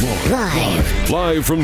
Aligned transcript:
Live. 0.00 1.10
Live 1.10 1.44
from. 1.44 1.60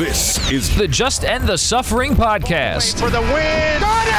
This 0.00 0.50
is 0.50 0.74
The 0.76 0.88
Just 0.88 1.24
End 1.24 1.46
the 1.46 1.56
Suffering 1.56 2.14
podcast. 2.14 2.98
for 2.98 3.08
the 3.08 3.20
win. 3.20 3.80
Got 3.80 4.08
it! 4.08 4.14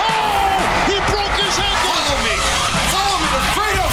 Oh! 0.00 0.86
He 0.88 0.96
broke 1.12 1.36
his 1.36 1.58
ankle. 1.58 1.92
Follow 1.92 2.16
me. 2.24 2.36
Follow 2.88 3.18
me 3.20 3.28
to 3.36 3.42
freedom. 3.52 3.90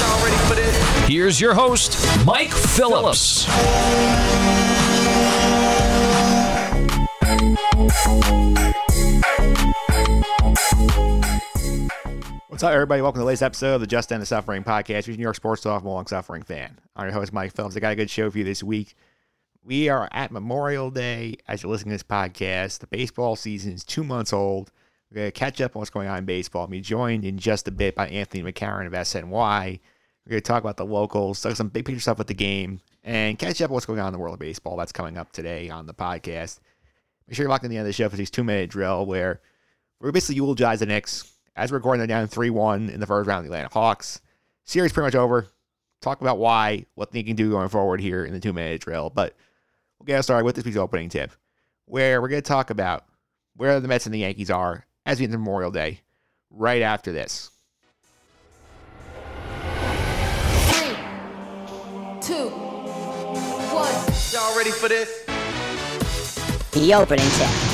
Y'all 0.00 0.18
ready 0.24 0.38
for 0.48 0.56
this? 0.56 1.08
Here's 1.08 1.40
your 1.40 1.54
host, 1.54 1.96
Mike 2.26 2.50
Phillips. 2.50 3.46
What's 12.62 12.70
up, 12.70 12.74
everybody? 12.74 13.02
Welcome 13.02 13.18
to 13.18 13.22
the 13.22 13.26
latest 13.26 13.42
episode 13.42 13.74
of 13.74 13.80
the 13.80 13.88
Just 13.88 14.12
End 14.12 14.22
the 14.22 14.26
Suffering 14.26 14.62
podcast, 14.62 14.98
featuring 14.98 15.16
New 15.16 15.24
York 15.24 15.34
sports 15.34 15.62
talk, 15.62 15.82
long 15.82 16.06
suffering 16.06 16.44
fan. 16.44 16.78
I'm 16.94 17.06
your 17.06 17.12
host, 17.12 17.32
Mike 17.32 17.56
Phillips. 17.56 17.76
I 17.76 17.80
got 17.80 17.90
a 17.90 17.96
good 17.96 18.08
show 18.08 18.30
for 18.30 18.38
you 18.38 18.44
this 18.44 18.62
week. 18.62 18.94
We 19.64 19.88
are 19.88 20.08
at 20.12 20.30
Memorial 20.30 20.88
Day 20.88 21.38
as 21.48 21.64
you're 21.64 21.72
listening 21.72 21.90
to 21.90 21.94
this 21.94 22.04
podcast. 22.04 22.78
The 22.78 22.86
baseball 22.86 23.34
season 23.34 23.72
is 23.72 23.82
two 23.82 24.04
months 24.04 24.32
old. 24.32 24.70
We're 25.10 25.16
going 25.16 25.32
to 25.32 25.32
catch 25.32 25.60
up 25.60 25.74
on 25.74 25.80
what's 25.80 25.90
going 25.90 26.06
on 26.06 26.18
in 26.18 26.24
baseball. 26.24 26.62
I'll 26.62 26.68
be 26.68 26.80
joined 26.80 27.24
in 27.24 27.36
just 27.36 27.66
a 27.66 27.72
bit 27.72 27.96
by 27.96 28.06
Anthony 28.06 28.44
McCarron 28.44 28.86
of 28.86 28.92
SNY. 28.92 29.80
We're 30.24 30.30
going 30.30 30.40
to 30.40 30.40
talk 30.40 30.62
about 30.62 30.76
the 30.76 30.86
locals, 30.86 31.42
talk 31.42 31.56
some 31.56 31.66
big 31.66 31.84
picture 31.84 31.98
stuff 31.98 32.18
with 32.18 32.28
the 32.28 32.34
game, 32.34 32.80
and 33.02 33.40
catch 33.40 33.60
up 33.60 33.70
on 33.70 33.74
what's 33.74 33.86
going 33.86 33.98
on 33.98 34.06
in 34.06 34.12
the 34.12 34.20
world 34.20 34.34
of 34.34 34.38
baseball. 34.38 34.76
That's 34.76 34.92
coming 34.92 35.18
up 35.18 35.32
today 35.32 35.68
on 35.68 35.86
the 35.86 35.94
podcast. 35.94 36.60
Make 37.26 37.34
sure 37.34 37.42
you're 37.42 37.50
locked 37.50 37.64
in 37.64 37.70
the 37.72 37.76
end 37.78 37.86
of 37.86 37.88
the 37.88 37.92
show 37.92 38.08
for 38.08 38.16
this 38.16 38.30
two 38.30 38.44
minute 38.44 38.70
drill 38.70 39.04
where 39.04 39.40
we're 40.00 40.12
basically 40.12 40.36
eulogize 40.36 40.78
the 40.78 40.86
Knicks. 40.86 41.28
As 41.54 41.70
we're 41.70 41.78
recording, 41.78 41.98
they're 41.98 42.06
down 42.06 42.28
3 42.28 42.50
1 42.50 42.88
in 42.88 43.00
the 43.00 43.06
first 43.06 43.28
round 43.28 43.44
of 43.44 43.50
the 43.50 43.54
Atlanta 43.54 43.72
Hawks. 43.72 44.20
Series 44.64 44.92
pretty 44.92 45.06
much 45.08 45.14
over. 45.14 45.46
Talk 46.00 46.20
about 46.20 46.38
why, 46.38 46.86
what 46.94 47.12
they 47.12 47.22
can 47.22 47.36
do 47.36 47.50
going 47.50 47.68
forward 47.68 48.00
here 48.00 48.24
in 48.24 48.32
the 48.32 48.40
two 48.40 48.52
minute 48.52 48.80
drill. 48.80 49.10
But 49.10 49.36
we'll 49.98 50.06
get 50.06 50.22
started 50.22 50.44
with 50.44 50.56
this 50.56 50.64
week's 50.64 50.78
opening 50.78 51.10
tip, 51.10 51.30
where 51.84 52.22
we're 52.22 52.28
going 52.28 52.42
to 52.42 52.48
talk 52.48 52.70
about 52.70 53.04
where 53.54 53.78
the 53.80 53.88
Mets 53.88 54.06
and 54.06 54.14
the 54.14 54.20
Yankees 54.20 54.50
are 54.50 54.86
as 55.04 55.18
we 55.18 55.26
enter 55.26 55.38
Memorial 55.38 55.70
Day 55.70 56.00
right 56.50 56.80
after 56.80 57.12
this. 57.12 57.50
Three, 60.70 60.96
two, 62.22 62.48
one. 63.70 63.92
Y'all 64.32 64.56
ready 64.56 64.70
for 64.70 64.88
this? 64.88 65.26
The 66.72 66.94
opening 66.94 67.28
tip. 67.36 67.72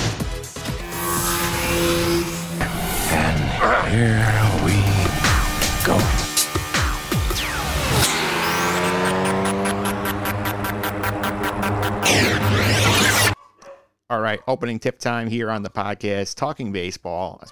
All 14.11 14.21
right, 14.21 14.39
opening 14.47 14.79
tip 14.79 15.01
time 15.01 15.29
here 15.29 15.51
on 15.51 15.65
the 15.65 15.71
podcast, 15.71 16.37
talking 16.37 16.71
baseball. 16.71 17.43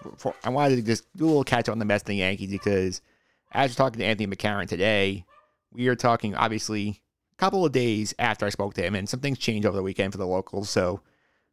I 0.44 0.50
wanted 0.50 0.76
to 0.76 0.82
just 0.82 1.04
do 1.16 1.24
a 1.24 1.26
little 1.26 1.42
catch 1.42 1.68
on 1.68 1.80
the 1.80 1.84
Mets 1.84 2.04
and 2.04 2.10
the 2.10 2.16
Yankees 2.18 2.50
because 2.52 3.02
as 3.50 3.72
we're 3.72 3.74
talking 3.74 3.98
to 3.98 4.04
Anthony 4.04 4.28
McCarron 4.28 4.68
today, 4.68 5.24
we 5.72 5.88
are 5.88 5.96
talking 5.96 6.36
obviously 6.36 7.02
a 7.32 7.36
couple 7.36 7.66
of 7.66 7.72
days 7.72 8.14
after 8.20 8.46
I 8.46 8.50
spoke 8.50 8.74
to 8.74 8.82
him, 8.82 8.94
and 8.94 9.08
some 9.08 9.18
things 9.18 9.38
changed 9.38 9.66
over 9.66 9.76
the 9.76 9.82
weekend 9.82 10.12
for 10.12 10.18
the 10.18 10.26
locals. 10.26 10.70
So 10.70 11.00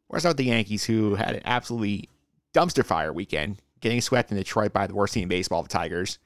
we're 0.08 0.20
with 0.20 0.36
the 0.36 0.44
Yankees, 0.44 0.84
who 0.84 1.16
had 1.16 1.34
an 1.34 1.42
absolutely 1.44 2.08
dumpster 2.54 2.86
fire 2.86 3.12
weekend, 3.12 3.58
getting 3.84 4.00
swept 4.00 4.30
in 4.30 4.38
Detroit 4.38 4.72
by 4.72 4.86
the 4.86 4.94
worst 4.94 5.12
team 5.12 5.24
in 5.24 5.28
baseball, 5.28 5.62
the 5.62 5.68
Tigers, 5.68 6.18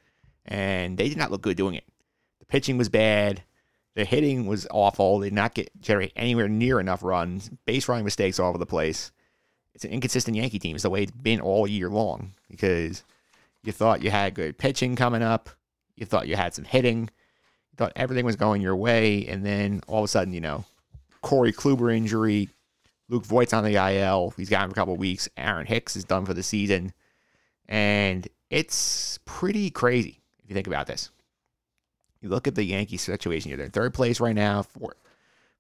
and 0.47 0.97
they 0.97 1.09
did 1.09 1.19
not 1.19 1.33
look 1.33 1.43
good 1.43 1.57
doing 1.57 1.75
it. 1.75 1.85
The 2.39 2.47
pitching 2.47 2.79
was 2.79 2.89
bad. 2.89 3.43
The 3.97 4.05
hitting 4.05 4.47
was 4.47 4.69
awful. 4.71 5.19
They 5.19 5.27
did 5.27 5.35
not 5.35 5.55
get 5.55 5.69
generate 5.81 6.13
anywhere 6.15 6.49
near 6.49 6.79
enough 6.79 7.03
runs. 7.03 7.51
Base 7.67 7.89
running 7.89 8.05
mistakes 8.05 8.39
all 8.39 8.49
over 8.49 8.59
the 8.59 8.65
place. 8.65 9.11
It's 9.75 9.85
an 9.85 9.91
inconsistent 9.91 10.37
Yankee 10.37 10.61
team. 10.61 10.77
It's 10.77 10.85
the 10.85 10.91
way 10.91 11.03
it's 11.03 11.11
been 11.11 11.41
all 11.41 11.67
year 11.67 11.89
long 11.89 12.33
because 12.49 13.03
you 13.65 13.73
thought 13.73 14.05
you 14.05 14.11
had 14.11 14.35
good 14.35 14.57
pitching 14.57 14.95
coming 14.95 15.23
up. 15.23 15.51
You 15.97 16.07
thought 16.07 16.29
you 16.29 16.37
had 16.37 16.55
some 16.55 16.65
hitting. 16.65 17.01
You 17.01 17.77
thought 17.77 17.93
everything 17.97 18.25
was 18.25 18.37
going 18.37 18.63
your 18.63 18.77
way. 18.77 19.27
And 19.27 19.45
then 19.45 19.83
all 19.89 19.99
of 19.99 20.05
a 20.05 20.09
sudden, 20.09 20.33
you 20.33 20.41
know, 20.41 20.65
Corey 21.23 21.53
Kluber 21.53 21.95
injury, 21.95 22.51
Luke 23.09 23.25
Voit's 23.25 23.53
on 23.53 23.65
the 23.65 23.75
IL. 23.75 24.33
He's 24.37 24.49
him 24.49 24.69
for 24.69 24.71
a 24.71 24.75
couple 24.75 24.97
weeks. 24.97 25.29
Aaron 25.37 25.67
Hicks 25.67 25.97
is 25.97 26.05
done 26.05 26.25
for 26.25 26.35
the 26.35 26.45
season. 26.45 26.93
And 27.69 28.27
it's 28.51 29.19
pretty 29.25 29.71
crazy 29.71 30.21
if 30.43 30.49
you 30.49 30.55
think 30.55 30.67
about 30.67 30.87
this. 30.87 31.11
You 32.21 32.29
look 32.29 32.49
at 32.49 32.55
the 32.55 32.65
Yankees 32.65 33.03
situation 33.03 33.51
here. 33.51 33.57
They're 33.57 33.67
in 33.67 33.73
third 33.73 33.95
place 33.95 34.21
right 34.21 34.35
now. 34.35 34.63
For, 34.63 34.97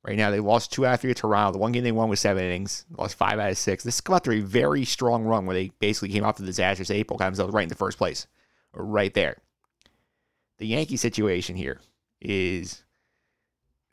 right 0.02 0.16
now, 0.16 0.30
they 0.30 0.40
lost 0.40 0.72
two 0.72 0.86
out 0.86 0.94
of 0.94 1.00
three 1.00 1.14
to 1.14 1.20
Toronto. 1.20 1.52
The 1.52 1.58
one 1.58 1.72
game 1.72 1.84
they 1.84 1.92
won 1.92 2.08
was 2.08 2.20
seven 2.20 2.42
innings. 2.42 2.84
Lost 2.96 3.16
five 3.16 3.38
out 3.38 3.50
of 3.50 3.58
six. 3.58 3.84
This 3.84 3.96
is 3.96 4.00
come 4.00 4.16
after 4.16 4.32
a 4.32 4.40
very 4.40 4.84
strong 4.84 5.24
run 5.24 5.46
where 5.46 5.54
they 5.54 5.70
basically 5.78 6.08
came 6.08 6.24
off 6.24 6.38
the 6.38 6.44
disastrous 6.44 6.90
April, 6.90 7.18
themselves 7.18 7.54
right 7.54 7.62
in 7.62 7.68
the 7.68 7.74
first 7.74 7.98
place, 7.98 8.26
right 8.74 9.14
there. 9.14 9.36
The 10.58 10.66
Yankee 10.66 10.96
situation 10.96 11.54
here 11.54 11.80
is 12.20 12.82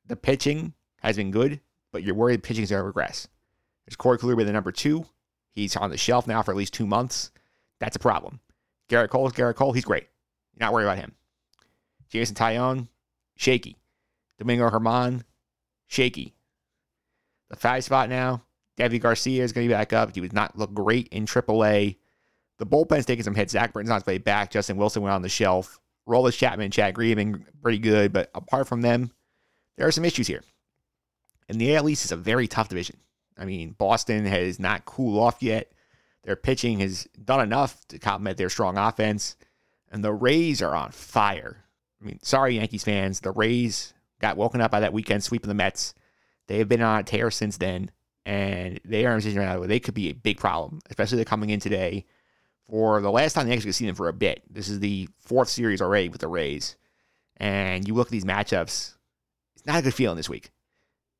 the 0.07 0.15
pitching 0.15 0.73
has 1.01 1.15
been 1.17 1.29
good, 1.29 1.59
but 1.91 2.03
you're 2.03 2.15
worried 2.15 2.41
pitching 2.41 2.63
is 2.63 2.71
going 2.71 2.81
to 2.81 2.85
regress. 2.85 3.27
There's 3.85 3.95
Corey 3.95 4.17
Kluber, 4.17 4.45
the 4.45 4.51
number 4.51 4.71
two. 4.71 5.05
He's 5.51 5.75
on 5.75 5.91
the 5.91 5.97
shelf 5.97 6.25
now 6.25 6.41
for 6.41 6.51
at 6.51 6.57
least 6.57 6.73
two 6.73 6.87
months. 6.87 7.31
That's 7.79 7.95
a 7.95 7.99
problem. 7.99 8.39
Gerrit 8.89 9.09
Cole 9.09 9.27
is 9.27 9.33
Gerrit 9.33 9.55
Cole. 9.55 9.73
He's 9.73 9.85
great. 9.85 10.07
You're 10.53 10.65
not 10.65 10.73
worried 10.73 10.85
about 10.85 10.97
him. 10.97 11.13
Jameson 12.09 12.35
Taillon, 12.35 12.87
shaky. 13.35 13.77
Domingo 14.37 14.69
Germán, 14.69 15.23
shaky. 15.87 16.33
The 17.49 17.55
five 17.55 17.83
spot 17.83 18.09
now, 18.09 18.43
Deivi 18.77 18.99
Garcia 18.99 19.43
is 19.43 19.53
going 19.53 19.67
to 19.67 19.69
be 19.69 19.77
back 19.77 19.93
up. 19.93 20.13
He 20.13 20.21
was 20.21 20.33
not 20.33 20.57
look 20.57 20.73
great 20.73 21.07
in 21.09 21.25
AAA. 21.25 21.97
The 22.57 22.65
bullpen's 22.65 23.05
taking 23.05 23.23
some 23.23 23.35
hits. 23.35 23.53
Zach 23.53 23.73
Britton's 23.73 23.89
not 23.89 24.03
played 24.03 24.23
back. 24.23 24.51
Justin 24.51 24.77
Wilson 24.77 25.01
went 25.01 25.13
on 25.13 25.21
the 25.21 25.29
shelf. 25.29 25.79
Aroldis 26.07 26.37
Chapman, 26.37 26.71
Chad 26.71 26.93
Green 26.93 27.45
pretty 27.61 27.79
good, 27.79 28.13
but 28.13 28.29
apart 28.35 28.67
from 28.67 28.81
them, 28.81 29.11
there 29.77 29.87
are 29.87 29.91
some 29.91 30.05
issues 30.05 30.27
here. 30.27 30.43
And 31.49 31.59
the 31.59 31.75
AL 31.75 31.89
East 31.89 32.05
is 32.05 32.11
a 32.11 32.17
very 32.17 32.47
tough 32.47 32.69
division. 32.69 32.97
I 33.37 33.45
mean, 33.45 33.71
Boston 33.71 34.25
has 34.25 34.59
not 34.59 34.85
cooled 34.85 35.19
off 35.19 35.41
yet. 35.41 35.71
Their 36.25 36.35
pitching 36.35 36.79
has 36.79 37.07
done 37.23 37.39
enough 37.39 37.87
to 37.89 37.99
complement 37.99 38.37
their 38.37 38.49
strong 38.49 38.77
offense. 38.77 39.37
And 39.91 40.03
the 40.03 40.11
Rays 40.11 40.61
are 40.61 40.75
on 40.75 40.91
fire. 40.91 41.63
I 42.01 42.05
mean, 42.05 42.19
sorry, 42.23 42.55
Yankees 42.55 42.83
fans. 42.83 43.19
The 43.19 43.31
Rays 43.31 43.93
got 44.19 44.35
woken 44.35 44.59
up 44.59 44.71
by 44.71 44.79
that 44.79 44.91
weekend 44.91 45.23
sweep 45.23 45.43
of 45.43 45.47
the 45.47 45.53
Mets. 45.53 45.93
They 46.47 46.57
have 46.57 46.67
been 46.67 46.81
on 46.81 46.99
a 46.99 47.03
tear 47.03 47.29
since 47.29 47.57
then. 47.57 47.91
And 48.25 48.79
they 48.83 49.05
are 49.05 49.11
in 49.11 49.15
a 49.15 49.17
position 49.19 49.39
right 49.39 49.45
now 49.45 49.59
where 49.59 49.67
they 49.67 49.79
could 49.79 49.93
be 49.93 50.09
a 50.09 50.15
big 50.15 50.37
problem, 50.37 50.79
especially 50.89 51.17
they're 51.17 51.25
coming 51.25 51.51
in 51.51 51.59
today 51.59 52.05
for 52.67 52.99
the 52.99 53.11
last 53.11 53.33
time 53.33 53.45
the 53.45 53.51
Yankees 53.51 53.65
have 53.65 53.75
seen 53.75 53.87
them 53.87 53.95
for 53.95 54.09
a 54.09 54.13
bit. 54.13 54.41
This 54.49 54.67
is 54.67 54.79
the 54.79 55.07
fourth 55.19 55.49
series 55.49 55.79
already 55.79 56.09
with 56.09 56.21
the 56.21 56.27
Rays. 56.27 56.75
And 57.37 57.87
you 57.87 57.93
look 57.93 58.07
at 58.07 58.11
these 58.11 58.25
matchups, 58.25 58.95
it's 59.55 59.65
not 59.67 59.77
a 59.77 59.81
good 59.83 59.93
feeling 59.93 60.17
this 60.17 60.29
week. 60.29 60.49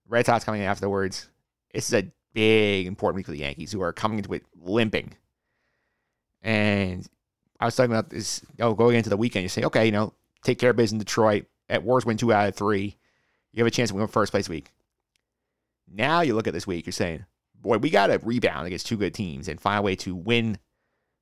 Red 0.08 0.26
Sox 0.26 0.44
coming 0.44 0.62
in 0.62 0.68
afterwards. 0.68 1.30
This 1.74 1.90
is 1.90 1.94
a 1.94 2.12
big, 2.36 2.86
important 2.86 3.16
week 3.16 3.26
for 3.26 3.32
the 3.32 3.40
Yankees, 3.40 3.72
who 3.72 3.82
are 3.82 3.94
coming 3.94 4.20
into 4.20 4.34
it 4.34 4.44
limping. 4.62 5.14
And 6.44 7.08
I 7.60 7.66
was 7.66 7.76
talking 7.76 7.92
about 7.92 8.12
this, 8.12 8.42
oh, 8.60 8.76
going 8.76 8.98
into 8.98 9.10
the 9.10 9.18
weekend, 9.18 9.44
you 9.44 9.50
say, 9.50 9.64
okay, 9.64 9.86
you 9.88 9.92
know, 9.92 10.14
take 10.44 10.60
care 10.60 10.70
of 10.70 10.76
business 10.76 10.92
in 10.92 11.00
Detroit. 11.00 11.46
At 11.68 11.84
worst, 11.84 12.06
win 12.06 12.18
two 12.18 12.32
out 12.32 12.48
of 12.48 12.56
three. 12.56 12.96
You 13.52 13.64
have 13.64 13.68
a 13.68 13.72
chance 13.72 13.90
to 13.90 13.96
win 13.96 14.06
first 14.08 14.32
place 14.32 14.48
week. 14.48 14.72
Now 15.92 16.22
you 16.22 16.36
look 16.36 16.46
at 16.46 16.54
this 16.54 16.68
week, 16.68 16.86
you're 16.86 16.94
saying, 16.94 17.26
boy, 17.60 17.78
we 17.78 17.90
got 17.90 18.08
to 18.08 18.20
rebound 18.22 18.68
against 18.68 18.86
two 18.86 18.98
good 18.98 19.16
teams 19.16 19.48
and 19.48 19.60
find 19.60 19.80
a 19.80 19.82
way 19.82 19.96
to 19.96 20.14
win 20.14 20.60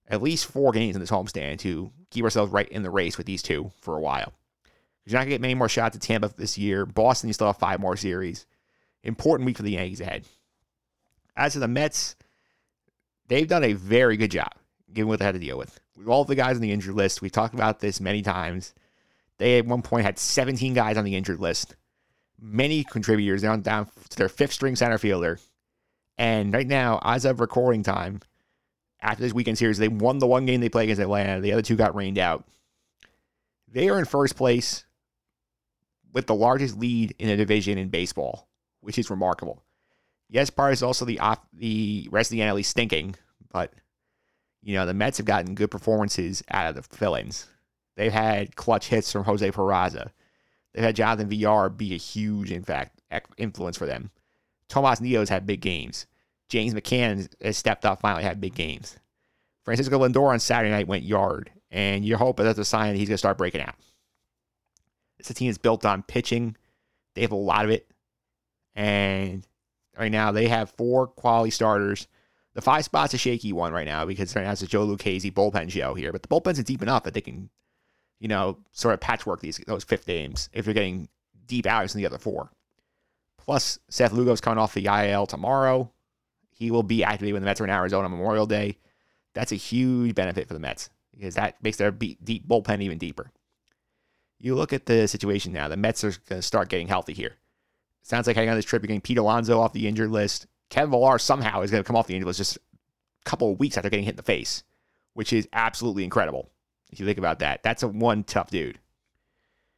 at 0.07 0.22
least 0.22 0.47
four 0.47 0.73
games 0.73 0.96
in 0.96 1.00
this 1.00 1.12
homestand 1.12 1.59
to 1.59 1.91
keep 2.09 2.25
ourselves 2.25 2.52
right 2.52 2.68
in 2.69 2.84
the 2.84 2.90
race 2.90 3.18
with 3.18 3.28
these 3.28 3.41
two 3.41 3.72
for 3.79 3.96
a 3.96 4.02
while. 4.02 4.34
You're 5.06 5.13
not 5.13 5.19
going 5.19 5.29
to 5.29 5.35
get 5.35 5.41
many 5.41 5.56
more 5.56 5.69
shots 5.69 5.96
at 5.96 6.02
Tampa 6.02 6.34
this 6.35 6.58
year. 6.58 6.85
Boston, 6.85 7.29
you 7.29 7.34
still 7.34 7.47
have 7.47 7.58
five 7.58 7.79
more 7.79 7.96
series. 7.96 8.46
Important 9.03 9.46
week 9.46 9.58
for 9.58 9.64
the 9.64 9.72
Yankees 9.72 10.02
ahead. 10.02 10.26
As 11.35 11.53
for 11.53 11.59
the 11.59 11.68
Mets, 11.68 12.16
they've 13.28 13.47
done 13.47 13.64
a 13.64 13.74
very 13.74 14.18
good 14.18 14.32
job 14.32 14.52
given 14.91 15.08
what 15.08 15.20
they 15.20 15.26
had 15.26 15.34
to 15.34 15.40
deal 15.40 15.58
with. 15.58 15.80
With 15.96 16.08
all 16.08 16.24
the 16.24 16.35
guys 16.35 16.56
on 16.56 16.62
the 16.62 16.72
injured 16.72 16.96
list, 16.96 17.22
we 17.22 17.30
talked 17.30 17.53
about 17.53 17.80
this 17.80 18.00
many 18.00 18.22
times. 18.22 18.74
They 19.38 19.58
at 19.58 19.66
one 19.66 19.82
point 19.82 20.06
had 20.06 20.20
17 20.20 20.74
guys 20.74 20.97
on 20.97 21.03
the 21.03 21.16
injured 21.16 21.40
list. 21.40 21.76
Many 22.40 22.84
contributors 22.84 23.41
down 23.41 23.62
down 23.62 23.88
to 24.09 24.18
their 24.18 24.30
fifth 24.30 24.53
string 24.53 24.76
center 24.76 24.97
fielder. 24.97 25.40
And 26.18 26.53
right 26.53 26.68
now, 26.68 27.00
as 27.03 27.26
of 27.26 27.40
recording 27.40 27.84
time, 27.84 28.22
after 29.02 29.24
this 29.24 29.34
weekend 29.34 29.58
series, 29.58 29.78
they 29.78 29.88
won 29.88 30.20
the 30.20 30.28
one 30.28 30.46
game 30.46 30.62
they 30.62 30.70
played 30.70 30.86
against 30.86 31.02
Atlanta. 31.02 31.41
The 31.41 31.53
other 31.53 31.62
two 31.62 31.76
got 31.76 31.96
rained 31.96 32.18
out. 32.18 32.46
They 33.68 33.90
are 33.90 33.97
in 33.97 34.06
first 34.06 34.36
place 34.36 34.86
with 36.14 36.28
the 36.28 36.36
largest 36.36 36.78
lead 36.78 37.16
in 37.18 37.29
a 37.29 37.38
division 37.38 37.78
in 37.78 37.90
baseball, 37.90 38.47
which 38.82 39.00
is 39.00 39.09
remarkable. 39.09 39.64
Yes, 40.34 40.50
part 40.50 40.74
is 40.74 40.82
also 40.82 41.06
the 41.06 41.20
off, 41.20 41.40
the 41.53 42.09
rest 42.12 42.32
of 42.32 42.38
the 42.38 42.41
NL 42.41 42.59
East 42.59 42.72
stinking, 42.72 43.14
but 43.52 43.72
you 44.64 44.74
know 44.74 44.88
the 44.88 44.94
Mets 44.96 45.18
have 45.18 45.28
gotten 45.28 45.53
good 45.53 45.70
performances 45.70 46.44
out 46.50 46.68
of 46.68 46.76
the 46.76 46.82
fill-ins. 46.82 47.46
They've 47.96 48.12
had 48.12 48.56
clutch 48.56 48.88
hits 48.88 49.12
from 49.12 49.26
Jose 49.26 49.52
Peraza. 49.52 50.09
They've 50.74 50.84
had 50.84 50.96
Jonathan 50.96 51.30
Villar 51.30 51.70
be 51.70 51.94
a 51.94 51.97
huge, 51.97 52.52
in 52.52 52.64
fact, 52.64 53.00
influence 53.38 53.78
for 53.78 53.85
them. 53.85 54.09
Tomas 54.70 55.00
Nido's 55.00 55.30
had 55.30 55.46
big 55.46 55.62
games. 55.62 56.08
James 56.50 56.74
McCann 56.74 57.32
has 57.44 57.56
stepped 57.56 57.86
up, 57.86 58.02
finally 58.02 58.24
had 58.24 58.41
big 58.41 58.56
games. 58.56 58.97
Francisco 59.64 60.00
Lindor 60.00 60.34
on 60.34 60.40
Saturday 60.40 60.72
night 60.72 60.88
went 60.88 61.03
yard, 61.03 61.52
and 61.70 62.03
you 62.03 62.18
hope 62.18 62.38
that's 62.38 62.58
a 62.58 62.66
sign 62.66 62.91
that 62.91 62.97
he's 62.97 63.08
going 63.08 63.14
to 63.14 63.20
start 63.20 63.38
breaking 63.38 63.62
out. 63.62 63.76
It's 65.20 65.29
a 65.29 65.36
team 65.36 65.50
that's 65.50 65.59
built 65.59 65.86
on 65.86 66.02
pitching. 66.02 66.58
They 67.14 67.22
have 67.22 67.32
a 67.32 67.36
lot 67.36 67.66
of 67.66 67.70
it. 67.70 67.88
And 68.74 69.46
right 69.97 70.11
now 70.11 70.31
they 70.31 70.47
have 70.47 70.72
four 70.72 71.07
quality 71.07 71.51
starters. 71.51 72.07
The 72.53 72.61
five 72.61 72.85
spot's 72.85 73.13
a 73.13 73.17
shaky 73.17 73.51
one 73.51 73.73
right 73.73 73.87
now 73.87 74.05
because 74.05 74.35
right 74.35 74.45
now 74.45 74.51
it's 74.51 74.61
a 74.61 74.67
Joe 74.67 74.85
Lucchesi 74.85 75.34
bullpen 75.34 75.72
show 75.72 75.93
here, 75.93 76.11
but 76.11 76.22
the 76.22 76.28
bullpens 76.28 76.59
are 76.59 76.63
deep 76.63 76.81
enough 76.81 77.03
that 77.03 77.13
they 77.13 77.22
can, 77.22 77.49
you 78.19 78.28
know, 78.28 78.59
sort 78.72 78.93
of 78.93 78.99
patchwork 78.99 79.41
these 79.41 79.57
those 79.66 79.84
fifth 79.84 80.05
games 80.05 80.49
if 80.53 80.66
you're 80.66 80.73
getting 80.73 81.07
deep 81.47 81.66
outs 81.66 81.95
in 81.95 82.01
the 82.01 82.05
other 82.05 82.17
four. 82.17 82.51
Plus, 83.37 83.79
Seth 83.90 84.13
Lugo's 84.13 84.40
coming 84.40 84.59
off 84.59 84.73
the 84.73 84.85
IL 84.85 85.25
tomorrow. 85.25 85.91
He 86.51 86.72
will 86.72 86.84
be 86.84 87.03
activated 87.03 87.34
when 87.34 87.41
the 87.41 87.45
Mets 87.45 87.59
are 87.59 87.66
in 87.66 87.69
Arizona 87.69 88.07
Memorial 88.07 88.45
Day. 88.45 88.78
That's 89.34 89.51
a 89.51 89.55
huge 89.55 90.16
benefit 90.16 90.47
for 90.47 90.53
the 90.53 90.59
Mets 90.59 90.90
because 91.13 91.35
that 91.35 91.61
makes 91.61 91.78
their 91.78 91.91
deep 91.91 92.47
bullpen 92.47 92.81
even 92.81 92.97
deeper. 92.97 93.31
You 94.40 94.55
look 94.55 94.73
at 94.73 94.85
the 94.85 95.07
situation 95.07 95.53
now. 95.53 95.67
The 95.67 95.78
Mets 95.78 96.03
are 96.03 96.11
going 96.11 96.40
to 96.40 96.41
start 96.41 96.69
getting 96.69 96.87
healthy 96.87 97.13
here. 97.13 97.37
Sounds 98.03 98.28
like 98.28 98.35
heading 98.35 98.50
on 98.50 98.55
this 98.55 98.66
trip, 98.66 98.84
you're 98.84 98.88
getting 98.88 99.02
Pete 99.02 99.17
Alonso 99.17 99.59
off 99.59 99.73
the 99.73 99.88
injured 99.88 100.11
list. 100.11 100.46
Kevin 100.70 100.91
Pillar 100.91 101.17
somehow 101.17 101.61
is 101.61 101.72
going 101.72 101.82
to 101.82 101.88
come 101.88 101.96
off 101.96 102.08
the 102.08 102.16
injured 102.16 102.28
list 102.28 102.38
just 102.38 102.58
a 102.58 102.59
couple 103.29 103.52
of 103.52 103.59
weeks 103.59 103.78
after 103.78 103.90
getting 103.90 104.05
hit 104.05 104.11
in 104.11 104.17
the 104.17 104.23
face, 104.23 104.64
which 105.14 105.32
is 105.32 105.47
absolutely 105.53 106.03
incredible. 106.03 106.50
If 106.91 107.00
you 107.00 107.05
think 107.05 107.17
about 107.17 107.40
that, 107.40 107.64
that's 107.64 107.82
a 107.82 107.88
one 107.88 108.23
tough 108.23 108.52
dude. 108.52 108.79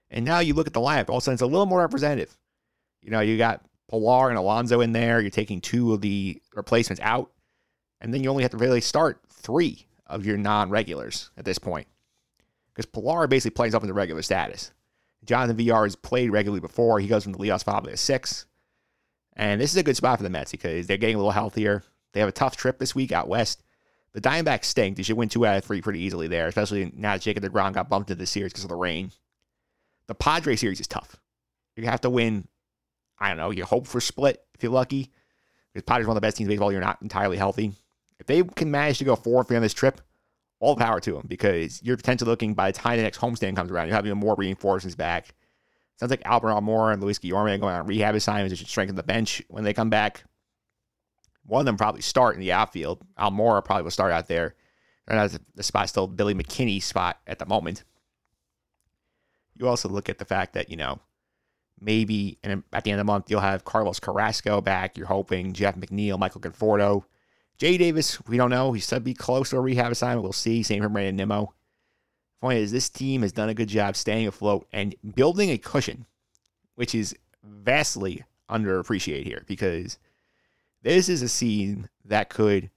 And 0.10 0.26
now 0.26 0.40
you 0.40 0.54
look 0.54 0.68
at 0.68 0.74
the 0.74 0.80
lineup, 0.80 1.10
all 1.10 1.18
of 1.18 1.22
a 1.22 1.26
sudden 1.26 1.36
it's 1.36 1.42
a 1.42 1.48
little 1.48 1.66
more 1.66 1.80
representative. 1.80 2.36
You 3.02 3.12
know, 3.12 3.20
you 3.20 3.38
got 3.38 3.64
Pillar 3.90 4.30
and 4.30 4.38
Alonso 4.38 4.82
in 4.82 4.92
there. 4.92 5.22
You're 5.22 5.30
taking 5.30 5.62
two 5.62 5.94
of 5.94 6.02
the 6.02 6.42
replacements 6.56 7.02
out, 7.04 7.32
and 8.02 8.14
then 8.14 8.24
you 8.24 8.30
only 8.30 8.44
have 8.44 8.52
to 8.52 8.58
really 8.58 8.82
start 8.82 9.22
three 9.30 9.86
of 10.08 10.26
your 10.26 10.38
non-regulars 10.38 11.30
at 11.38 11.46
this 11.46 11.60
point, 11.60 11.88
because 12.74 12.88
Pillar 12.88 13.28
basically 13.28 13.54
plays 13.54 13.76
up 13.76 13.84
into 13.84 13.94
regular 13.94 14.24
status. 14.24 14.72
Jonathan 15.26 15.58
Villar 15.58 15.84
has 15.84 15.96
played 15.96 16.32
regularly 16.32 16.62
before. 16.62 17.00
He 17.00 17.08
goes 17.08 17.24
from 17.24 17.34
the 17.34 17.40
leadoff 17.40 17.62
spot 17.62 17.84
to 17.84 17.98
six. 17.98 18.46
And 19.36 19.60
this 19.60 19.72
is 19.72 19.78
a 19.78 19.84
good 19.84 19.98
spot 19.98 20.18
for 20.18 20.24
the 20.24 20.30
Mets 20.30 20.52
because 20.52 20.88
they're 20.88 20.98
getting 20.98 21.16
a 21.16 21.20
little 21.20 21.32
healthier. 21.32 21.84
They 22.14 22.20
have 22.22 22.30
a 22.30 22.34
tough 22.34 22.56
trip 22.56 22.80
this 22.80 22.96
week 22.96 23.12
out 23.12 23.28
west. 23.28 23.64
The 24.14 24.22
Diamondbacks 24.22 24.66
stink. 24.66 24.96
They 24.96 25.04
should 25.04 25.18
win 25.18 25.28
two 25.28 25.46
out 25.46 25.58
of 25.58 25.66
three 25.66 25.82
pretty 25.82 26.00
easily 26.00 26.28
there, 26.28 26.48
especially 26.48 26.92
now 26.96 27.14
that 27.14 27.22
Jacob 27.22 27.44
DeGrom 27.44 27.74
got 27.74 27.90
bumped 27.90 28.10
into 28.10 28.20
the 28.20 28.26
series 28.26 28.54
because 28.54 28.64
of 28.64 28.70
the 28.70 28.76
rain. 28.76 29.12
The 30.08 30.16
Padre 30.16 30.56
series 30.56 30.80
is 30.80 30.88
tough. 30.88 31.18
You 31.76 31.86
have 31.86 32.02
to 32.02 32.10
win, 32.10 32.48
I 33.20 33.28
don't 33.28 33.38
know, 33.38 33.52
you 33.52 33.66
hope 33.66 33.88
for 33.88 34.00
split 34.00 34.42
if 34.54 34.64
you're 34.64 34.72
lucky. 34.72 35.12
Because 35.74 35.86
Padres 35.86 36.08
one 36.08 36.16
of 36.16 36.22
the 36.22 36.26
best 36.26 36.38
teams 36.38 36.48
in 36.48 36.54
baseball. 36.54 36.72
You're 36.72 36.80
not 36.80 37.02
entirely 37.02 37.36
healthy. 37.36 37.74
If 38.18 38.28
they 38.28 38.42
can 38.44 38.72
manage 38.72 39.00
to 39.00 39.04
go 39.04 39.18
four 39.18 39.44
three 39.44 39.58
on 39.58 39.62
this 39.62 39.74
trip, 39.74 40.00
all 40.66 40.76
power 40.76 41.00
to 41.00 41.14
them 41.14 41.26
because 41.28 41.82
you're 41.84 41.96
potentially 41.96 42.30
looking 42.30 42.56
by 42.56 42.72
the 42.72 42.78
time 42.78 42.98
the 42.98 43.04
next 43.04 43.20
homestand 43.20 43.56
comes 43.56 43.72
around, 43.72 43.88
you 43.88 43.94
have 43.94 44.06
even 44.06 44.18
more 44.18 44.36
reinforcements 44.36 44.96
back. 44.96 45.36
Sounds 45.98 46.10
like 46.10 46.24
Albert 46.26 46.50
Almora 46.50 46.94
and 46.94 47.02
Luis 47.02 47.20
Guillorme 47.20 47.60
going 47.60 47.76
on 47.76 47.86
rehab 47.86 48.16
assignments. 48.16 48.52
They 48.52 48.58
should 48.58 48.68
strengthen 48.68 48.96
the 48.96 49.04
bench 49.04 49.44
when 49.48 49.64
they 49.64 49.74
come 49.74 49.92
back. 49.92 50.24
One 51.46 51.62
of 51.62 51.66
them 51.68 51.78
probably 51.78 52.02
start 52.02 52.34
in 52.34 52.42
the 52.42 52.52
outfield. 52.52 53.06
Almora 53.18 53.64
probably 53.64 53.84
will 53.84 53.92
start 53.92 54.12
out 54.12 54.28
there. 54.28 54.56
And 55.08 55.40
the 55.54 55.64
spot 55.64 55.88
still 55.88 56.08
Billy 56.08 56.34
McKinney's 56.34 56.84
spot 56.84 57.20
at 57.28 57.38
the 57.38 57.46
moment. 57.46 57.84
You 59.56 59.68
also 59.68 59.88
look 59.88 60.10
at 60.10 60.18
the 60.18 60.26
fact 60.26 60.54
that, 60.54 60.70
you 60.72 60.78
know, 60.78 61.00
maybe 61.80 62.40
and 62.44 62.64
at 62.74 62.84
the 62.84 62.92
end 62.92 63.00
of 63.00 63.06
the 63.06 63.12
month 63.12 63.30
you'll 63.30 63.40
have 63.40 63.66
Carlos 63.66 64.00
Carrasco 64.00 64.62
back. 64.62 64.98
You're 64.98 65.06
hoping 65.08 65.54
Jeff 65.54 65.76
McNeil, 65.76 66.18
Michael 66.18 66.42
Conforto. 66.42 67.04
JD 67.60 67.80
Davis, 67.80 68.26
we 68.28 68.38
don't 68.38 68.50
know. 68.50 68.74
He 68.74 68.82
said 68.82 69.04
be 69.04 69.14
close 69.14 69.52
to 69.52 69.58
a 69.58 69.62
rehab 69.62 69.92
assignment. 69.92 70.24
We'll 70.24 70.34
see. 70.34 70.64
Same 70.64 70.82
for 70.84 70.90
Brandon 70.90 71.16
Nimmo. 71.16 71.54
Point 72.42 72.60
is, 72.60 72.72
this 72.72 72.90
team 72.90 73.22
has 73.22 73.32
done 73.32 73.50
a 73.50 73.54
good 73.54 73.70
job 73.70 73.96
staying 73.96 74.28
afloat 74.28 74.68
and 74.74 74.96
building 75.16 75.50
a 75.50 75.58
cushion, 75.58 76.06
which 76.76 76.94
is 76.94 77.16
vastly 77.44 78.24
underappreciated 78.50 79.24
here 79.24 79.44
because 79.48 79.98
this 80.82 81.10
is 81.10 81.22
a 81.22 81.30
scene 81.30 81.90
that 82.04 82.30
could 82.30 82.70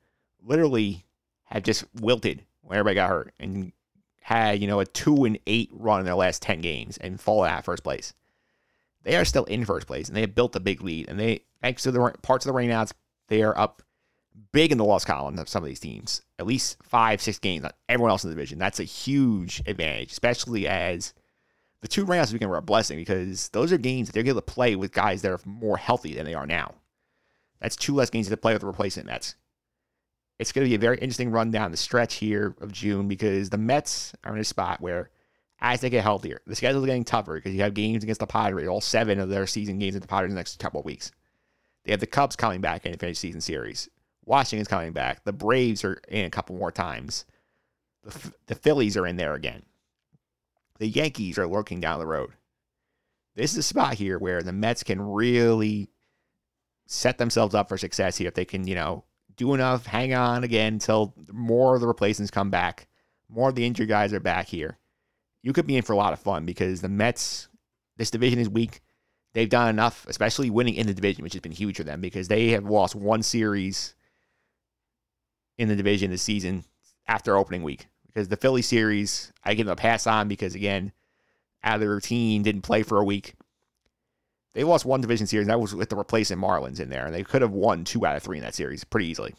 literally 0.42 1.04
have 1.44 1.62
just 1.62 1.84
wilted 2.00 2.44
when 2.62 2.78
everybody 2.78 2.94
got 2.94 3.10
hurt 3.10 3.34
and 3.38 3.72
had, 4.20 4.60
you 4.60 4.66
know, 4.66 4.80
a 4.80 4.86
two 4.86 5.24
and 5.24 5.38
eight 5.46 5.70
run 5.72 6.00
in 6.00 6.06
their 6.06 6.14
last 6.14 6.40
10 6.42 6.60
games 6.60 6.96
and 6.98 7.20
fall 7.20 7.44
out 7.44 7.64
first 7.64 7.82
place. 7.82 8.14
They 9.02 9.16
are 9.16 9.24
still 9.24 9.44
in 9.44 9.64
first 9.64 9.86
place 9.86 10.08
and 10.08 10.16
they 10.16 10.20
have 10.20 10.34
built 10.34 10.56
a 10.56 10.60
big 10.60 10.82
lead. 10.82 11.08
And 11.08 11.18
they, 11.18 11.40
thanks 11.60 11.82
to 11.82 11.90
the 11.90 12.14
parts 12.22 12.46
of 12.46 12.52
the 12.52 12.58
rainouts, 12.58 12.92
they 13.28 13.42
are 13.42 13.58
up 13.58 13.82
big 14.52 14.72
in 14.72 14.78
the 14.78 14.84
loss 14.84 15.04
column 15.04 15.38
of 15.38 15.48
some 15.48 15.62
of 15.62 15.68
these 15.68 15.80
teams. 15.80 16.22
At 16.38 16.46
least 16.46 16.76
five, 16.82 17.20
six 17.20 17.38
games 17.38 17.64
on 17.64 17.72
everyone 17.88 18.10
else 18.10 18.24
in 18.24 18.30
the 18.30 18.36
division. 18.36 18.58
That's 18.58 18.80
a 18.80 18.84
huge 18.84 19.62
advantage, 19.66 20.12
especially 20.12 20.66
as 20.66 21.14
the 21.80 21.88
two 21.88 22.04
rounds 22.04 22.32
were 22.32 22.56
a 22.56 22.62
blessing 22.62 22.98
because 22.98 23.48
those 23.50 23.72
are 23.72 23.78
games 23.78 24.08
that 24.08 24.12
they're 24.12 24.26
able 24.26 24.36
to 24.36 24.42
play 24.42 24.76
with 24.76 24.92
guys 24.92 25.22
that 25.22 25.32
are 25.32 25.40
more 25.44 25.76
healthy 25.76 26.14
than 26.14 26.24
they 26.24 26.34
are 26.34 26.46
now. 26.46 26.74
That's 27.60 27.76
two 27.76 27.94
less 27.94 28.10
games 28.10 28.28
to 28.28 28.36
play 28.36 28.52
with 28.52 28.60
the 28.60 28.66
replacement 28.66 29.06
Mets. 29.06 29.36
It's 30.38 30.52
going 30.52 30.64
to 30.64 30.68
be 30.68 30.76
a 30.76 30.78
very 30.78 30.98
interesting 30.98 31.30
run 31.30 31.50
down 31.50 31.72
the 31.72 31.76
stretch 31.76 32.14
here 32.14 32.54
of 32.60 32.72
June 32.72 33.08
because 33.08 33.50
the 33.50 33.58
Mets 33.58 34.14
are 34.22 34.34
in 34.34 34.40
a 34.40 34.44
spot 34.44 34.80
where, 34.80 35.10
as 35.60 35.80
they 35.80 35.90
get 35.90 36.04
healthier, 36.04 36.40
the 36.46 36.54
schedule 36.54 36.80
is 36.82 36.86
getting 36.86 37.04
tougher 37.04 37.34
because 37.34 37.54
you 37.54 37.62
have 37.62 37.74
games 37.74 38.04
against 38.04 38.20
the 38.20 38.26
Padres, 38.26 38.68
all 38.68 38.80
seven 38.80 39.18
of 39.18 39.28
their 39.28 39.48
season 39.48 39.80
games 39.80 39.96
at 39.96 40.02
the 40.02 40.08
Padres 40.08 40.30
in 40.30 40.36
the 40.36 40.40
next 40.40 40.60
couple 40.60 40.78
of 40.78 40.86
weeks. 40.86 41.10
They 41.84 41.90
have 41.90 42.00
the 42.00 42.06
Cubs 42.06 42.36
coming 42.36 42.60
back 42.60 42.86
in 42.86 42.92
the 42.92 42.98
finish 42.98 43.18
season 43.18 43.40
series. 43.40 43.88
Washington's 44.28 44.68
coming 44.68 44.92
back. 44.92 45.24
The 45.24 45.32
Braves 45.32 45.84
are 45.84 46.00
in 46.06 46.26
a 46.26 46.30
couple 46.30 46.54
more 46.54 46.70
times. 46.70 47.24
The, 48.04 48.32
the 48.46 48.54
Phillies 48.54 48.96
are 48.96 49.06
in 49.06 49.16
there 49.16 49.34
again. 49.34 49.62
The 50.78 50.86
Yankees 50.86 51.38
are 51.38 51.46
lurking 51.46 51.80
down 51.80 51.98
the 51.98 52.06
road. 52.06 52.30
This 53.34 53.52
is 53.52 53.58
a 53.58 53.62
spot 53.62 53.94
here 53.94 54.18
where 54.18 54.42
the 54.42 54.52
Mets 54.52 54.82
can 54.82 55.00
really 55.00 55.88
set 56.86 57.18
themselves 57.18 57.54
up 57.54 57.68
for 57.68 57.78
success 57.78 58.16
here 58.16 58.28
if 58.28 58.34
they 58.34 58.44
can, 58.44 58.66
you 58.66 58.74
know, 58.74 59.04
do 59.36 59.54
enough, 59.54 59.86
hang 59.86 60.12
on 60.14 60.44
again 60.44 60.74
until 60.74 61.14
more 61.32 61.74
of 61.74 61.80
the 61.80 61.86
replacements 61.86 62.30
come 62.30 62.50
back, 62.50 62.86
more 63.28 63.48
of 63.48 63.54
the 63.54 63.64
injured 63.64 63.88
guys 63.88 64.12
are 64.12 64.20
back 64.20 64.46
here. 64.46 64.78
You 65.42 65.52
could 65.52 65.66
be 65.66 65.76
in 65.76 65.82
for 65.82 65.92
a 65.92 65.96
lot 65.96 66.12
of 66.12 66.18
fun 66.18 66.44
because 66.44 66.80
the 66.80 66.88
Mets, 66.88 67.48
this 67.96 68.10
division 68.10 68.38
is 68.38 68.48
weak. 68.48 68.80
They've 69.32 69.48
done 69.48 69.68
enough, 69.68 70.04
especially 70.08 70.50
winning 70.50 70.74
in 70.74 70.86
the 70.86 70.94
division, 70.94 71.22
which 71.22 71.34
has 71.34 71.42
been 71.42 71.52
huge 71.52 71.76
for 71.76 71.84
them 71.84 72.00
because 72.00 72.28
they 72.28 72.48
have 72.48 72.64
lost 72.64 72.94
one 72.94 73.22
series 73.22 73.94
in 75.58 75.68
the 75.68 75.76
division 75.76 76.10
this 76.10 76.22
season 76.22 76.64
after 77.06 77.36
opening 77.36 77.62
week. 77.62 77.88
Because 78.06 78.28
the 78.28 78.36
Philly 78.36 78.62
series, 78.62 79.32
I 79.44 79.54
give 79.54 79.66
them 79.66 79.72
a 79.72 79.76
pass 79.76 80.06
on 80.06 80.28
because, 80.28 80.54
again, 80.54 80.92
out 81.62 81.74
of 81.74 81.80
the 81.80 81.88
routine, 81.88 82.42
didn't 82.42 82.62
play 82.62 82.82
for 82.82 82.98
a 82.98 83.04
week. 83.04 83.34
They 84.54 84.64
lost 84.64 84.84
one 84.84 85.00
division 85.00 85.26
series, 85.26 85.46
that 85.48 85.60
was 85.60 85.74
with 85.74 85.90
the 85.90 85.96
replacement 85.96 86.42
Marlins 86.42 86.80
in 86.80 86.88
there, 86.88 87.04
and 87.04 87.14
they 87.14 87.22
could 87.22 87.42
have 87.42 87.52
won 87.52 87.84
two 87.84 88.06
out 88.06 88.16
of 88.16 88.22
three 88.22 88.38
in 88.38 88.44
that 88.44 88.54
series 88.54 88.82
pretty 88.82 89.08
easily. 89.08 89.34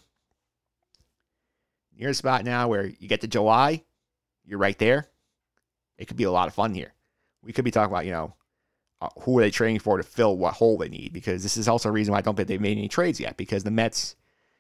You're 1.96 2.10
in 2.10 2.12
a 2.12 2.16
spot 2.16 2.46
now 2.46 2.68
where 2.68 2.86
you 2.86 3.08
get 3.10 3.22
to 3.22 3.28
July, 3.28 3.84
you're 4.46 4.60
right 4.60 4.78
there. 4.78 5.08
It 5.98 6.08
could 6.08 6.16
be 6.16 6.24
a 6.24 6.32
lot 6.32 6.48
of 6.48 6.54
fun 6.54 6.74
here. 6.74 6.94
We 7.44 7.52
could 7.52 7.66
be 7.66 7.72
talking 7.72 7.92
about, 7.92 8.06
you 8.06 8.12
know, 8.12 8.36
uh, 9.02 9.10
who 9.22 9.38
are 9.38 9.42
they 9.42 9.52
trading 9.52 9.80
for 9.80 9.98
to 9.98 10.04
fill 10.04 10.38
what 10.38 10.54
hole 10.54 10.78
they 10.78 10.90
need, 10.90 11.12
because 11.12 11.44
this 11.44 11.58
is 11.58 11.68
also 11.68 11.90
a 11.90 11.92
reason 11.92 12.12
why 12.12 12.20
I 12.20 12.22
don't 12.22 12.36
think 12.36 12.48
they've 12.48 12.62
made 12.62 12.78
any 12.78 12.88
trades 12.88 13.20
yet, 13.20 13.36
because 13.36 13.64
the 13.64 13.72
Mets 13.72 14.16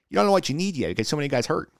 you 0.09 0.15
don't 0.15 0.25
know 0.25 0.31
what 0.31 0.49
you 0.49 0.55
need 0.55 0.75
yet 0.75 0.89
because 0.89 1.07
so 1.07 1.15
many 1.15 1.27
guys 1.27 1.45
hurt. 1.45 1.71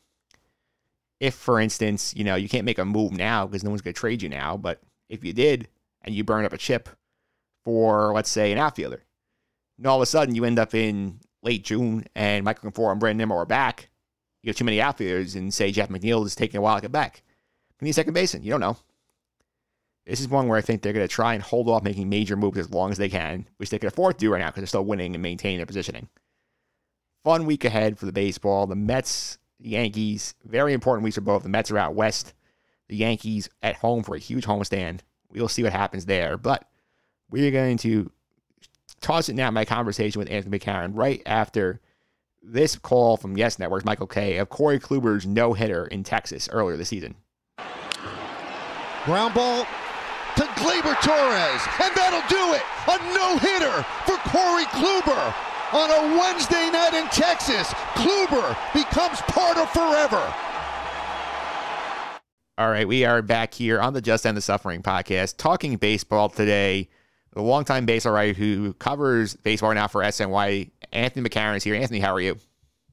If, 1.19 1.33
for 1.35 1.59
instance, 1.59 2.13
you 2.15 2.23
know, 2.23 2.35
you 2.35 2.47
can't 2.47 2.65
make 2.65 2.77
a 2.77 2.85
move 2.85 3.11
now 3.11 3.45
because 3.45 3.63
no 3.63 3.71
one's 3.71 3.81
going 3.81 3.93
to 3.93 3.99
trade 3.99 4.21
you 4.21 4.29
now, 4.29 4.55
but 4.55 4.81
if 5.09 5.23
you 5.23 5.33
did 5.33 5.67
and 6.03 6.15
you 6.15 6.23
burn 6.23 6.45
up 6.45 6.53
a 6.53 6.57
chip 6.57 6.89
for, 7.65 8.13
let's 8.13 8.29
say, 8.29 8.51
an 8.51 8.57
outfielder, 8.57 9.03
and 9.77 9.87
all 9.87 9.97
of 9.97 10.01
a 10.01 10.05
sudden 10.05 10.35
you 10.35 10.45
end 10.45 10.59
up 10.59 10.73
in 10.73 11.19
late 11.41 11.65
June 11.65 12.05
and 12.15 12.45
Michael 12.45 12.71
Conforto 12.71 12.91
and 12.91 12.99
Brandon 12.99 13.17
Nimmo 13.17 13.35
are 13.35 13.45
back, 13.45 13.89
you 14.41 14.49
have 14.49 14.55
too 14.55 14.63
many 14.63 14.81
outfielders 14.81 15.35
and 15.35 15.53
say 15.53 15.71
Jeff 15.71 15.89
McNeil 15.89 16.25
is 16.25 16.35
taking 16.35 16.57
a 16.57 16.61
while 16.61 16.75
to 16.75 16.81
get 16.81 16.91
back. 16.91 17.23
You 17.81 17.85
need 17.85 17.93
second 17.93 18.13
baseman. 18.13 18.43
You 18.43 18.51
don't 18.51 18.61
know. 18.61 18.77
This 20.05 20.21
is 20.21 20.29
one 20.29 20.47
where 20.47 20.57
I 20.57 20.61
think 20.61 20.81
they're 20.81 20.93
going 20.93 21.07
to 21.07 21.13
try 21.13 21.33
and 21.33 21.43
hold 21.43 21.69
off 21.69 21.83
making 21.83 22.09
major 22.09 22.35
moves 22.35 22.57
as 22.57 22.71
long 22.71 22.91
as 22.91 22.97
they 22.97 23.09
can, 23.09 23.47
which 23.57 23.69
they 23.69 23.79
can 23.79 23.87
afford 23.87 24.17
to 24.17 24.25
do 24.25 24.31
right 24.31 24.39
now 24.39 24.47
because 24.47 24.61
they're 24.61 24.67
still 24.67 24.85
winning 24.85 25.13
and 25.13 25.21
maintaining 25.21 25.57
their 25.57 25.65
positioning 25.65 26.07
fun 27.29 27.45
week 27.45 27.63
ahead 27.63 27.95
for 27.99 28.07
the 28.07 28.11
baseball. 28.11 28.65
The 28.65 28.75
Mets, 28.75 29.37
the 29.59 29.69
Yankees, 29.69 30.33
very 30.45 30.73
important 30.73 31.03
weeks 31.03 31.13
for 31.13 31.21
both. 31.21 31.43
The 31.43 31.49
Mets 31.49 31.69
are 31.69 31.77
out 31.77 31.93
west. 31.93 32.33
The 32.87 32.95
Yankees 32.95 33.47
at 33.61 33.75
home 33.75 34.01
for 34.01 34.15
a 34.15 34.19
huge 34.19 34.47
homestand. 34.47 35.01
We'll 35.31 35.47
see 35.47 35.61
what 35.61 35.71
happens 35.71 36.07
there. 36.07 36.37
But 36.37 36.65
we're 37.29 37.51
going 37.51 37.77
to 37.77 38.11
toss 38.99 39.29
it 39.29 39.35
now 39.35 39.51
my 39.51 39.63
conversation 39.63 40.17
with 40.17 40.31
Anthony 40.31 40.57
McCarron 40.57 40.93
right 40.95 41.21
after 41.27 41.79
this 42.41 42.75
call 42.75 43.15
from 43.15 43.37
Yes 43.37 43.59
Network's 43.59 43.85
Michael 43.85 44.07
Kay 44.07 44.37
of 44.37 44.49
Corey 44.49 44.79
Kluber's 44.79 45.27
no 45.27 45.53
hitter 45.53 45.85
in 45.85 46.03
Texas 46.03 46.49
earlier 46.51 46.77
this 46.77 46.89
season. 46.89 47.13
Ground 49.05 49.35
ball 49.35 49.67
to 50.35 50.43
Gleyber 50.57 50.99
Torres, 51.03 51.61
and 51.79 51.93
that'll 51.95 52.27
do 52.27 52.55
it. 52.55 52.63
A 52.87 52.97
no-hitter 53.13 53.83
for 54.07 54.17
Corey 54.31 54.65
Kluber 54.65 55.48
on 55.73 55.91
a 55.91 56.17
Wednesday 56.17 56.69
night 56.71 56.93
in 56.93 57.07
Texas. 57.09 57.67
Kluber 57.93 58.57
becomes 58.73 59.21
part 59.21 59.57
of 59.57 59.69
forever. 59.69 60.33
All 62.57 62.69
right, 62.69 62.87
we 62.87 63.05
are 63.05 63.21
back 63.21 63.53
here 63.53 63.79
on 63.79 63.93
the 63.93 64.01
Just 64.01 64.25
End 64.25 64.35
the 64.35 64.41
Suffering 64.41 64.81
podcast, 64.83 65.37
talking 65.37 65.77
baseball 65.77 66.27
today. 66.29 66.89
The 67.33 67.41
longtime 67.41 67.85
baseball 67.85 68.13
writer 68.13 68.33
who 68.33 68.73
covers 68.73 69.35
baseball 69.35 69.73
now 69.73 69.87
for 69.87 70.01
SNY, 70.01 70.71
Anthony 70.91 71.29
McCarron 71.29 71.55
is 71.55 71.63
here. 71.63 71.75
Anthony, 71.75 71.99
how 71.99 72.13
are 72.13 72.19
you? 72.19 72.37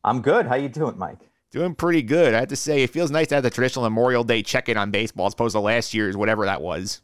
I'm 0.05 0.21
good. 0.21 0.47
How 0.47 0.55
you 0.55 0.69
doing, 0.69 0.97
Mike? 0.99 1.19
Doing 1.51 1.75
pretty 1.75 2.03
good. 2.03 2.35
I 2.35 2.41
have 2.41 2.49
to 2.49 2.57
say, 2.57 2.83
it 2.83 2.91
feels 2.91 3.11
nice 3.11 3.29
to 3.29 3.37
have 3.37 3.45
the 3.45 3.51
traditional 3.51 3.85
Memorial 3.85 4.23
Day 4.23 4.43
check-in 4.43 4.77
on 4.77 4.91
baseball 4.91 5.27
as 5.27 5.33
opposed 5.33 5.55
to 5.55 5.61
last 5.61 5.95
year's 5.95 6.17
whatever 6.17 6.45
that 6.45 6.61
was. 6.61 7.01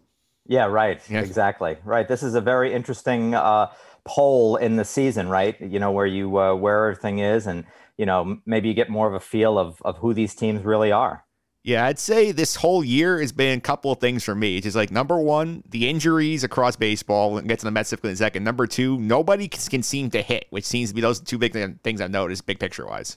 Yeah, 0.47 0.67
right. 0.67 1.00
Yeah. 1.09 1.21
Exactly. 1.21 1.79
Right. 1.85 2.07
This 2.07 2.23
is 2.23 2.35
a 2.35 2.41
very 2.41 2.73
interesting 2.73 3.35
uh, 3.35 3.73
poll 4.04 4.56
in 4.56 4.76
the 4.76 4.85
season, 4.85 5.28
right? 5.28 5.61
You 5.61 5.78
know 5.78 5.90
where 5.90 6.06
you 6.06 6.38
uh, 6.38 6.54
where 6.54 6.87
everything 6.87 7.18
is, 7.18 7.47
and 7.47 7.64
you 7.97 8.06
know 8.06 8.38
maybe 8.47 8.68
you 8.68 8.75
get 8.75 8.88
more 8.90 9.09
of 9.09 9.14
a 9.14 9.21
feel 9.21 9.59
of 9.59 9.80
of 9.82 9.99
who 9.99 10.14
these 10.14 10.35
teams 10.35 10.64
really 10.64 10.92
are. 10.92 11.25
Yeah, 11.64 11.87
I'd 11.87 12.00
say 12.00 12.32
this 12.32 12.56
whole 12.56 12.82
year 12.82 13.21
has 13.21 13.30
been 13.30 13.59
a 13.59 13.61
couple 13.61 13.92
of 13.92 14.00
things 14.00 14.25
for 14.25 14.35
me. 14.35 14.56
It's 14.56 14.64
just 14.64 14.75
like 14.75 14.90
number 14.90 15.16
one, 15.21 15.62
the 15.68 15.88
injuries 15.88 16.42
across 16.42 16.75
baseball. 16.75 17.32
We'll 17.32 17.42
get 17.42 17.61
to 17.61 17.64
the 17.64 17.71
Mets 17.71 17.92
in 17.92 17.99
a 18.02 18.16
second. 18.16 18.42
Number 18.42 18.66
two, 18.66 18.99
nobody 18.99 19.47
can 19.47 19.85
seem 19.85 20.11
to 20.11 20.23
hit, 20.23 20.47
which 20.50 20.64
seems 20.64 20.88
to 20.88 20.94
be 20.94 21.00
those 21.00 21.21
two 21.21 21.38
big 21.38 21.52
things 21.85 22.00
I've 22.00 22.11
noticed, 22.11 22.47
big 22.47 22.59
picture 22.59 22.85
wise. 22.85 23.16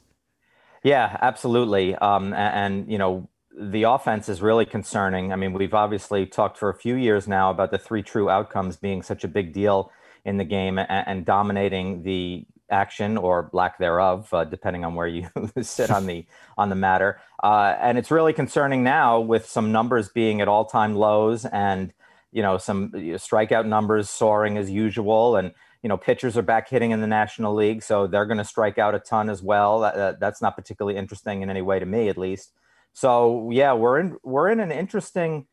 Yeah, 0.84 1.18
absolutely. 1.24 1.96
Um, 1.96 2.34
a- 2.34 2.36
and, 2.36 2.92
you 2.92 3.00
know, 3.00 3.28
the 3.60 3.84
offense 3.84 4.30
is 4.30 4.44
really 4.44 4.66
concerning. 4.66 5.34
I 5.34 5.38
mean, 5.38 5.54
we've 5.54 5.74
obviously 5.74 6.28
talked 6.28 6.60
for 6.60 6.70
a 6.70 6.76
few 6.76 6.94
years 6.94 7.28
now 7.28 7.50
about 7.50 7.72
the 7.72 7.80
three 7.80 8.04
true 8.04 8.30
outcomes 8.30 8.76
being 8.76 9.02
such 9.02 9.24
a 9.24 9.28
big 9.28 9.54
deal 9.54 9.92
in 10.26 10.38
the 10.38 10.44
game 10.44 10.78
and, 10.78 10.90
and 10.90 11.26
dominating 11.26 12.04
the 12.04 12.46
action 12.70 13.16
or 13.18 13.50
lack 13.54 13.78
thereof, 13.78 14.34
uh, 14.34 14.44
depending 14.44 14.84
on 14.84 14.96
where 14.96 15.08
you 15.08 15.28
sit 15.62 15.92
on 15.92 16.06
the 16.08 16.26
on 16.58 16.70
the 16.70 16.76
matter. 16.76 17.20
Uh, 17.44 17.76
and 17.80 17.98
it's 17.98 18.12
really 18.12 18.34
concerning 18.34 18.84
now 18.84 19.20
with 19.20 19.46
some 19.46 19.72
numbers 19.72 20.10
being 20.10 20.42
at 20.42 20.48
all 20.48 20.66
time 20.66 20.96
lows 20.96 21.46
and 21.46 21.94
you 22.32 22.42
know 22.42 22.58
some 22.58 22.92
strikeout 22.92 23.66
numbers 23.66 24.10
soaring 24.10 24.58
as 24.58 24.70
usual 24.70 25.38
and 25.38 25.54
you 25.82 25.88
know 25.90 25.98
pitchers 25.98 26.36
are 26.38 26.42
back 26.42 26.68
hitting 26.68 26.92
in 26.92 27.00
the 27.00 27.08
national 27.08 27.56
league 27.56 27.82
so 27.82 28.08
they're 28.08 28.26
going 28.26 28.38
to 28.38 28.44
strike 28.44 28.78
out 28.78 28.94
a 28.94 29.00
ton 29.00 29.30
as 29.30 29.42
well 29.42 29.80
that- 29.80 30.20
that's 30.20 30.42
not 30.42 30.56
particularly 30.56 30.98
interesting 30.98 31.42
in 31.42 31.50
any 31.50 31.62
way 31.62 31.80
to 31.80 31.86
me 31.86 32.10
at 32.10 32.18
least 32.18 32.52
so 32.92 33.50
yeah 33.54 33.72
we're 33.72 33.98
in 34.00 34.18
we're 34.24 34.50
in 34.50 34.60
an 34.60 34.72
interesting 34.72 35.48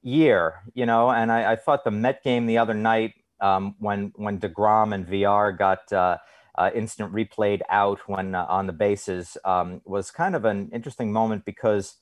year 0.00 0.62
you 0.72 0.86
know 0.86 1.10
and 1.10 1.30
i, 1.30 1.52
I 1.52 1.56
thought 1.56 1.84
the 1.84 1.90
met 1.90 2.24
game 2.24 2.46
the 2.46 2.56
other 2.58 2.74
night 2.74 3.12
um, 3.42 3.74
when 3.78 4.12
when 4.16 4.38
DeGrom 4.38 4.94
and 4.94 5.06
Villar 5.06 5.52
got 5.52 5.92
uh, 5.92 6.16
uh, 6.56 6.70
instant 6.74 7.12
replayed 7.12 7.60
out 7.68 8.00
when 8.06 8.34
uh, 8.34 8.46
on 8.48 8.66
the 8.66 8.72
bases 8.72 9.36
um, 9.44 9.82
was 9.84 10.10
kind 10.10 10.34
of 10.34 10.44
an 10.44 10.70
interesting 10.72 11.12
moment 11.12 11.44
because 11.44 11.96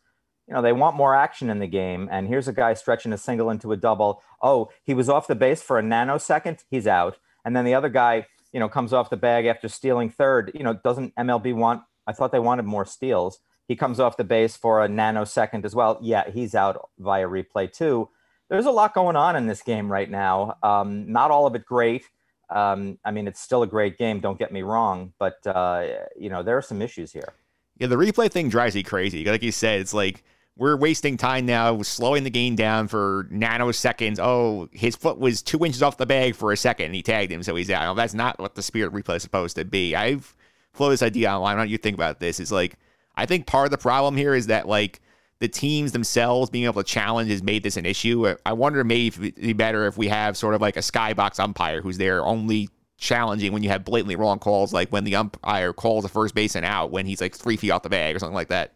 you 0.46 0.54
know 0.54 0.62
they 0.62 0.72
want 0.72 0.96
more 0.96 1.14
action 1.14 1.50
in 1.50 1.58
the 1.58 1.66
game 1.66 2.08
and 2.12 2.28
here's 2.28 2.48
a 2.48 2.52
guy 2.52 2.74
stretching 2.74 3.12
a 3.12 3.18
single 3.18 3.50
into 3.50 3.72
a 3.72 3.76
double. 3.76 4.22
Oh 4.42 4.70
he 4.84 4.94
was 4.94 5.08
off 5.08 5.26
the 5.26 5.34
base 5.34 5.62
for 5.62 5.78
a 5.78 5.82
nanosecond 5.82 6.64
he's 6.70 6.86
out. 6.86 7.18
And 7.44 7.56
then 7.56 7.64
the 7.64 7.74
other 7.74 7.88
guy 7.88 8.26
you 8.52 8.60
know 8.60 8.68
comes 8.68 8.92
off 8.92 9.10
the 9.10 9.16
bag 9.16 9.46
after 9.46 9.68
stealing 9.68 10.10
third. 10.10 10.52
You 10.54 10.64
know 10.64 10.74
doesn't 10.74 11.14
mlb 11.16 11.54
want 11.54 11.82
i 12.06 12.12
thought 12.12 12.32
they 12.32 12.38
wanted 12.38 12.64
more 12.64 12.84
steals. 12.84 13.38
He 13.66 13.76
comes 13.76 14.00
off 14.00 14.16
the 14.16 14.24
base 14.24 14.56
for 14.56 14.84
a 14.84 14.88
nanosecond 14.88 15.64
as 15.64 15.74
well. 15.74 15.98
Yeah 16.02 16.28
he's 16.30 16.54
out 16.54 16.90
via 16.98 17.26
replay 17.26 17.72
too 17.72 18.08
there's 18.50 18.66
a 18.66 18.70
lot 18.70 18.92
going 18.92 19.16
on 19.16 19.36
in 19.36 19.46
this 19.46 19.62
game 19.62 19.90
right 19.90 20.10
now 20.10 20.58
um, 20.62 21.10
not 21.10 21.30
all 21.30 21.46
of 21.46 21.54
it 21.54 21.64
great 21.64 22.04
um, 22.50 22.98
i 23.04 23.10
mean 23.10 23.26
it's 23.26 23.40
still 23.40 23.62
a 23.62 23.66
great 23.66 23.96
game 23.96 24.20
don't 24.20 24.38
get 24.38 24.52
me 24.52 24.60
wrong 24.60 25.14
but 25.18 25.38
uh, 25.46 25.86
you 26.18 26.28
know 26.28 26.42
there 26.42 26.58
are 26.58 26.62
some 26.62 26.82
issues 26.82 27.12
here 27.12 27.32
Yeah, 27.80 27.86
the 27.86 27.96
replay 27.96 28.30
thing 28.30 28.50
drives 28.50 28.74
me 28.74 28.82
crazy. 28.82 29.24
Like 29.24 29.42
you 29.42 29.52
said, 29.52 29.80
it's 29.80 29.94
like 29.94 30.22
we're 30.56 30.76
wasting 30.76 31.16
time 31.16 31.46
now, 31.46 31.80
slowing 31.80 32.24
the 32.24 32.30
game 32.30 32.54
down 32.54 32.88
for 32.88 33.26
nanoseconds. 33.32 34.18
Oh, 34.20 34.68
his 34.72 34.94
foot 34.94 35.18
was 35.18 35.40
two 35.40 35.64
inches 35.64 35.82
off 35.82 35.96
the 35.96 36.04
bag 36.04 36.34
for 36.34 36.52
a 36.52 36.56
second, 36.58 36.86
and 36.86 36.94
he 36.94 37.02
tagged 37.02 37.32
him, 37.32 37.42
so 37.42 37.56
he's 37.56 37.70
out. 37.70 37.84
No, 37.84 37.94
that's 37.94 38.12
not 38.12 38.38
what 38.38 38.54
the 38.54 38.62
spirit 38.62 38.92
replay 38.92 39.16
is 39.16 39.22
supposed 39.22 39.56
to 39.56 39.64
be. 39.64 39.96
I've 39.96 40.36
floated 40.74 40.92
this 40.92 41.02
idea 41.02 41.32
online. 41.32 41.56
How 41.56 41.64
do 41.64 41.70
you 41.70 41.78
think 41.78 41.94
about 41.94 42.20
this? 42.20 42.38
Is 42.38 42.52
like 42.52 42.76
I 43.16 43.24
think 43.24 43.46
part 43.46 43.66
of 43.66 43.70
the 43.70 43.78
problem 43.78 44.14
here 44.14 44.34
is 44.34 44.48
that 44.48 44.68
like 44.68 45.00
the 45.40 45.48
teams 45.48 45.92
themselves 45.92 46.50
being 46.50 46.66
able 46.66 46.82
to 46.82 46.88
challenge 46.88 47.30
has 47.30 47.42
made 47.42 47.62
this 47.62 47.76
an 47.76 47.86
issue. 47.86 48.34
I 48.44 48.52
wonder 48.52 48.84
maybe 48.84 49.06
if 49.08 49.20
it'd 49.20 49.34
be 49.36 49.52
better 49.54 49.86
if 49.86 49.96
we 49.96 50.08
have 50.08 50.36
sort 50.36 50.54
of 50.54 50.60
like 50.60 50.76
a 50.76 50.80
skybox 50.80 51.40
umpire 51.40 51.80
who's 51.80 51.98
there 51.98 52.24
only 52.24 52.68
challenging 52.98 53.52
when 53.52 53.62
you 53.62 53.70
have 53.70 53.82
blatantly 53.82 54.16
wrong 54.16 54.38
calls, 54.38 54.74
like 54.74 54.90
when 54.90 55.04
the 55.04 55.16
umpire 55.16 55.72
calls 55.72 56.04
a 56.04 56.08
first 56.08 56.34
baseman 56.34 56.64
out 56.64 56.90
when 56.90 57.06
he's 57.06 57.22
like 57.22 57.34
three 57.34 57.56
feet 57.56 57.70
off 57.70 57.82
the 57.82 57.88
bag 57.88 58.14
or 58.14 58.18
something 58.18 58.34
like 58.34 58.48
that. 58.48 58.74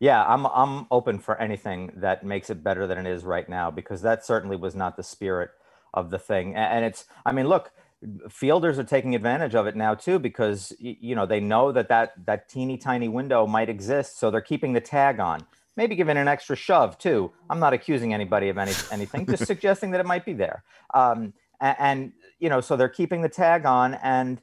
Yeah, 0.00 0.22
I'm 0.24 0.46
I'm 0.46 0.86
open 0.90 1.18
for 1.18 1.40
anything 1.40 1.92
that 1.96 2.24
makes 2.24 2.50
it 2.50 2.62
better 2.62 2.86
than 2.86 2.98
it 2.98 3.06
is 3.06 3.24
right 3.24 3.48
now 3.48 3.70
because 3.70 4.02
that 4.02 4.26
certainly 4.26 4.56
was 4.56 4.74
not 4.74 4.96
the 4.96 5.02
spirit 5.02 5.50
of 5.94 6.10
the 6.10 6.18
thing. 6.18 6.54
And 6.54 6.84
it's 6.84 7.06
I 7.24 7.32
mean, 7.32 7.48
look, 7.48 7.70
fielders 8.28 8.78
are 8.78 8.84
taking 8.84 9.14
advantage 9.14 9.54
of 9.54 9.66
it 9.66 9.76
now 9.76 9.94
too 9.94 10.18
because 10.18 10.74
you 10.78 11.14
know, 11.14 11.24
they 11.24 11.40
know 11.40 11.72
that 11.72 11.88
that 11.88 12.12
that 12.26 12.48
teeny 12.48 12.76
tiny 12.76 13.08
window 13.08 13.46
might 13.46 13.70
exist, 13.70 14.18
so 14.18 14.30
they're 14.30 14.40
keeping 14.40 14.72
the 14.72 14.80
tag 14.80 15.20
on. 15.20 15.46
Maybe 15.76 15.94
giving 15.94 16.16
an 16.16 16.28
extra 16.28 16.54
shove 16.54 16.98
too. 16.98 17.32
I'm 17.48 17.58
not 17.58 17.72
accusing 17.72 18.12
anybody 18.12 18.48
of 18.48 18.58
any 18.58 18.72
anything, 18.90 19.26
just 19.26 19.46
suggesting 19.46 19.90
that 19.92 20.00
it 20.00 20.06
might 20.06 20.24
be 20.24 20.34
there. 20.34 20.64
Um, 20.92 21.32
a- 21.60 21.80
and 21.80 22.12
you 22.38 22.48
know, 22.48 22.60
so 22.60 22.76
they're 22.76 22.88
keeping 22.88 23.22
the 23.22 23.28
tag 23.28 23.64
on 23.64 23.94
and 23.94 24.40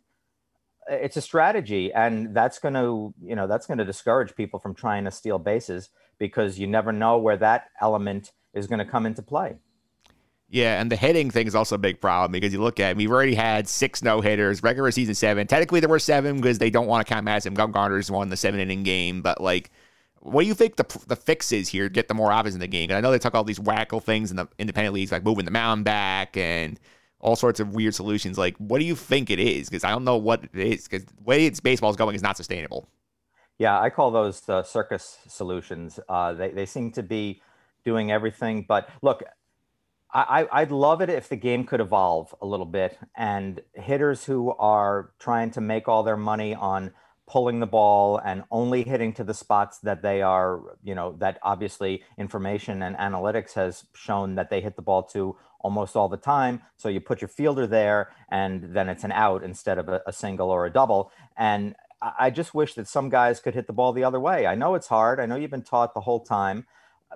it's 0.89 1.17
a 1.17 1.21
strategy 1.21 1.93
and 1.93 2.35
that's 2.35 2.57
going 2.57 2.73
to 2.73 3.13
you 3.23 3.35
know 3.35 3.45
that's 3.45 3.67
going 3.67 3.77
to 3.77 3.85
discourage 3.85 4.35
people 4.35 4.59
from 4.59 4.73
trying 4.73 5.05
to 5.05 5.11
steal 5.11 5.37
bases 5.37 5.89
because 6.17 6.57
you 6.57 6.65
never 6.65 6.91
know 6.91 7.17
where 7.17 7.37
that 7.37 7.65
element 7.79 8.31
is 8.55 8.65
going 8.65 8.79
to 8.79 8.85
come 8.85 9.05
into 9.05 9.21
play 9.21 9.55
Yeah, 10.49 10.81
and 10.81 10.91
the 10.91 10.95
hitting 10.95 11.29
thing 11.29 11.45
is 11.45 11.53
also 11.53 11.75
a 11.75 11.77
big 11.77 12.01
problem 12.01 12.31
because 12.31 12.51
you 12.51 12.59
look 12.59 12.79
at 12.79 12.95
we've 12.97 13.11
already 13.11 13.35
had 13.35 13.67
six 13.67 14.01
no 14.01 14.19
hitters, 14.19 14.63
regular 14.63 14.89
season 14.89 15.13
seven. 15.13 15.45
Technically, 15.45 15.79
there 15.79 15.89
were 15.89 15.99
seven 15.99 16.37
because 16.37 16.57
they 16.57 16.71
don't 16.71 16.87
want 16.87 17.05
to 17.05 17.13
count 17.13 17.23
Madison 17.23 17.55
Bumgarner's 17.55 18.09
won 18.09 18.29
the 18.29 18.37
seven 18.37 18.59
inning 18.59 18.81
game. 18.81 19.21
But 19.21 19.39
like, 19.41 19.69
what 20.21 20.41
do 20.43 20.47
you 20.47 20.53
think 20.53 20.75
the 20.77 20.85
the 21.07 21.15
fix 21.15 21.51
is 21.51 21.69
here 21.69 21.87
to 21.87 21.93
get 21.93 22.07
the 22.07 22.13
more 22.13 22.31
offense 22.31 22.53
in 22.53 22.59
the 22.59 22.67
game? 22.67 22.91
I 22.91 23.01
know 23.01 23.11
they 23.11 23.19
talk 23.19 23.35
all 23.35 23.43
these 23.43 23.59
wacko 23.59 24.01
things 24.03 24.31
in 24.31 24.37
the 24.37 24.47
independent 24.57 24.93
leagues, 24.93 25.11
like 25.11 25.23
moving 25.23 25.45
the 25.45 25.51
mound 25.51 25.85
back 25.85 26.35
and 26.37 26.79
all 27.19 27.35
sorts 27.35 27.59
of 27.59 27.75
weird 27.75 27.95
solutions. 27.95 28.37
Like, 28.37 28.55
what 28.57 28.79
do 28.79 28.85
you 28.85 28.95
think 28.95 29.29
it 29.29 29.39
is? 29.39 29.69
Because 29.69 29.83
I 29.83 29.89
don't 29.91 30.03
know 30.05 30.17
what 30.17 30.43
it 30.45 30.55
is. 30.55 30.87
Because 30.87 31.05
the 31.05 31.23
way 31.23 31.45
it's 31.45 31.59
baseball 31.59 31.89
is 31.89 31.95
going 31.97 32.15
is 32.15 32.21
not 32.23 32.37
sustainable. 32.37 32.87
yeah 33.57 33.79
i 33.79 33.89
call 33.89 34.11
those 34.11 34.47
uh, 34.49 34.63
circus 34.63 35.17
solutions 35.27 35.99
uh, 36.09 36.33
they, 36.33 36.49
they 36.51 36.65
seem 36.65 36.91
to 36.91 37.03
be 37.03 37.41
doing 37.85 38.11
everything 38.11 38.65
but 38.67 38.89
look 39.01 39.23
I- 40.11 40.47
I'd 40.51 40.71
love 40.71 41.01
it 41.01 41.09
if 41.09 41.29
the 41.29 41.35
game 41.35 41.65
could 41.65 41.79
evolve 41.81 42.33
a 42.41 42.45
little 42.45 42.65
bit 42.65 42.97
and 43.15 43.61
hitters 43.75 44.25
who 44.25 44.51
are 44.57 45.11
trying 45.19 45.51
to 45.51 45.61
make 45.61 45.87
all 45.87 46.01
their 46.03 46.17
money 46.17 46.55
on 46.55 46.91
pulling 47.29 47.59
the 47.59 47.67
ball 47.67 48.17
and 48.17 48.43
only 48.49 48.83
hitting 48.83 49.13
to 49.13 49.23
the 49.23 49.33
spots 49.33 49.77
that 49.79 50.01
they 50.01 50.21
are, 50.21 50.61
you 50.83 50.95
know, 50.95 51.15
that 51.19 51.37
obviously 51.43 52.01
information 52.17 52.81
and 52.81 52.97
analytics 52.97 53.53
has 53.53 53.85
shown 53.93 54.35
that 54.35 54.49
they 54.49 54.59
hit 54.59 54.75
the 54.75 54.81
ball 54.81 55.03
to 55.03 55.35
almost 55.61 55.95
all 55.95 56.09
the 56.09 56.17
time. 56.17 56.61
So 56.77 56.89
you 56.89 56.99
put 56.99 57.21
your 57.21 57.27
fielder 57.27 57.67
there 57.67 58.11
and 58.31 58.75
then 58.75 58.89
it's 58.89 59.03
an 59.03 59.11
out 59.11 59.43
instead 59.43 59.77
of 59.77 59.89
a, 59.89 60.01
a 60.07 60.13
single 60.13 60.49
or 60.49 60.65
a 60.65 60.71
double. 60.71 61.11
And 61.37 61.75
I 62.01 62.29
just 62.29 62.53
wish 62.53 62.73
that 62.75 62.87
some 62.87 63.09
guys 63.09 63.39
could 63.39 63.53
hit 63.53 63.67
the 63.67 63.73
ball 63.73 63.93
the 63.93 64.05
other 64.05 64.19
way. 64.19 64.47
I 64.47 64.55
know 64.55 64.73
it's 64.73 64.87
hard. 64.87 65.19
I 65.19 65.25
know 65.25 65.35
you've 65.35 65.51
been 65.51 65.61
taught 65.61 65.93
the 65.93 66.01
whole 66.01 66.21
time, 66.21 66.65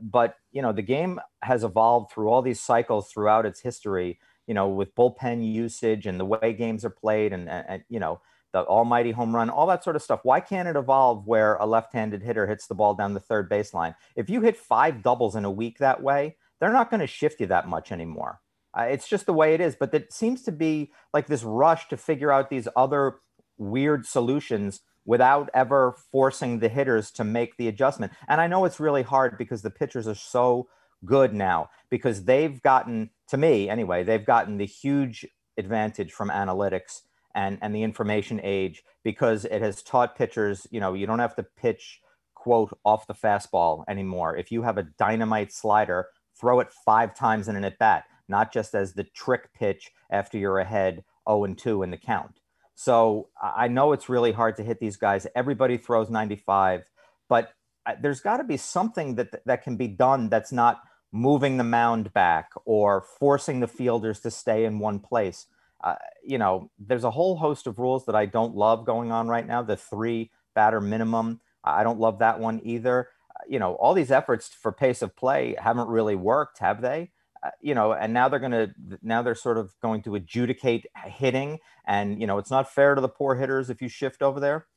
but 0.02 0.36
you 0.52 0.62
know 0.62 0.74
the 0.74 0.82
game 0.82 1.22
has 1.42 1.64
evolved 1.64 2.12
through 2.12 2.30
all 2.30 2.42
these 2.42 2.60
cycles 2.60 3.10
throughout 3.10 3.46
its 3.46 3.62
history. 3.62 4.20
You 4.46 4.54
know, 4.54 4.68
with 4.68 4.94
bullpen 4.94 5.50
usage 5.50 6.06
and 6.06 6.20
the 6.20 6.26
way 6.26 6.52
games 6.52 6.84
are 6.84 6.90
played, 6.90 7.32
and, 7.32 7.48
and, 7.48 7.66
and, 7.70 7.84
you 7.88 8.00
know 8.00 8.20
the 8.54 8.64
almighty 8.66 9.12
home 9.12 9.36
run, 9.36 9.50
all 9.50 9.68
that 9.68 9.84
sort 9.84 9.96
of 9.96 10.02
stuff. 10.02 10.22
Why 10.24 10.40
can't 10.40 10.68
it 10.68 10.76
evolve 10.76 11.28
where 11.28 11.56
a 11.56 11.66
left-handed 11.66 12.22
hitter 12.22 12.48
hits 12.48 12.68
the 12.68 12.76
ball 12.76 12.94
down 12.94 13.14
the 13.14 13.20
third 13.20 13.50
baseline? 13.50 13.96
If 14.16 14.30
you 14.30 14.42
hit 14.42 14.56
five 14.56 15.04
doubles 15.04 15.36
in 15.36 15.44
a 15.44 15.52
week 15.52 15.80
that 15.80 16.02
way, 16.02 16.38
they're 16.60 16.72
not 16.72 16.90
going 16.90 17.02
to 17.02 17.08
shift 17.08 17.42
you 17.42 17.48
that 17.48 17.68
much 17.68 17.92
anymore. 17.92 18.40
Uh, 18.78 18.84
it's 18.84 19.08
just 19.08 19.26
the 19.26 19.34
way 19.34 19.54
it 19.54 19.62
is. 19.62 19.76
But 19.76 19.94
it 19.94 20.14
seems 20.14 20.44
to 20.44 20.52
be 20.52 20.92
like 21.14 21.28
this 21.28 21.44
rush 21.44 21.88
to 21.90 21.98
figure 21.98 22.32
out 22.32 22.50
these 22.50 22.68
other 22.76 23.16
weird 23.58 24.06
solutions 24.06 24.82
without 25.06 25.50
ever 25.54 25.96
forcing 26.12 26.60
the 26.60 26.70
hitters 26.70 27.12
to 27.12 27.24
make 27.24 27.58
the 27.58 27.68
adjustment. 27.68 28.14
And 28.28 28.40
I 28.40 28.48
know 28.48 28.66
it's 28.66 28.80
really 28.80 29.04
hard 29.04 29.38
because 29.38 29.62
the 29.62 29.70
pitchers 29.70 30.08
are 30.08 30.16
so 30.16 30.68
good 31.06 31.34
now 31.34 31.70
because 31.90 32.24
they've 32.24 32.62
gotten, 32.62 33.10
to 33.28 33.38
me 33.38 33.68
anyway, 33.68 34.04
they've 34.04 34.26
gotten 34.26 34.58
the 34.58 34.66
huge 34.66 35.28
advantage 35.58 36.14
from 36.14 36.30
analytics 36.30 37.02
and, 37.36 37.58
and 37.62 37.76
the 37.76 37.84
information 37.84 38.40
age 38.44 38.84
because 39.04 39.46
it 39.46 39.62
has 39.62 39.82
taught 39.84 40.16
pitchers, 40.16 40.68
you 40.72 40.80
know, 40.80 40.94
you 40.94 41.06
don't 41.06 41.20
have 41.20 41.36
to 41.36 41.44
pitch, 41.44 42.00
quote, 42.36 42.78
off 42.84 43.08
the 43.08 43.14
fastball 43.14 43.84
anymore. 43.88 44.36
If 44.36 44.52
you 44.52 44.64
have 44.64 44.78
a 44.78 44.88
dynamite 44.98 45.52
slider, 45.52 46.08
throw 46.40 46.60
it 46.60 46.72
five 46.86 47.16
times 47.16 47.48
in 47.48 47.56
an 47.56 47.66
at 47.66 47.78
bat. 47.80 48.06
not 48.30 48.54
just 48.54 48.74
as 48.74 48.94
the 48.94 49.04
trick 49.04 49.54
pitch 49.54 49.92
after 50.10 50.38
you're 50.38 50.60
ahead 50.60 51.04
0 51.28 51.44
and 51.44 51.58
2 51.58 51.84
in 51.84 51.92
the 51.92 51.98
count. 51.98 52.40
So 52.76 53.30
I 53.42 53.68
know 53.68 53.92
it's 53.92 54.10
really 54.10 54.32
hard 54.32 54.56
to 54.58 54.64
hit 54.64 54.80
these 54.80 54.98
guys. 54.98 55.28
Everybody 55.36 55.78
throws 55.78 56.10
95, 56.10 56.90
but 57.30 57.52
uh, 57.86 57.94
there's 58.02 58.22
got 58.22 58.38
to 58.38 58.44
be 58.44 58.58
something 58.58 59.16
that 59.16 59.46
that 59.46 59.64
can 59.64 59.76
be 59.76 59.88
done 59.88 60.30
that's 60.30 60.52
not 60.52 60.82
moving 61.12 61.58
the 61.58 61.64
mound 61.64 62.12
back 62.14 62.50
or 62.66 63.06
forcing 63.20 63.60
the 63.60 63.68
fielders 63.68 64.20
to 64.22 64.32
stay 64.32 64.66
in 64.66 64.80
one 64.80 65.00
place. 65.00 65.46
Uh, 65.84 65.96
you 66.24 66.38
know, 66.38 66.72
there's 66.80 67.04
a 67.04 67.12
whole 67.12 67.36
host 67.38 67.68
of 67.68 67.78
rules 67.78 68.06
that 68.06 68.16
I 68.16 68.26
don't 68.26 68.56
love 68.56 68.86
going 68.86 69.12
on 69.12 69.28
right 69.28 69.46
now. 69.46 69.62
The 69.62 69.78
three 69.78 70.32
batter 70.56 70.82
minimum, 70.82 71.42
I 71.64 71.84
don't 71.84 72.00
love 72.00 72.20
that 72.20 72.40
one 72.40 72.62
either. 72.64 73.10
Uh, 73.36 73.42
you 73.50 73.60
know, 73.60 73.76
all 73.76 73.94
these 73.94 74.12
efforts 74.12 74.48
for 74.50 74.72
pace 74.72 75.02
of 75.02 75.16
play 75.16 75.56
haven't 75.60 75.90
really 75.90 76.16
worked, 76.16 76.60
have 76.60 76.82
they? 76.82 77.12
Uh, 77.44 77.50
you 77.62 77.76
know, 77.76 77.94
and 77.94 78.14
now 78.14 78.30
they're 78.30 78.40
going 78.40 78.52
to 78.54 78.74
now 79.02 79.22
they're 79.22 79.36
sort 79.36 79.58
of 79.58 79.74
going 79.82 80.02
to 80.04 80.16
adjudicate 80.16 80.86
hitting, 81.06 81.60
and 81.86 82.22
you 82.22 82.28
know, 82.28 82.38
it's 82.38 82.52
not 82.52 82.72
fair 82.74 82.96
to 82.96 83.02
the 83.02 83.10
poor 83.10 83.36
hitters 83.36 83.70
if 83.70 83.82
you 83.82 83.90
shift 83.90 84.22
over 84.22 84.40
there. 84.40 84.68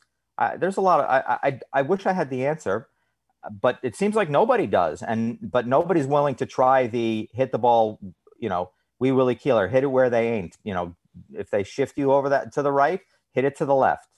There's 0.59 0.77
a 0.77 0.81
lot 0.83 1.01
of 1.01 1.07
I, 1.07 1.39
I 1.43 1.61
I 1.73 1.83
wish 1.83 2.07
I 2.07 2.13
had 2.13 2.29
the 2.31 2.47
answer, 2.47 2.89
but 3.63 3.79
it 3.83 3.97
seems 3.97 4.15
like 4.17 4.29
nobody 4.29 4.67
does, 4.67 5.03
and 5.03 5.39
but 5.41 5.67
nobody's 5.67 6.07
willing 6.07 6.35
to 6.37 6.47
try 6.47 6.87
the 6.89 7.29
hit 7.33 7.53
the 7.53 7.59
ball. 7.59 8.01
You 8.39 8.49
know, 8.49 8.71
we 8.99 9.13
Willie 9.13 9.35
Keeler 9.35 9.69
hit 9.69 9.85
it 9.85 9.89
where 9.89 10.11
they 10.11 10.33
ain't. 10.33 10.57
You 10.65 10.75
know, 10.75 10.97
if 11.35 11.51
they 11.51 11.63
shift 11.63 11.99
you 11.99 12.13
over 12.13 12.29
that 12.31 12.53
to 12.55 12.63
the 12.63 12.73
right, 12.73 13.01
hit 13.33 13.45
it 13.45 13.57
to 13.59 13.65
the 13.65 13.75
left. 13.75 14.09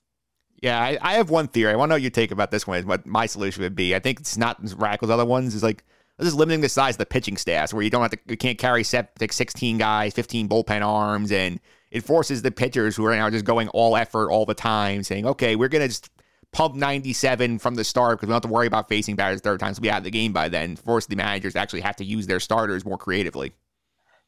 Yeah, 0.62 0.80
I, 0.80 0.98
I 1.00 1.12
have 1.14 1.30
one 1.30 1.48
theory. 1.48 1.72
I 1.72 1.76
want 1.76 1.90
to 1.90 1.92
know 1.94 1.96
your 1.96 2.10
take 2.10 2.32
about 2.32 2.50
this 2.50 2.66
one. 2.66 2.84
What 2.86 3.06
my 3.06 3.26
solution 3.26 3.62
would 3.62 3.76
be. 3.76 3.94
I 3.94 4.00
think 4.00 4.20
it's 4.20 4.36
not 4.36 4.62
as 4.62 4.74
radical 4.74 5.06
as 5.06 5.10
other 5.10 5.24
ones. 5.24 5.54
Is 5.54 5.62
like 5.62 5.84
this 6.18 6.28
is 6.28 6.34
limiting 6.34 6.60
the 6.60 6.68
size 6.68 6.94
of 6.94 6.98
the 6.98 7.06
pitching 7.06 7.36
staffs, 7.36 7.72
where 7.72 7.82
you 7.82 7.90
don't 7.90 8.02
have 8.02 8.10
to, 8.10 8.18
you 8.26 8.36
can't 8.36 8.58
carry 8.58 8.84
like 9.20 9.32
16 9.32 9.78
guys, 9.78 10.14
15 10.14 10.48
bullpen 10.48 10.84
arms, 10.84 11.30
and 11.30 11.60
it 11.92 12.02
forces 12.02 12.42
the 12.42 12.50
pitchers 12.50 12.96
who 12.96 13.04
are 13.06 13.14
now 13.14 13.30
just 13.30 13.44
going 13.44 13.68
all 13.68 13.96
effort 13.96 14.30
all 14.30 14.44
the 14.44 14.54
time, 14.54 15.04
saying, 15.04 15.26
okay, 15.26 15.54
we're 15.54 15.68
gonna 15.68 15.88
just 15.88 16.10
pump 16.52 16.74
97 16.74 17.58
from 17.58 17.76
the 17.76 17.84
start 17.84 18.18
because 18.18 18.26
we 18.26 18.30
don't 18.30 18.42
have 18.42 18.50
to 18.50 18.54
worry 18.54 18.66
about 18.66 18.88
facing 18.88 19.14
batters 19.14 19.40
third 19.40 19.60
times. 19.60 19.76
so 19.76 19.80
we 19.80 19.88
have 19.88 20.02
the 20.02 20.10
game 20.10 20.32
by 20.32 20.48
then. 20.48 20.76
Force 20.76 21.06
the 21.06 21.16
managers 21.16 21.52
to 21.52 21.60
actually 21.60 21.82
have 21.82 21.96
to 21.96 22.04
use 22.04 22.26
their 22.26 22.40
starters 22.40 22.84
more 22.84 22.98
creatively. 22.98 23.52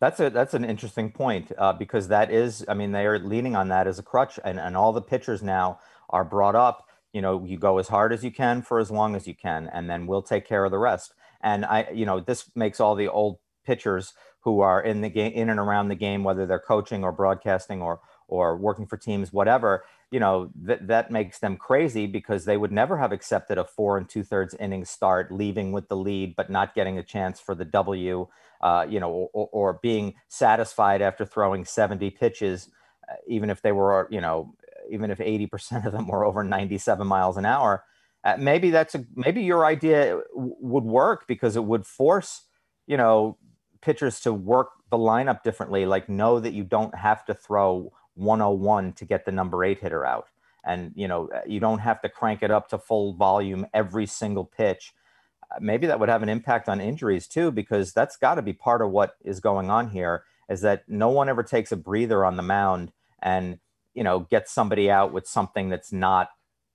That's 0.00 0.18
a 0.18 0.30
that's 0.30 0.54
an 0.54 0.64
interesting 0.64 1.12
point 1.12 1.52
uh, 1.58 1.74
because 1.74 2.08
that 2.08 2.30
is, 2.32 2.64
I 2.66 2.74
mean, 2.74 2.92
they 2.92 3.06
are 3.06 3.18
leaning 3.18 3.54
on 3.54 3.68
that 3.68 3.86
as 3.86 3.98
a 3.98 4.02
crutch, 4.02 4.38
and 4.42 4.58
and 4.58 4.76
all 4.76 4.92
the 4.92 5.02
pitchers 5.02 5.42
now 5.42 5.78
are 6.08 6.24
brought 6.24 6.54
up. 6.54 6.86
You 7.12 7.20
know, 7.20 7.44
you 7.44 7.58
go 7.58 7.78
as 7.78 7.88
hard 7.88 8.12
as 8.12 8.24
you 8.24 8.30
can 8.30 8.62
for 8.62 8.78
as 8.78 8.90
long 8.90 9.14
as 9.14 9.26
you 9.26 9.34
can, 9.34 9.68
and 9.72 9.90
then 9.90 10.06
we'll 10.06 10.22
take 10.22 10.46
care 10.46 10.64
of 10.64 10.70
the 10.70 10.78
rest. 10.78 11.12
And 11.42 11.64
I, 11.66 11.88
you 11.92 12.06
know, 12.06 12.20
this 12.20 12.50
makes 12.54 12.80
all 12.80 12.94
the 12.94 13.08
old 13.08 13.38
pitchers 13.64 14.14
who 14.40 14.60
are 14.60 14.82
in 14.82 15.02
the 15.02 15.10
game, 15.10 15.32
in 15.32 15.50
and 15.50 15.60
around 15.60 15.88
the 15.88 15.94
game, 15.94 16.24
whether 16.24 16.46
they're 16.46 16.58
coaching 16.58 17.04
or 17.04 17.12
broadcasting 17.12 17.82
or 17.82 18.00
or 18.30 18.56
working 18.56 18.86
for 18.86 18.96
teams, 18.96 19.32
whatever, 19.32 19.84
you 20.10 20.20
know, 20.20 20.50
that 20.54 20.86
that 20.86 21.10
makes 21.10 21.38
them 21.40 21.56
crazy 21.56 22.06
because 22.06 22.44
they 22.44 22.56
would 22.56 22.72
never 22.72 22.96
have 22.98 23.12
accepted 23.12 23.58
a 23.58 23.64
four 23.64 23.98
and 23.98 24.08
two 24.08 24.22
thirds 24.22 24.54
inning 24.54 24.84
start, 24.84 25.30
leaving 25.32 25.72
with 25.72 25.88
the 25.88 25.96
lead, 25.96 26.34
but 26.36 26.48
not 26.48 26.74
getting 26.74 26.98
a 26.98 27.02
chance 27.02 27.40
for 27.40 27.54
the 27.54 27.64
W, 27.64 28.28
uh, 28.60 28.86
you 28.88 29.00
know, 29.00 29.10
or, 29.32 29.48
or 29.52 29.78
being 29.82 30.14
satisfied 30.28 31.02
after 31.02 31.24
throwing 31.24 31.64
70 31.64 32.10
pitches, 32.10 32.68
uh, 33.10 33.16
even 33.26 33.50
if 33.50 33.62
they 33.62 33.72
were, 33.72 34.08
you 34.10 34.20
know, 34.20 34.54
even 34.90 35.10
if 35.10 35.18
80% 35.18 35.84
of 35.86 35.92
them 35.92 36.06
were 36.08 36.24
over 36.24 36.42
97 36.44 37.06
miles 37.06 37.36
an 37.36 37.44
hour. 37.44 37.84
Uh, 38.22 38.36
maybe 38.38 38.70
that's 38.70 38.94
a 38.94 39.04
maybe 39.16 39.42
your 39.42 39.64
idea 39.64 40.20
w- 40.34 40.56
would 40.60 40.84
work 40.84 41.26
because 41.26 41.56
it 41.56 41.64
would 41.64 41.86
force, 41.86 42.42
you 42.86 42.96
know, 42.96 43.38
pitchers 43.80 44.20
to 44.20 44.32
work 44.32 44.70
the 44.90 44.98
lineup 44.98 45.42
differently, 45.42 45.86
like 45.86 46.08
know 46.08 46.40
that 46.40 46.52
you 46.52 46.64
don't 46.64 46.94
have 46.94 47.24
to 47.26 47.34
throw 47.34 47.92
101 48.20 48.92
to 48.94 49.04
get 49.04 49.24
the 49.24 49.32
number 49.32 49.64
eight 49.64 49.80
hitter 49.80 50.04
out. 50.04 50.28
And, 50.64 50.92
you 50.94 51.08
know, 51.08 51.30
you 51.46 51.58
don't 51.58 51.78
have 51.78 52.02
to 52.02 52.08
crank 52.08 52.42
it 52.42 52.50
up 52.50 52.68
to 52.68 52.78
full 52.78 53.14
volume 53.14 53.66
every 53.72 54.06
single 54.06 54.44
pitch. 54.44 54.92
Uh, 55.50 55.56
maybe 55.60 55.86
that 55.86 55.98
would 55.98 56.08
have 56.08 56.22
an 56.22 56.28
impact 56.28 56.68
on 56.68 56.80
injuries 56.80 57.26
too, 57.26 57.50
because 57.50 57.92
that's 57.92 58.16
got 58.16 58.34
to 58.34 58.42
be 58.42 58.52
part 58.52 58.82
of 58.82 58.90
what 58.90 59.16
is 59.24 59.40
going 59.40 59.70
on 59.70 59.90
here 59.90 60.24
is 60.48 60.60
that 60.60 60.84
no 60.88 61.08
one 61.08 61.28
ever 61.28 61.42
takes 61.42 61.72
a 61.72 61.76
breather 61.76 62.24
on 62.24 62.36
the 62.36 62.42
mound 62.42 62.92
and, 63.22 63.58
you 63.94 64.04
know, 64.04 64.20
gets 64.20 64.52
somebody 64.52 64.90
out 64.90 65.12
with 65.12 65.26
something 65.26 65.70
that's 65.70 65.92
not, 65.92 66.28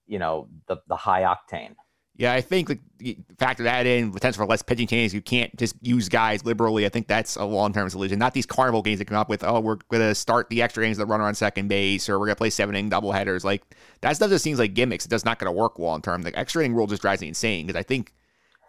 you 0.08 0.18
know, 0.18 0.48
the, 0.68 0.78
the 0.88 0.96
high 0.96 1.22
octane. 1.22 1.76
Yeah, 2.18 2.32
I 2.32 2.40
think 2.40 2.70
like, 2.70 3.18
factor 3.38 3.64
that 3.64 3.86
in 3.86 4.14
potential 4.14 4.46
for 4.46 4.50
less 4.50 4.62
pitching 4.62 4.88
changes. 4.88 5.14
You 5.14 5.22
can't 5.22 5.54
just 5.58 5.76
use 5.82 6.08
guys 6.08 6.46
liberally. 6.46 6.86
I 6.86 6.90
think 6.90 7.08
that's 7.08 7.36
a 7.36 7.44
long 7.44 7.74
term 7.74 7.90
solution. 7.90 8.18
Not 8.18 8.34
these 8.34 8.46
carnival 8.46 8.82
games 8.82 9.00
that 9.00 9.06
come 9.06 9.18
up 9.18 9.28
with. 9.28 9.44
Oh, 9.44 9.60
we're 9.60 9.78
gonna 9.92 10.16
start 10.16 10.50
the 10.50 10.62
extra 10.62 10.84
innings 10.84 10.98
of 10.98 11.08
the 11.08 11.12
runner 11.12 11.26
on 11.26 11.36
second 11.36 11.68
base, 11.68 12.08
or 12.08 12.18
we're 12.18 12.28
gonna 12.28 12.38
play 12.38 12.50
seven 12.50 12.74
inning 12.74 12.90
double 12.90 13.12
headers. 13.12 13.44
Like 13.44 13.64
that 14.00 14.16
stuff 14.16 14.30
just 14.30 14.46
seems 14.46 14.60
like 14.60 14.74
gimmicks. 14.74 15.06
It 15.06 15.10
does 15.10 15.26
not 15.26 15.40
gonna 15.40 15.52
work 15.52 15.78
long 15.78 16.02
term. 16.02 16.22
The 16.22 16.38
extra 16.40 16.64
inning 16.64 16.76
rule 16.76 16.88
just 16.88 17.02
drives 17.02 17.20
me 17.20 17.28
insane 17.28 17.68
because 17.68 17.78
I 17.78 17.84
think, 17.84 18.14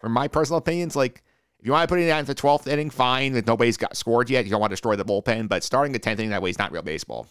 from 0.01 0.11
my 0.11 0.27
personal 0.27 0.57
opinions, 0.57 0.97
like 0.97 1.23
if 1.59 1.65
you 1.65 1.71
want 1.71 1.87
to 1.87 1.93
put 1.93 2.01
it 2.01 2.07
down 2.07 2.23
to 2.23 2.27
the 2.27 2.35
twelfth 2.35 2.67
inning, 2.67 2.89
fine. 2.89 3.33
If 3.33 3.47
nobody's 3.47 3.77
got 3.77 3.95
scored 3.95 4.29
yet, 4.29 4.43
you 4.43 4.51
don't 4.51 4.59
want 4.59 4.71
to 4.71 4.75
destroy 4.75 4.97
the 4.97 5.05
bullpen. 5.05 5.47
But 5.47 5.63
starting 5.63 5.93
the 5.93 5.99
tenth 5.99 6.19
inning 6.19 6.31
that 6.31 6.41
way 6.41 6.49
is 6.49 6.59
not 6.59 6.73
real 6.73 6.81
baseball. 6.81 7.27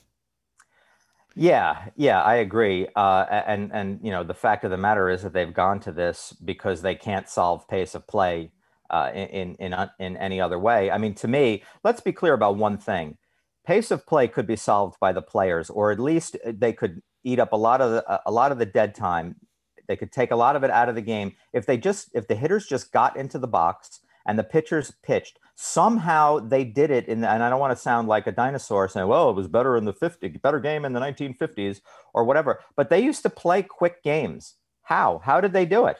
Yeah, 1.38 1.90
yeah, 1.96 2.22
I 2.22 2.36
agree. 2.36 2.88
Uh, 2.96 3.26
and 3.46 3.70
and 3.72 4.00
you 4.02 4.10
know 4.10 4.24
the 4.24 4.34
fact 4.34 4.64
of 4.64 4.70
the 4.70 4.78
matter 4.78 5.10
is 5.10 5.22
that 5.22 5.34
they've 5.34 5.52
gone 5.52 5.80
to 5.80 5.92
this 5.92 6.32
because 6.44 6.80
they 6.80 6.94
can't 6.94 7.28
solve 7.28 7.68
pace 7.68 7.94
of 7.94 8.06
play 8.06 8.52
uh, 8.90 9.10
in 9.14 9.54
in 9.56 9.74
in, 9.74 9.90
in 9.98 10.16
any 10.16 10.40
other 10.40 10.58
way. 10.58 10.90
I 10.90 10.96
mean, 10.98 11.14
to 11.16 11.28
me, 11.28 11.62
let's 11.84 12.00
be 12.00 12.12
clear 12.12 12.32
about 12.32 12.56
one 12.56 12.78
thing: 12.78 13.18
pace 13.66 13.90
of 13.90 14.06
play 14.06 14.28
could 14.28 14.46
be 14.46 14.56
solved 14.56 14.96
by 14.98 15.12
the 15.12 15.20
players, 15.20 15.68
or 15.68 15.92
at 15.92 16.00
least 16.00 16.38
they 16.46 16.72
could 16.72 17.02
eat 17.22 17.38
up 17.38 17.52
a 17.52 17.56
lot 17.56 17.82
of 17.82 17.90
the, 17.90 18.20
a 18.24 18.32
lot 18.32 18.50
of 18.50 18.58
the 18.58 18.66
dead 18.66 18.94
time. 18.94 19.36
They 19.88 19.96
could 19.96 20.12
take 20.12 20.30
a 20.30 20.36
lot 20.36 20.56
of 20.56 20.64
it 20.64 20.70
out 20.70 20.88
of 20.88 20.94
the 20.94 21.02
game 21.02 21.34
if 21.52 21.66
they 21.66 21.76
just 21.76 22.10
if 22.14 22.28
the 22.28 22.34
hitters 22.34 22.66
just 22.66 22.92
got 22.92 23.14
into 23.16 23.38
the 23.38 23.46
box 23.48 24.00
and 24.26 24.38
the 24.38 24.44
pitchers 24.44 24.90
pitched. 25.02 25.38
Somehow 25.56 26.38
they 26.38 26.64
did 26.64 26.90
it 26.90 27.08
in 27.08 27.22
the, 27.22 27.30
and 27.30 27.42
I 27.42 27.48
don't 27.48 27.60
want 27.60 27.74
to 27.74 27.82
sound 27.82 28.08
like 28.08 28.26
a 28.26 28.32
dinosaur 28.32 28.88
saying, 28.88 29.08
well, 29.08 29.30
it 29.30 29.36
was 29.36 29.48
better 29.48 29.76
in 29.76 29.86
the 29.86 29.92
50, 29.92 30.28
better 30.28 30.60
game 30.60 30.84
in 30.84 30.92
the 30.92 31.00
1950s 31.00 31.80
or 32.12 32.24
whatever, 32.24 32.60
but 32.76 32.90
they 32.90 33.00
used 33.00 33.22
to 33.22 33.30
play 33.30 33.62
quick 33.62 34.02
games. 34.02 34.54
How? 34.82 35.20
How 35.24 35.40
did 35.40 35.52
they 35.52 35.64
do 35.64 35.86
it? 35.86 35.96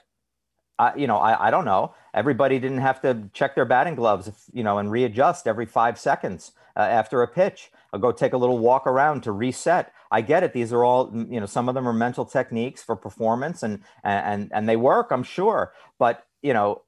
You 0.95 1.07
know, 1.07 1.17
I, 1.17 1.49
I 1.49 1.51
don't 1.51 1.65
know. 1.65 1.95
Everybody 2.13 2.59
didn't 2.59 2.79
have 2.79 3.01
to 3.01 3.31
check 3.33 3.55
their 3.55 3.65
batting 3.65 3.95
gloves, 3.95 4.31
you 4.53 4.63
know, 4.63 4.77
and 4.77 4.91
readjust 4.91 5.47
every 5.47 5.65
five 5.65 5.99
seconds 5.99 6.53
uh, 6.77 6.81
after 6.81 7.23
a 7.23 7.29
pitch. 7.29 7.71
I'll 7.93 8.01
go 8.01 8.13
take 8.13 8.35
a 8.35 8.37
little 8.37 8.59
walk 8.59 8.87
around 8.87 9.23
to 9.23 9.33
reset. 9.33 9.91
I 10.11 10.21
get 10.21 10.43
it. 10.43 10.53
These 10.53 10.75
are 10.75 10.85
all, 10.85 11.11
you 11.15 11.41
know, 11.41 11.47
some 11.47 11.71
of 11.71 11.75
them 11.75 11.89
are 11.89 11.95
mental 11.95 12.27
techniques 12.27 12.83
for 12.83 12.95
performance, 12.95 13.63
and 13.63 13.81
and 14.05 14.51
and 14.53 14.69
they 14.69 14.77
work, 14.77 15.09
I'm 15.11 15.23
sure. 15.23 15.73
But 15.99 16.27
you 16.43 16.53
know, 16.53 16.83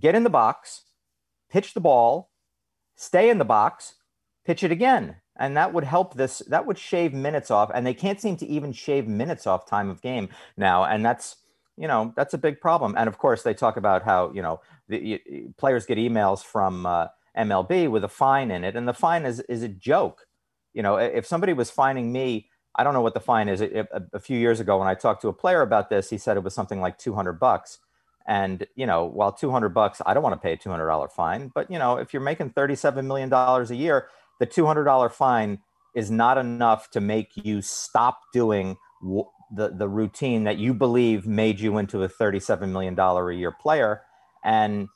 get 0.00 0.14
in 0.14 0.24
the 0.24 0.30
box, 0.30 0.82
pitch 1.50 1.74
the 1.74 1.80
ball, 1.80 2.30
stay 2.94 3.30
in 3.30 3.38
the 3.38 3.44
box, 3.44 3.94
pitch 4.44 4.62
it 4.62 4.72
again. 4.72 5.16
And 5.38 5.56
that 5.56 5.72
would 5.72 5.84
help 5.84 6.14
this, 6.14 6.38
that 6.48 6.66
would 6.66 6.78
shave 6.78 7.12
minutes 7.12 7.50
off. 7.50 7.70
And 7.74 7.86
they 7.86 7.94
can't 7.94 8.20
seem 8.20 8.36
to 8.38 8.46
even 8.46 8.72
shave 8.72 9.06
minutes 9.06 9.46
off 9.46 9.66
time 9.66 9.90
of 9.90 10.00
game 10.00 10.30
now. 10.56 10.84
And 10.84 11.04
that's, 11.04 11.36
you 11.76 11.86
know, 11.86 12.14
that's 12.16 12.32
a 12.32 12.38
big 12.38 12.60
problem. 12.60 12.94
And 12.96 13.06
of 13.06 13.18
course, 13.18 13.42
they 13.42 13.52
talk 13.52 13.76
about 13.76 14.02
how, 14.02 14.32
you 14.32 14.40
know, 14.40 14.60
the 14.88 15.20
players 15.58 15.84
get 15.84 15.98
emails 15.98 16.42
from 16.42 16.86
uh, 16.86 17.08
MLB 17.36 17.90
with 17.90 18.04
a 18.04 18.08
fine 18.08 18.50
in 18.50 18.64
it. 18.64 18.76
And 18.76 18.88
the 18.88 18.94
fine 18.94 19.26
is, 19.26 19.40
is 19.40 19.62
a 19.62 19.68
joke. 19.68 20.26
You 20.72 20.82
know, 20.82 20.96
if 20.96 21.26
somebody 21.26 21.52
was 21.52 21.70
fining 21.70 22.12
me, 22.12 22.48
I 22.74 22.84
don't 22.84 22.94
know 22.94 23.02
what 23.02 23.14
the 23.14 23.20
fine 23.20 23.48
is. 23.48 23.60
A, 23.60 23.86
a 24.12 24.20
few 24.20 24.38
years 24.38 24.60
ago, 24.60 24.78
when 24.78 24.88
I 24.88 24.94
talked 24.94 25.22
to 25.22 25.28
a 25.28 25.32
player 25.32 25.62
about 25.62 25.90
this, 25.90 26.10
he 26.10 26.18
said 26.18 26.36
it 26.36 26.44
was 26.44 26.54
something 26.54 26.80
like 26.80 26.98
200 26.98 27.34
bucks. 27.34 27.78
And 28.26 28.66
you 28.74 28.86
know, 28.86 29.04
while 29.04 29.32
200 29.32 29.70
bucks, 29.70 30.02
I 30.04 30.14
don't 30.14 30.22
want 30.22 30.34
to 30.34 30.40
pay 30.40 30.52
a 30.52 30.56
$200 30.56 31.12
fine, 31.12 31.50
but 31.54 31.70
you 31.70 31.78
know, 31.78 31.96
if 31.96 32.12
you're 32.12 32.22
making 32.22 32.50
37 32.50 33.06
million 33.06 33.28
dollars 33.28 33.70
a 33.70 33.76
year, 33.76 34.08
the 34.40 34.46
$200 34.46 35.12
fine 35.12 35.60
is 35.94 36.10
not 36.10 36.36
enough 36.36 36.90
to 36.90 37.00
make 37.00 37.36
you 37.36 37.62
stop 37.62 38.20
doing 38.32 38.76
w- 39.02 39.28
the 39.54 39.68
the 39.68 39.88
routine 39.88 40.44
that 40.44 40.58
you 40.58 40.74
believe 40.74 41.26
made 41.26 41.60
you 41.60 41.78
into 41.78 42.02
a 42.02 42.08
37 42.08 42.72
million 42.72 42.94
dollar 42.94 43.30
a 43.30 43.36
year 43.36 43.52
player. 43.52 44.02
And 44.44 44.88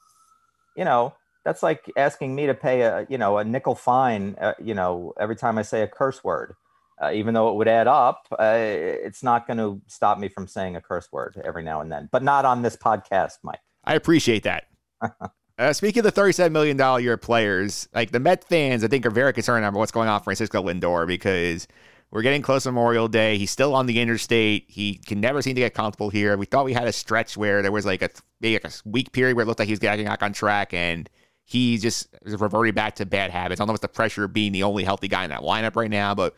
you 0.76 0.84
know, 0.84 1.14
that's 1.44 1.62
like 1.62 1.90
asking 1.96 2.34
me 2.34 2.46
to 2.46 2.54
pay 2.54 2.82
a 2.82 3.06
you 3.08 3.16
know 3.16 3.38
a 3.38 3.44
nickel 3.44 3.74
fine, 3.74 4.36
uh, 4.40 4.54
you 4.62 4.74
know, 4.74 5.14
every 5.18 5.36
time 5.36 5.56
I 5.56 5.62
say 5.62 5.82
a 5.82 5.88
curse 5.88 6.22
word 6.24 6.54
uh, 7.02 7.10
even 7.12 7.34
though 7.34 7.50
it 7.50 7.56
would 7.56 7.68
add 7.68 7.86
up, 7.86 8.26
uh, 8.38 8.54
it's 8.56 9.22
not 9.22 9.46
going 9.46 9.56
to 9.56 9.80
stop 9.86 10.18
me 10.18 10.28
from 10.28 10.46
saying 10.46 10.76
a 10.76 10.80
curse 10.80 11.10
word 11.10 11.40
every 11.44 11.62
now 11.62 11.80
and 11.80 11.90
then, 11.90 12.08
but 12.12 12.22
not 12.22 12.44
on 12.44 12.62
this 12.62 12.76
podcast, 12.76 13.38
Mike. 13.42 13.60
I 13.84 13.94
appreciate 13.94 14.42
that. 14.42 14.64
uh, 15.58 15.72
speaking 15.72 16.04
of 16.04 16.14
the 16.14 16.20
$37 16.20 16.52
million 16.52 17.02
year 17.02 17.16
players, 17.16 17.88
like 17.94 18.10
the 18.10 18.20
Met 18.20 18.44
fans, 18.44 18.84
I 18.84 18.88
think 18.88 19.06
are 19.06 19.10
very 19.10 19.32
concerned 19.32 19.64
about 19.64 19.78
what's 19.78 19.92
going 19.92 20.08
on 20.08 20.20
for 20.20 20.24
Francisco 20.24 20.62
Lindor 20.62 21.06
because 21.06 21.66
we're 22.10 22.22
getting 22.22 22.42
close 22.42 22.64
to 22.64 22.72
Memorial 22.72 23.08
Day. 23.08 23.38
He's 23.38 23.50
still 23.50 23.74
on 23.74 23.86
the 23.86 24.00
interstate. 24.00 24.66
He 24.68 24.96
can 25.06 25.20
never 25.20 25.40
seem 25.40 25.54
to 25.54 25.60
get 25.60 25.74
comfortable 25.74 26.10
here. 26.10 26.36
We 26.36 26.44
thought 26.44 26.64
we 26.64 26.72
had 26.72 26.88
a 26.88 26.92
stretch 26.92 27.36
where 27.36 27.62
there 27.62 27.72
was 27.72 27.86
like 27.86 28.02
a 28.02 28.10
maybe 28.40 28.62
like 28.62 28.72
a 28.72 28.76
week 28.84 29.12
period 29.12 29.36
where 29.36 29.44
it 29.44 29.46
looked 29.46 29.60
like 29.60 29.68
he 29.68 29.72
was 29.72 29.78
getting 29.78 30.06
back 30.06 30.22
on 30.22 30.32
track 30.32 30.74
and 30.74 31.08
he 31.44 31.78
just 31.78 32.08
is 32.24 32.38
reverting 32.38 32.74
back 32.74 32.96
to 32.96 33.06
bad 33.06 33.30
habits. 33.30 33.60
I 33.60 33.62
don't 33.62 33.68
know 33.68 33.72
what's 33.72 33.82
the 33.82 33.88
pressure 33.88 34.24
of 34.24 34.32
being 34.32 34.52
the 34.52 34.64
only 34.64 34.84
healthy 34.84 35.08
guy 35.08 35.24
in 35.24 35.30
that 35.30 35.40
lineup 35.40 35.76
right 35.76 35.90
now, 35.90 36.14
but 36.14 36.36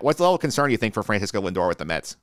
what's 0.00 0.18
the 0.18 0.24
level 0.24 0.36
of 0.36 0.40
concern 0.40 0.70
you 0.70 0.76
think 0.76 0.94
for 0.94 1.02
Francisco 1.02 1.40
Lindor 1.40 1.68
with 1.68 1.78
the 1.78 1.84
Mets? 1.84 2.16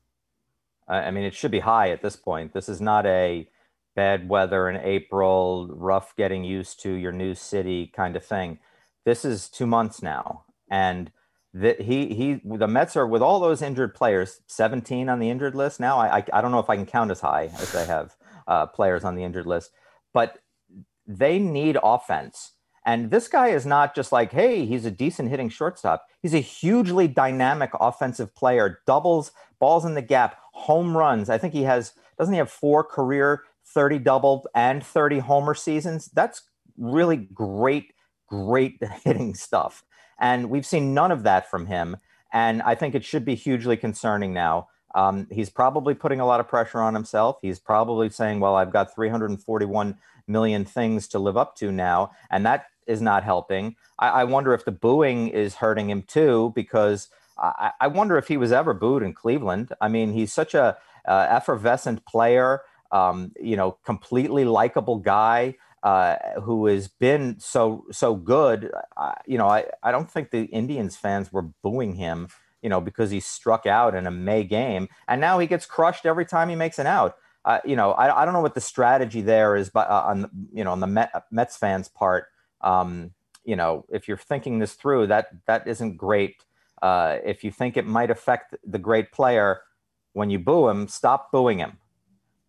I 0.88 1.12
mean, 1.12 1.24
it 1.24 1.36
should 1.36 1.52
be 1.52 1.60
high 1.60 1.92
at 1.92 2.02
this 2.02 2.16
point. 2.16 2.54
This 2.54 2.68
is 2.68 2.82
not 2.82 3.06
a 3.06 3.48
bad 3.96 4.28
weather 4.28 4.70
in 4.70 4.78
April, 4.78 5.68
rough 5.72 6.16
getting 6.16 6.44
used 6.44 6.82
to 6.82 6.94
your 6.94 7.12
new 7.12 7.36
city 7.36 7.92
kind 7.96 8.16
of 8.16 8.26
thing. 8.26 8.60
This 9.06 9.24
is 9.24 9.50
two 9.50 9.68
months 9.68 10.02
now, 10.02 10.46
and 10.70 11.12
that 11.54 11.82
he 11.82 12.14
he 12.14 12.42
the 12.44 12.68
Mets 12.68 12.96
are 12.96 13.08
with 13.08 13.22
all 13.22 13.40
those 13.40 13.62
injured 13.62 13.94
players, 13.94 14.42
17 14.48 15.10
on 15.10 15.20
the 15.20 15.30
injured 15.30 15.56
list 15.56 15.80
now. 15.80 15.98
I 15.98 16.18
I, 16.18 16.24
I 16.34 16.42
don't 16.42 16.52
know 16.52 16.60
if 16.60 16.70
I 16.70 16.76
can 16.76 16.86
count 16.86 17.12
as 17.12 17.22
high 17.22 17.52
as 17.60 17.72
they 17.72 17.86
have 17.86 18.16
uh, 18.48 18.66
players 18.66 19.04
on 19.04 19.16
the 19.16 19.24
injured 19.24 19.46
list, 19.46 19.72
but 20.14 20.40
they 21.08 21.40
need 21.40 21.78
offense. 21.82 22.54
And 22.90 23.12
this 23.12 23.28
guy 23.28 23.50
is 23.50 23.68
not 23.68 23.94
just 23.94 24.12
like, 24.12 24.32
hey, 24.32 24.66
he's 24.66 24.84
a 24.84 24.90
decent 24.90 25.30
hitting 25.30 25.50
shortstop. 25.50 26.08
He's 26.24 26.34
a 26.34 26.40
hugely 26.40 27.08
dynamic 27.08 27.70
offensive 27.80 28.34
player, 28.34 28.80
doubles, 28.88 29.32
balls 29.60 29.86
in 29.86 29.94
the 29.94 30.02
gap, 30.02 30.38
home 30.54 30.98
runs. 30.98 31.30
I 31.30 31.38
think 31.38 31.54
he 31.54 31.62
has, 31.64 31.94
doesn't 32.18 32.34
he 32.34 32.40
have 32.40 32.50
four 32.50 32.84
career 32.84 33.44
30 33.64 34.00
double 34.00 34.48
and 34.56 34.84
30 34.84 35.20
homer 35.20 35.54
seasons? 35.54 36.10
That's 36.16 36.42
really 36.80 37.18
great, 37.18 37.94
great 38.26 38.82
hitting 39.04 39.36
stuff. 39.36 39.84
And 40.20 40.50
we've 40.50 40.66
seen 40.66 40.96
none 40.96 41.12
of 41.12 41.22
that 41.22 41.48
from 41.48 41.68
him. 41.68 41.98
And 42.34 42.60
I 42.64 42.74
think 42.74 42.96
it 42.96 43.06
should 43.06 43.24
be 43.24 43.36
hugely 43.36 43.78
concerning 43.78 44.34
now. 44.34 44.68
Um, 44.96 45.28
he's 45.30 45.52
probably 45.52 45.94
putting 45.94 46.22
a 46.22 46.26
lot 46.26 46.40
of 46.40 46.48
pressure 46.48 46.82
on 46.82 46.96
himself. 46.96 47.38
He's 47.44 47.60
probably 47.60 48.10
saying, 48.10 48.40
well, 48.40 48.56
I've 48.56 48.74
got 48.74 48.96
341 48.96 49.96
million 50.28 50.66
things 50.66 51.08
to 51.10 51.20
live 51.20 51.38
up 51.38 51.56
to 51.58 51.72
now. 51.72 52.12
And 52.32 52.44
that 52.48 52.66
is 52.90 53.02
not 53.02 53.24
helping. 53.24 53.76
I, 53.98 54.10
I 54.10 54.24
wonder 54.26 54.54
if 54.54 54.66
the 54.66 54.72
booing 54.72 55.30
is 55.30 55.56
hurting 55.56 55.90
him 55.90 56.02
too, 56.02 56.52
because 56.56 57.08
I, 57.38 57.72
I, 57.80 57.88
wonder 57.88 58.18
if 58.18 58.28
he 58.28 58.36
was 58.36 58.52
ever 58.52 58.74
booed 58.74 59.04
in 59.04 59.14
Cleveland. 59.14 59.72
I 59.80 59.88
mean, 59.88 60.12
he's 60.12 60.34
such 60.34 60.54
a 60.54 60.78
uh, 61.08 61.28
effervescent 61.30 62.06
player, 62.06 62.62
um, 62.92 63.32
you 63.40 63.56
know, 63.56 63.78
completely 63.86 64.44
likable 64.44 64.98
guy. 64.98 65.56
Uh, 65.82 66.18
who 66.42 66.66
has 66.66 66.90
been 66.90 67.40
so 67.40 67.86
so 67.90 68.14
good. 68.14 68.70
You 69.26 69.38
know, 69.38 69.48
I, 69.48 69.64
I 69.82 69.94
don't 69.94 70.12
think 70.12 70.30
the 70.30 70.44
Indians 70.44 70.98
fans 70.98 71.32
were 71.32 71.44
booing 71.64 71.96
him, 71.96 72.28
you 72.62 72.68
know, 72.68 72.82
because 72.82 73.12
he 73.12 73.22
struck 73.22 73.66
out 73.66 73.96
in 73.96 74.06
a 74.06 74.12
May 74.12 74.44
game, 74.44 74.90
and 75.08 75.22
now 75.22 75.40
he 75.40 75.48
gets 75.48 75.66
crushed 75.66 76.06
every 76.06 76.26
time 76.26 76.50
he 76.50 76.56
makes 76.56 76.80
an 76.80 76.88
out. 76.88 77.16
Uh, 77.46 77.60
you 77.64 77.78
know, 77.78 77.94
I, 77.94 78.22
I 78.22 78.26
don't 78.26 78.34
know 78.34 78.42
what 78.42 78.56
the 78.56 78.62
strategy 78.62 79.22
there 79.22 79.56
is, 79.56 79.70
but 79.70 79.90
uh, 79.90 80.04
on 80.08 80.30
you 80.54 80.66
know 80.66 80.74
on 80.74 80.82
the 80.82 80.88
Met, 80.88 81.24
Mets 81.32 81.56
fans' 81.56 81.88
part, 81.88 82.26
um, 82.62 83.12
you 83.44 83.56
know, 83.56 83.86
if 83.90 84.08
you're 84.08 84.18
thinking 84.18 84.60
this 84.60 84.74
through, 84.74 85.08
that 85.08 85.28
that 85.48 85.68
isn't 85.68 85.98
great. 85.98 86.44
Uh, 86.82 87.18
if 87.26 87.44
you 87.44 87.52
think 87.52 87.78
it 87.78 87.86
might 87.86 88.10
affect 88.10 88.56
the 88.66 88.80
great 88.80 89.12
player 89.12 89.62
when 90.14 90.30
you 90.30 90.40
boo 90.40 90.70
him, 90.70 90.88
stop 90.88 91.32
booing 91.32 91.60
him. 91.60 91.78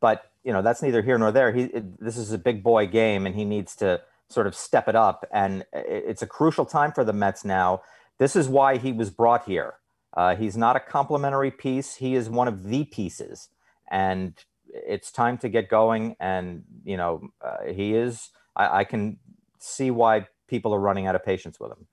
But 0.00 0.30
you 0.44 0.52
know, 0.52 0.62
that's 0.62 0.82
neither 0.82 1.02
here 1.02 1.18
nor 1.18 1.32
there. 1.32 1.52
He 1.52 1.64
it, 1.64 2.00
this 2.00 2.16
is 2.16 2.32
a 2.32 2.38
big 2.38 2.62
boy 2.62 2.86
game, 2.86 3.26
and 3.26 3.34
he 3.34 3.44
needs 3.44 3.76
to 3.76 4.00
sort 4.28 4.46
of 4.46 4.54
step 4.54 4.88
it 4.88 4.96
up. 4.96 5.26
And 5.32 5.62
it, 5.72 6.04
it's 6.08 6.22
a 6.22 6.26
crucial 6.26 6.64
time 6.64 6.92
for 6.92 7.04
the 7.04 7.12
Mets 7.12 7.44
now. 7.44 7.82
This 8.18 8.36
is 8.36 8.48
why 8.48 8.76
he 8.76 8.92
was 8.92 9.10
brought 9.10 9.44
here. 9.46 9.74
Uh, 10.12 10.36
he's 10.36 10.56
not 10.56 10.76
a 10.76 10.80
complimentary 10.80 11.50
piece. 11.50 11.96
He 11.96 12.14
is 12.14 12.28
one 12.28 12.48
of 12.48 12.64
the 12.64 12.84
pieces, 12.84 13.48
and 13.90 14.34
it's 14.66 15.10
time 15.12 15.38
to 15.38 15.48
get 15.48 15.68
going. 15.68 16.16
And 16.18 16.64
you 16.84 16.96
know, 16.96 17.30
uh, 17.42 17.72
he 17.72 17.94
is. 17.94 18.30
I, 18.56 18.80
I 18.80 18.84
can 18.84 19.18
see 19.60 19.90
why 19.90 20.26
people 20.48 20.74
are 20.74 20.80
running 20.80 21.06
out 21.06 21.14
of 21.14 21.24
patience 21.24 21.60
with 21.60 21.70
him. 21.70 21.86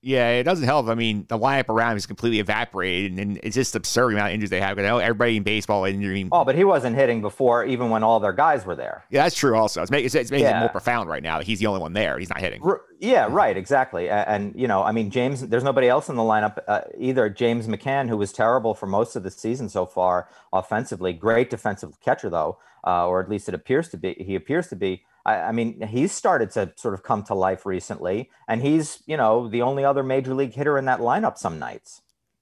Yeah, 0.00 0.28
it 0.30 0.44
doesn't 0.44 0.64
help. 0.64 0.86
I 0.86 0.94
mean, 0.94 1.26
the 1.28 1.36
lineup 1.36 1.68
around 1.68 1.90
him 1.90 1.96
is 1.96 2.06
completely 2.06 2.38
evaporated, 2.38 3.18
and 3.18 3.36
it's 3.42 3.56
just 3.56 3.74
absurd 3.74 4.12
amount 4.12 4.28
of 4.28 4.34
injuries 4.34 4.50
they 4.50 4.60
have. 4.60 4.76
Because 4.76 4.86
I 4.86 4.92
know 4.92 4.98
everybody 4.98 5.36
in 5.36 5.42
baseball 5.42 5.84
injury. 5.86 6.28
Oh, 6.30 6.44
but 6.44 6.54
he 6.54 6.62
wasn't 6.62 6.94
hitting 6.94 7.20
before, 7.20 7.64
even 7.64 7.90
when 7.90 8.04
all 8.04 8.20
their 8.20 8.32
guys 8.32 8.64
were 8.64 8.76
there. 8.76 9.04
Yeah, 9.10 9.24
that's 9.24 9.34
true. 9.34 9.56
Also, 9.56 9.82
it's, 9.82 9.90
making, 9.90 10.06
it's, 10.06 10.14
it's 10.14 10.30
making 10.30 10.46
yeah. 10.46 10.58
it 10.58 10.60
more 10.60 10.68
profound 10.68 11.08
right 11.08 11.22
now. 11.22 11.40
He's 11.40 11.58
the 11.58 11.66
only 11.66 11.80
one 11.80 11.94
there. 11.94 12.16
He's 12.16 12.28
not 12.28 12.38
hitting. 12.38 12.62
R- 12.62 12.82
yeah, 13.00 13.26
right. 13.28 13.56
Exactly. 13.56 14.08
And, 14.08 14.28
and, 14.28 14.60
you 14.60 14.68
know, 14.68 14.84
I 14.84 14.92
mean, 14.92 15.10
James. 15.10 15.48
There's 15.48 15.64
nobody 15.64 15.88
else 15.88 16.08
in 16.08 16.14
the 16.14 16.22
lineup 16.22 16.58
uh, 16.68 16.82
either. 16.96 17.28
James 17.28 17.66
McCann, 17.66 18.08
who 18.08 18.16
was 18.16 18.32
terrible 18.32 18.74
for 18.74 18.86
most 18.86 19.16
of 19.16 19.24
the 19.24 19.32
season 19.32 19.68
so 19.68 19.84
far 19.84 20.28
offensively, 20.52 21.12
great 21.12 21.50
defensive 21.50 21.98
catcher 21.98 22.30
though, 22.30 22.58
uh, 22.86 23.08
or 23.08 23.20
at 23.20 23.28
least 23.28 23.48
it 23.48 23.54
appears 23.54 23.88
to 23.88 23.96
be. 23.96 24.14
He 24.14 24.36
appears 24.36 24.68
to 24.68 24.76
be. 24.76 25.02
I, 25.28 25.48
I, 25.48 25.52
mean, 25.52 25.80
he's 25.82 26.12
started 26.12 26.50
to 26.52 26.72
sort 26.76 26.94
of 26.94 27.02
come 27.02 27.22
to 27.24 27.34
life 27.34 27.66
recently, 27.66 28.30
and 28.48 28.62
he's, 28.62 29.02
you 29.06 29.16
know, 29.16 29.48
the 29.48 29.60
only 29.60 29.84
other 29.84 30.02
major 30.02 30.34
league 30.34 30.54
hitter 30.54 30.78
in 30.78 30.86
that 30.86 31.00
lineup 31.00 31.36
some 31.36 31.58
nights. 31.58 32.00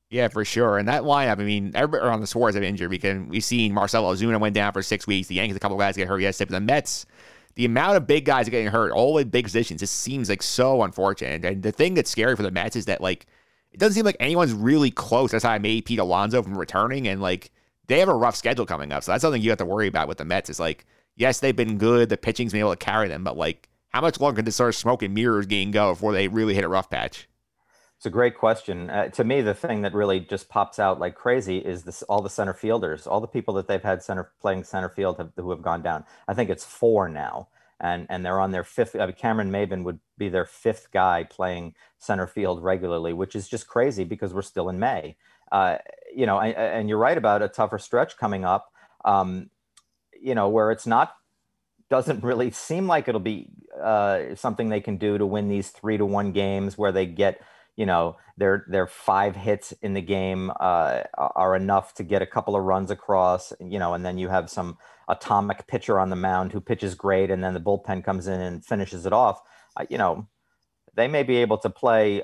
Yeah, 0.09 0.29
for 0.29 0.45
sure. 0.45 0.79
And 0.79 0.87
that 0.87 1.03
lineup, 1.03 1.41
I 1.41 1.45
mean, 1.45 1.73
everybody 1.75 2.09
on 2.09 2.21
the 2.21 2.29
Suarez 2.29 2.55
have 2.55 2.63
injured 2.63 2.91
because 2.91 3.19
we've 3.27 3.43
seen 3.43 3.75
Marcell 3.75 4.05
Ozuna 4.05 4.39
went 4.39 4.55
down 4.55 4.73
for 4.73 4.83
six 4.83 5.05
weeks. 5.05 5.27
The 5.27 5.35
Yankees, 5.35 5.57
a 5.57 5.59
couple 5.61 5.77
guys 5.77 5.97
get 5.97 6.07
hurt 6.07 6.21
yesterday, 6.21 6.51
but 6.51 6.57
the 6.59 6.61
Mets, 6.61 7.07
the 7.57 7.65
amount 7.65 7.97
of 7.97 8.07
big 8.07 8.25
guys 8.25 8.49
getting 8.49 8.69
hurt, 8.69 8.93
all 8.93 9.19
in 9.19 9.31
big 9.31 9.47
positions, 9.47 9.81
just 9.81 9.97
seems 9.97 10.29
like 10.29 10.45
so 10.45 10.85
unfortunate. 10.85 11.45
And 11.45 11.63
the 11.63 11.73
thing 11.73 11.95
that's 11.95 12.11
scary 12.11 12.37
for 12.37 12.45
the 12.45 12.53
Mets 12.53 12.77
is 12.77 12.85
that, 12.85 13.01
like, 13.01 13.27
it 13.73 13.81
doesn't 13.81 13.95
seem 13.95 14.05
like 14.05 14.17
anyone's 14.21 14.53
really 14.53 14.93
close. 14.93 15.33
That's 15.33 15.43
how 15.43 15.51
I 15.51 15.59
made 15.59 15.87
Pete 15.87 15.99
Alonso 15.99 16.41
from 16.41 16.57
returning. 16.57 17.09
And, 17.09 17.21
like, 17.21 17.51
they 17.89 17.99
have 17.99 18.09
a 18.09 18.15
rough 18.15 18.37
schedule 18.37 18.65
coming 18.65 18.93
up. 18.93 19.03
So 19.03 19.11
that's 19.11 19.23
something 19.23 19.43
you 19.43 19.51
have 19.51 19.59
to 19.59 19.67
worry 19.67 19.89
about 19.89 20.07
with 20.07 20.19
the 20.19 20.25
Mets. 20.25 20.49
Is 20.49 20.61
like, 20.61 20.87
yes, 21.17 21.41
they've 21.41 21.57
been 21.57 21.79
good. 21.79 22.09
The 22.09 22.17
pitching's 22.17 22.53
been 22.53 22.61
able 22.61 22.71
to 22.71 22.77
carry 22.77 23.09
them, 23.09 23.25
but 23.25 23.37
like, 23.37 23.69
how 23.89 24.01
much 24.01 24.21
longer 24.21 24.37
can 24.37 24.45
this 24.45 24.57
sort 24.57 24.69
of 24.69 24.75
smoke 24.75 25.03
and 25.03 25.15
mirrors 25.15 25.47
game 25.47 25.71
go 25.71 25.93
before 25.93 26.13
they 26.13 26.29
really 26.29 26.55
hit 26.55 26.65
a 26.65 26.69
rough 26.69 26.91
patch? 26.91 27.29
It's 27.97 28.05
a 28.05 28.11
great 28.11 28.37
question. 28.37 28.91
Uh, 28.91 29.09
to 29.09 29.25
me, 29.25 29.41
the 29.41 29.55
thing 29.55 29.81
that 29.83 29.95
really 29.95 30.21
just 30.21 30.51
pops 30.51 30.79
out 30.79 31.01
like 31.01 31.15
crazy 31.15 31.59
is 31.59 31.85
this: 31.85 32.03
all 32.03 32.21
the 32.21 32.29
center 32.29 32.53
fielders, 32.53 33.07
all 33.07 33.21
the 33.21 33.27
people 33.27 33.55
that 33.55 33.69
they've 33.69 33.83
had 33.83 34.03
center 34.03 34.33
playing 34.41 34.65
center 34.65 34.91
field 34.91 35.17
have, 35.17 35.31
who 35.37 35.51
have 35.51 35.63
gone 35.63 35.81
down. 35.81 36.05
I 36.29 36.35
think 36.35 36.51
it's 36.51 36.65
four 36.65 37.09
now, 37.09 37.49
and 37.81 38.07
and 38.11 38.23
they're 38.23 38.39
on 38.39 38.51
their 38.51 38.65
fifth. 38.65 38.97
I 38.97 39.07
mean, 39.07 39.15
Cameron 39.15 39.51
Maybin 39.51 39.83
would 39.85 39.99
be 40.19 40.29
their 40.29 40.45
fifth 40.45 40.91
guy 40.93 41.25
playing 41.25 41.75
center 41.99 42.27
field 42.27 42.63
regularly, 42.63 43.15
which 43.15 43.35
is 43.35 43.49
just 43.49 43.67
crazy 43.67 44.05
because 44.05 44.35
we're 44.35 44.43
still 44.43 44.69
in 44.69 44.79
May. 44.79 45.17
Uh, 45.51 45.79
you 46.15 46.27
know, 46.27 46.39
and, 46.39 46.55
and, 46.57 46.89
you're 46.89 46.99
right 46.99 47.17
about 47.17 47.41
a 47.41 47.49
tougher 47.49 47.79
stretch 47.79 48.17
coming 48.17 48.45
up. 48.45 48.73
Um, 49.05 49.49
you 50.21 50.35
know, 50.35 50.49
where 50.49 50.71
it's 50.71 50.87
not 50.87 51.15
doesn't 51.89 52.25
really 52.25 52.51
seem 52.51 52.87
like 52.87 53.09
it'll 53.09 53.21
be 53.21 53.49
uh, 53.81 54.35
something 54.35 54.69
they 54.69 54.81
can 54.81 54.97
do 54.97 55.19
to 55.19 55.27
win 55.27 55.49
these 55.49 55.71
three 55.71 55.97
to 55.97 56.05
one 56.05 56.33
games 56.33 56.77
where 56.77 56.91
they 56.91 57.07
get, 57.07 57.41
you 57.77 57.87
know, 57.87 58.17
their 58.37 58.65
their 58.69 58.87
five 58.87 59.37
hits 59.37 59.73
in 59.83 59.95
the 59.95 60.01
game 60.01 60.51
uh, 60.59 61.03
are 61.17 61.55
enough 61.55 61.95
to 61.95 62.03
get 62.03 62.23
a 62.23 62.27
couple 62.27 62.57
of 62.57 62.65
runs 62.65 62.91
across, 62.91 63.53
you 63.61 63.79
know, 63.79 63.95
and 63.95 64.05
then 64.05 64.19
you 64.19 64.29
have 64.29 64.51
some 64.51 64.77
atomic 65.09 65.67
pitcher 65.67 66.01
on 66.01 66.11
the 66.11 66.17
mound 66.17 66.53
who 66.53 66.61
pitches 66.61 66.95
great, 66.95 67.31
and 67.31 67.43
then 67.45 67.55
the 67.55 67.61
bullpen 67.61 68.05
comes 68.05 68.27
in 68.27 68.41
and 68.41 68.65
finishes 68.65 69.07
it 69.07 69.13
off. 69.13 69.41
Uh, 69.77 69.87
you 69.89 69.99
know, 69.99 70.29
they 70.95 71.07
may 71.07 71.23
be 71.23 71.37
able 71.37 71.59
to 71.59 71.71
play 71.71 72.23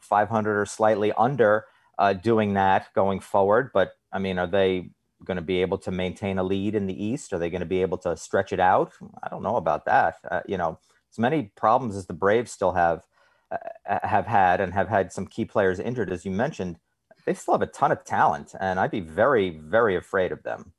500 0.00 0.60
or 0.60 0.66
slightly 0.66 1.12
under 1.12 1.64
uh, 1.98 2.12
doing 2.12 2.54
that 2.54 2.92
going 2.94 3.20
forward, 3.20 3.70
but 3.74 3.92
I 4.12 4.18
mean, 4.18 4.38
are 4.38 4.46
they 4.46 4.90
going 5.24 5.36
to 5.36 5.42
be 5.42 5.60
able 5.60 5.78
to 5.78 5.90
maintain 5.90 6.38
a 6.38 6.42
lead 6.42 6.74
in 6.74 6.86
the 6.86 7.04
East? 7.04 7.32
Are 7.32 7.38
they 7.38 7.50
going 7.50 7.60
to 7.60 7.66
be 7.66 7.82
able 7.82 7.98
to 7.98 8.16
stretch 8.16 8.52
it 8.52 8.60
out? 8.60 8.92
I 9.22 9.28
don't 9.28 9.42
know 9.42 9.56
about 9.56 9.84
that. 9.86 10.16
Uh, 10.30 10.40
you 10.46 10.56
know, 10.56 10.78
as 11.10 11.18
many 11.18 11.52
problems 11.56 11.96
as 11.96 12.06
the 12.06 12.12
Braves 12.12 12.50
still 12.50 12.72
have 12.72 13.04
uh, 13.50 13.98
have 14.02 14.26
had 14.26 14.60
and 14.60 14.72
have 14.72 14.88
had 14.88 15.12
some 15.12 15.26
key 15.26 15.44
players 15.44 15.78
injured, 15.78 16.10
as 16.10 16.24
you 16.24 16.30
mentioned, 16.30 16.78
they 17.26 17.34
still 17.34 17.54
have 17.54 17.62
a 17.62 17.66
ton 17.66 17.92
of 17.92 18.04
talent, 18.04 18.54
and 18.58 18.80
I'd 18.80 18.90
be 18.90 19.00
very, 19.00 19.50
very 19.50 19.96
afraid 19.96 20.32
of 20.32 20.42
them. 20.42 20.72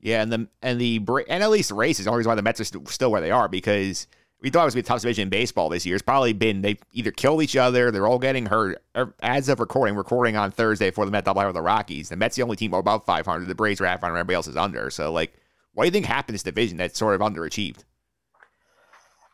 Yeah, 0.00 0.22
and 0.22 0.32
the 0.32 0.48
and 0.60 0.80
the 0.80 0.96
and 0.96 1.42
NL 1.42 1.56
East 1.56 1.70
race 1.70 1.98
is 1.98 2.06
always 2.06 2.26
why 2.26 2.34
the 2.34 2.42
Mets 2.42 2.60
are 2.60 2.64
st- 2.64 2.88
still 2.88 3.10
where 3.10 3.20
they 3.20 3.30
are 3.30 3.48
because 3.48 4.06
we 4.44 4.50
thought 4.50 4.60
it 4.60 4.64
was 4.66 4.74
going 4.74 4.82
to 4.82 4.84
be 4.84 4.84
the 4.84 4.88
toughest 4.88 5.02
division 5.04 5.22
in 5.22 5.28
baseball 5.30 5.70
this 5.70 5.86
year. 5.86 5.96
It's 5.96 6.02
probably 6.02 6.34
been 6.34 6.60
they 6.60 6.76
either 6.92 7.10
killed 7.10 7.42
each 7.42 7.56
other, 7.56 7.90
they're 7.90 8.06
all 8.06 8.18
getting 8.18 8.44
hurt. 8.44 8.82
Er, 8.94 9.14
as 9.22 9.48
of 9.48 9.58
recording, 9.58 9.96
recording 9.96 10.36
on 10.36 10.50
Thursday 10.50 10.90
for 10.90 11.06
the 11.06 11.10
Met 11.10 11.24
double 11.24 11.42
with 11.46 11.54
the 11.54 11.62
Rockies. 11.62 12.10
The 12.10 12.16
Mets 12.16 12.36
the 12.36 12.42
only 12.42 12.56
team 12.56 12.74
above 12.74 13.06
500. 13.06 13.46
The 13.46 13.54
Braves 13.54 13.80
are 13.80 13.86
at 13.86 14.02
500. 14.02 14.18
Everybody 14.18 14.34
else 14.34 14.46
is 14.46 14.56
under. 14.56 14.90
So, 14.90 15.10
like, 15.10 15.32
what 15.72 15.84
do 15.84 15.86
you 15.86 15.92
think 15.92 16.04
happened 16.04 16.32
in 16.32 16.34
this 16.34 16.42
division 16.42 16.76
that's 16.76 16.98
sort 16.98 17.14
of 17.14 17.22
underachieved? 17.22 17.84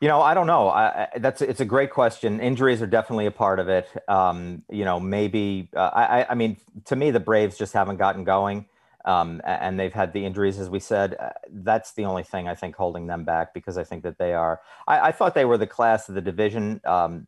You 0.00 0.06
know, 0.06 0.22
I 0.22 0.32
don't 0.32 0.46
know. 0.46 0.68
I, 0.68 1.08
that's 1.16 1.42
it's 1.42 1.60
a 1.60 1.64
great 1.64 1.90
question. 1.90 2.38
Injuries 2.38 2.80
are 2.80 2.86
definitely 2.86 3.26
a 3.26 3.32
part 3.32 3.58
of 3.58 3.68
it. 3.68 3.88
Um, 4.06 4.62
you 4.70 4.84
know, 4.84 5.00
maybe 5.00 5.70
uh, 5.74 5.90
I, 5.92 6.26
I 6.30 6.34
mean, 6.36 6.56
to 6.84 6.94
me, 6.94 7.10
the 7.10 7.20
Braves 7.20 7.58
just 7.58 7.72
haven't 7.72 7.96
gotten 7.96 8.22
going 8.22 8.66
um, 9.04 9.40
and 9.44 9.78
they've 9.78 9.92
had 9.92 10.12
the 10.12 10.24
injuries, 10.24 10.58
as 10.58 10.68
we 10.68 10.80
said. 10.80 11.16
Uh, 11.18 11.30
that's 11.50 11.92
the 11.92 12.04
only 12.04 12.22
thing 12.22 12.48
I 12.48 12.54
think 12.54 12.76
holding 12.76 13.06
them 13.06 13.24
back 13.24 13.54
because 13.54 13.78
I 13.78 13.84
think 13.84 14.02
that 14.02 14.18
they 14.18 14.34
are. 14.34 14.60
I, 14.86 15.08
I 15.08 15.12
thought 15.12 15.34
they 15.34 15.44
were 15.44 15.58
the 15.58 15.66
class 15.66 16.08
of 16.08 16.14
the 16.14 16.20
division. 16.20 16.80
Um, 16.84 17.26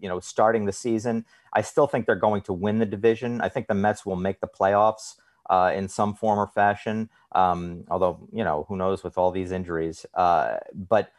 you 0.00 0.08
know, 0.08 0.18
starting 0.18 0.64
the 0.64 0.72
season, 0.72 1.24
I 1.52 1.62
still 1.62 1.86
think 1.86 2.06
they're 2.06 2.16
going 2.16 2.42
to 2.42 2.52
win 2.52 2.78
the 2.78 2.86
division. 2.86 3.40
I 3.40 3.48
think 3.48 3.68
the 3.68 3.74
Mets 3.74 4.04
will 4.04 4.16
make 4.16 4.40
the 4.40 4.48
playoffs 4.48 5.16
uh, 5.48 5.72
in 5.74 5.88
some 5.88 6.14
form 6.14 6.38
or 6.38 6.48
fashion. 6.48 7.08
Um, 7.32 7.84
although, 7.88 8.28
you 8.32 8.42
know, 8.42 8.66
who 8.68 8.76
knows 8.76 9.04
with 9.04 9.16
all 9.16 9.30
these 9.30 9.52
injuries. 9.52 10.04
Uh, 10.14 10.56
but 10.74 11.12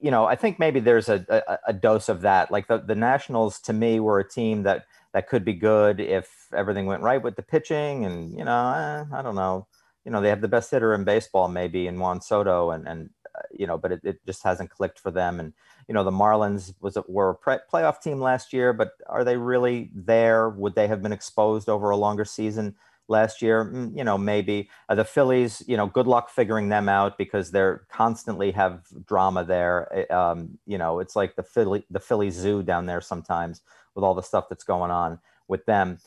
you 0.00 0.10
know, 0.10 0.26
I 0.26 0.34
think 0.34 0.58
maybe 0.58 0.80
there's 0.80 1.08
a, 1.08 1.24
a, 1.28 1.58
a 1.68 1.72
dose 1.72 2.08
of 2.08 2.22
that. 2.22 2.50
Like 2.50 2.66
the, 2.66 2.78
the 2.78 2.96
Nationals 2.96 3.60
to 3.60 3.72
me 3.72 4.00
were 4.00 4.18
a 4.18 4.28
team 4.28 4.64
that 4.64 4.86
that 5.12 5.28
could 5.28 5.44
be 5.44 5.52
good 5.52 6.00
if 6.00 6.48
everything 6.54 6.86
went 6.86 7.02
right 7.02 7.22
with 7.22 7.36
the 7.36 7.42
pitching. 7.42 8.04
And 8.04 8.32
you 8.36 8.44
know, 8.44 8.72
eh, 8.74 9.16
I 9.16 9.22
don't 9.22 9.34
know. 9.34 9.66
You 10.04 10.10
know, 10.10 10.20
they 10.20 10.28
have 10.30 10.40
the 10.40 10.48
best 10.48 10.70
hitter 10.70 10.94
in 10.94 11.04
baseball 11.04 11.48
maybe 11.48 11.86
in 11.86 11.98
Juan 11.98 12.20
Soto, 12.20 12.70
and 12.70 12.88
and 12.88 13.10
uh, 13.34 13.42
you 13.50 13.66
know, 13.66 13.78
but 13.78 13.92
it, 13.92 14.00
it 14.04 14.26
just 14.26 14.42
hasn't 14.42 14.70
clicked 14.70 14.98
for 14.98 15.10
them. 15.10 15.40
And 15.40 15.52
you 15.88 15.94
know, 15.94 16.04
the 16.04 16.10
Marlins 16.10 16.74
was 16.80 16.96
were 17.08 17.30
a 17.30 17.34
pre- 17.34 17.58
playoff 17.72 18.00
team 18.00 18.20
last 18.20 18.52
year, 18.52 18.72
but 18.72 18.92
are 19.06 19.24
they 19.24 19.36
really 19.36 19.90
there? 19.94 20.48
Would 20.48 20.74
they 20.74 20.88
have 20.88 21.02
been 21.02 21.12
exposed 21.12 21.68
over 21.68 21.90
a 21.90 21.96
longer 21.96 22.24
season? 22.24 22.74
Last 23.12 23.40
year. 23.40 23.64
Mm, 23.64 23.96
you 23.96 24.02
know, 24.02 24.18
maybe 24.18 24.68
uh, 24.88 24.96
the 24.96 25.04
Phillies. 25.04 25.62
You 25.68 25.76
know, 25.76 25.86
good 25.86 26.08
luck 26.08 26.30
figuring 26.30 26.68
them 26.68 26.88
out 26.88 27.16
because 27.16 27.52
they're 27.52 27.86
constantly 27.88 28.50
have 28.50 28.82
drama 29.06 29.44
there. 29.44 29.88
Eh, 29.92 30.12
um, 30.12 30.58
you 30.66 30.78
know, 30.78 30.98
it's 30.98 31.14
like 31.14 31.36
the 31.36 31.44
Philly 31.44 31.84
the 31.90 32.00
Philly 32.00 32.30
Zoo 32.30 32.64
down 32.64 32.86
there 32.86 33.00
sometimes 33.00 33.60
with 33.94 34.04
all 34.04 34.14
the 34.14 34.22
stuff 34.22 34.46
that's 34.48 34.64
going 34.64 34.90
on 34.90 35.20
with 35.46 35.64
them. 35.66 35.98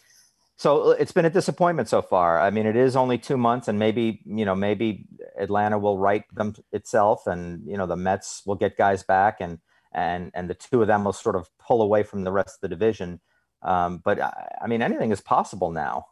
So 0.58 0.91
uh, 0.91 0.96
it's 1.00 1.12
been 1.12 1.26
a 1.26 1.30
disappointment 1.30 1.89
so 1.89 2.02
far. 2.02 2.39
I 2.39 2.50
mean, 2.50 2.65
it 2.65 2.76
is 2.76 2.96
only 2.96 3.18
two 3.18 3.38
months, 3.38 3.68
and 3.68 3.80
maybe 3.80 4.22
you 4.26 4.46
know, 4.46 4.56
maybe 4.56 5.06
Atlanta 5.38 5.78
will 5.78 5.98
right 5.98 6.24
them 6.34 6.54
itself, 6.72 7.28
and 7.28 7.65
you 7.65 7.78
know, 7.78 7.86
the 7.86 7.96
Mets 7.96 8.44
will 8.46 8.56
get 8.56 8.78
guys 8.78 9.04
back, 9.04 9.38
and 9.39 9.60
and 9.94 10.32
and 10.34 10.50
the 10.50 10.54
two 10.54 10.82
of 10.82 10.88
them 10.88 11.04
will 11.04 11.13
sort 11.13 11.36
of 11.36 11.50
pull 11.58 11.82
away 11.82 12.04
from 12.04 12.24
the 12.24 12.32
rest 12.32 12.58
of 12.58 12.62
the 12.62 12.68
division. 12.68 13.20
Um, 13.62 14.02
but 14.04 14.20
I 14.22 14.68
mean, 14.68 14.82
anything 14.82 15.12
is 15.12 15.22
possible 15.22 15.72
now. 15.72 16.06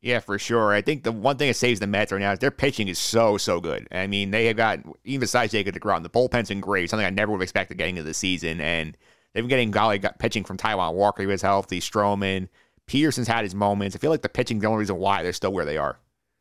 Yeah, 0.00 0.20
for 0.20 0.38
sure. 0.38 0.72
I 0.72 0.80
think 0.80 1.02
the 1.02 1.10
one 1.10 1.36
thing 1.36 1.48
that 1.48 1.54
saves 1.54 1.80
the 1.80 1.86
Mets 1.88 2.12
right 2.12 2.20
now 2.20 2.32
is 2.32 2.38
their 2.38 2.52
pitching 2.52 2.86
is 2.86 2.98
so, 2.98 3.36
so 3.36 3.60
good. 3.60 3.88
I 3.90 4.06
mean, 4.06 4.30
they 4.30 4.46
have 4.46 4.56
got, 4.56 4.78
even 5.04 5.20
besides 5.20 5.52
Jacob 5.52 5.74
DeGrom, 5.74 6.04
the 6.04 6.08
bullpen's 6.08 6.48
been 6.48 6.60
great, 6.60 6.88
something 6.88 7.06
I 7.06 7.10
never 7.10 7.32
would 7.32 7.38
have 7.38 7.42
expected 7.42 7.78
getting 7.78 7.96
into 7.96 8.06
the 8.06 8.14
season. 8.14 8.60
And 8.60 8.96
they've 9.34 9.42
been 9.42 9.48
getting 9.48 9.72
golly 9.72 10.00
pitching 10.20 10.44
from 10.44 10.56
Taijuan 10.56 10.94
Walker, 10.94 11.24
who 11.24 11.28
was 11.28 11.42
healthy, 11.42 11.80
Stroman. 11.80 12.48
Peterson's 12.86 13.26
had 13.26 13.42
his 13.42 13.56
moments. 13.56 13.96
I 13.96 13.98
feel 13.98 14.10
like 14.10 14.22
the 14.22 14.28
pitching's 14.28 14.62
the 14.62 14.68
only 14.68 14.78
reason 14.78 14.96
why 14.96 15.22
they're 15.22 15.32
still 15.32 15.52
where 15.52 15.64
they 15.64 15.76
are. 15.76 15.98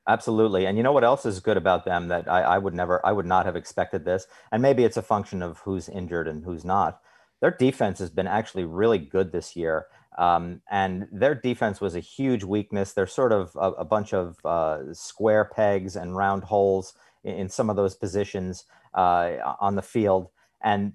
Absolutely. 0.07 0.65
And 0.65 0.77
you 0.77 0.83
know 0.83 0.93
what 0.93 1.03
else 1.03 1.25
is 1.25 1.39
good 1.39 1.57
about 1.57 1.83
them 1.83 2.07
that 2.07 2.31
I, 2.31 2.41
I 2.41 2.57
would 2.59 2.73
never, 2.73 3.05
I 3.05 3.11
would 3.11 3.25
not 3.25 3.45
have 3.45 3.57
expected 3.57 4.05
this. 4.05 4.27
And 4.51 4.61
maybe 4.61 4.85
it's 4.85 4.95
a 4.97 5.01
function 5.01 5.41
of 5.41 5.59
who's 5.59 5.89
injured 5.89 6.27
and 6.27 6.45
who's 6.45 6.63
not. 6.63 7.01
Their 7.41 7.51
defense 7.51 7.99
has 7.99 8.09
been 8.09 8.27
actually 8.27 8.63
really 8.63 8.99
good 8.99 9.31
this 9.31 9.55
year. 9.55 9.87
Um, 10.17 10.61
and 10.69 11.07
their 11.11 11.35
defense 11.35 11.79
was 11.79 11.95
a 11.95 11.99
huge 11.99 12.43
weakness. 12.43 12.93
They're 12.93 13.07
sort 13.07 13.31
of 13.31 13.55
a, 13.55 13.71
a 13.71 13.85
bunch 13.85 14.13
of 14.13 14.43
uh, 14.43 14.93
square 14.93 15.45
pegs 15.45 15.95
and 15.95 16.17
round 16.17 16.45
holes 16.45 16.93
in, 17.23 17.35
in 17.35 17.49
some 17.49 17.69
of 17.69 17.75
those 17.75 17.95
positions 17.95 18.65
uh, 18.93 19.55
on 19.59 19.75
the 19.75 19.81
field. 19.81 20.29
And 20.61 20.93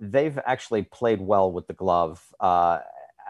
they've 0.00 0.38
actually 0.46 0.82
played 0.82 1.20
well 1.20 1.52
with 1.52 1.66
the 1.66 1.74
glove. 1.74 2.22
Uh, 2.40 2.80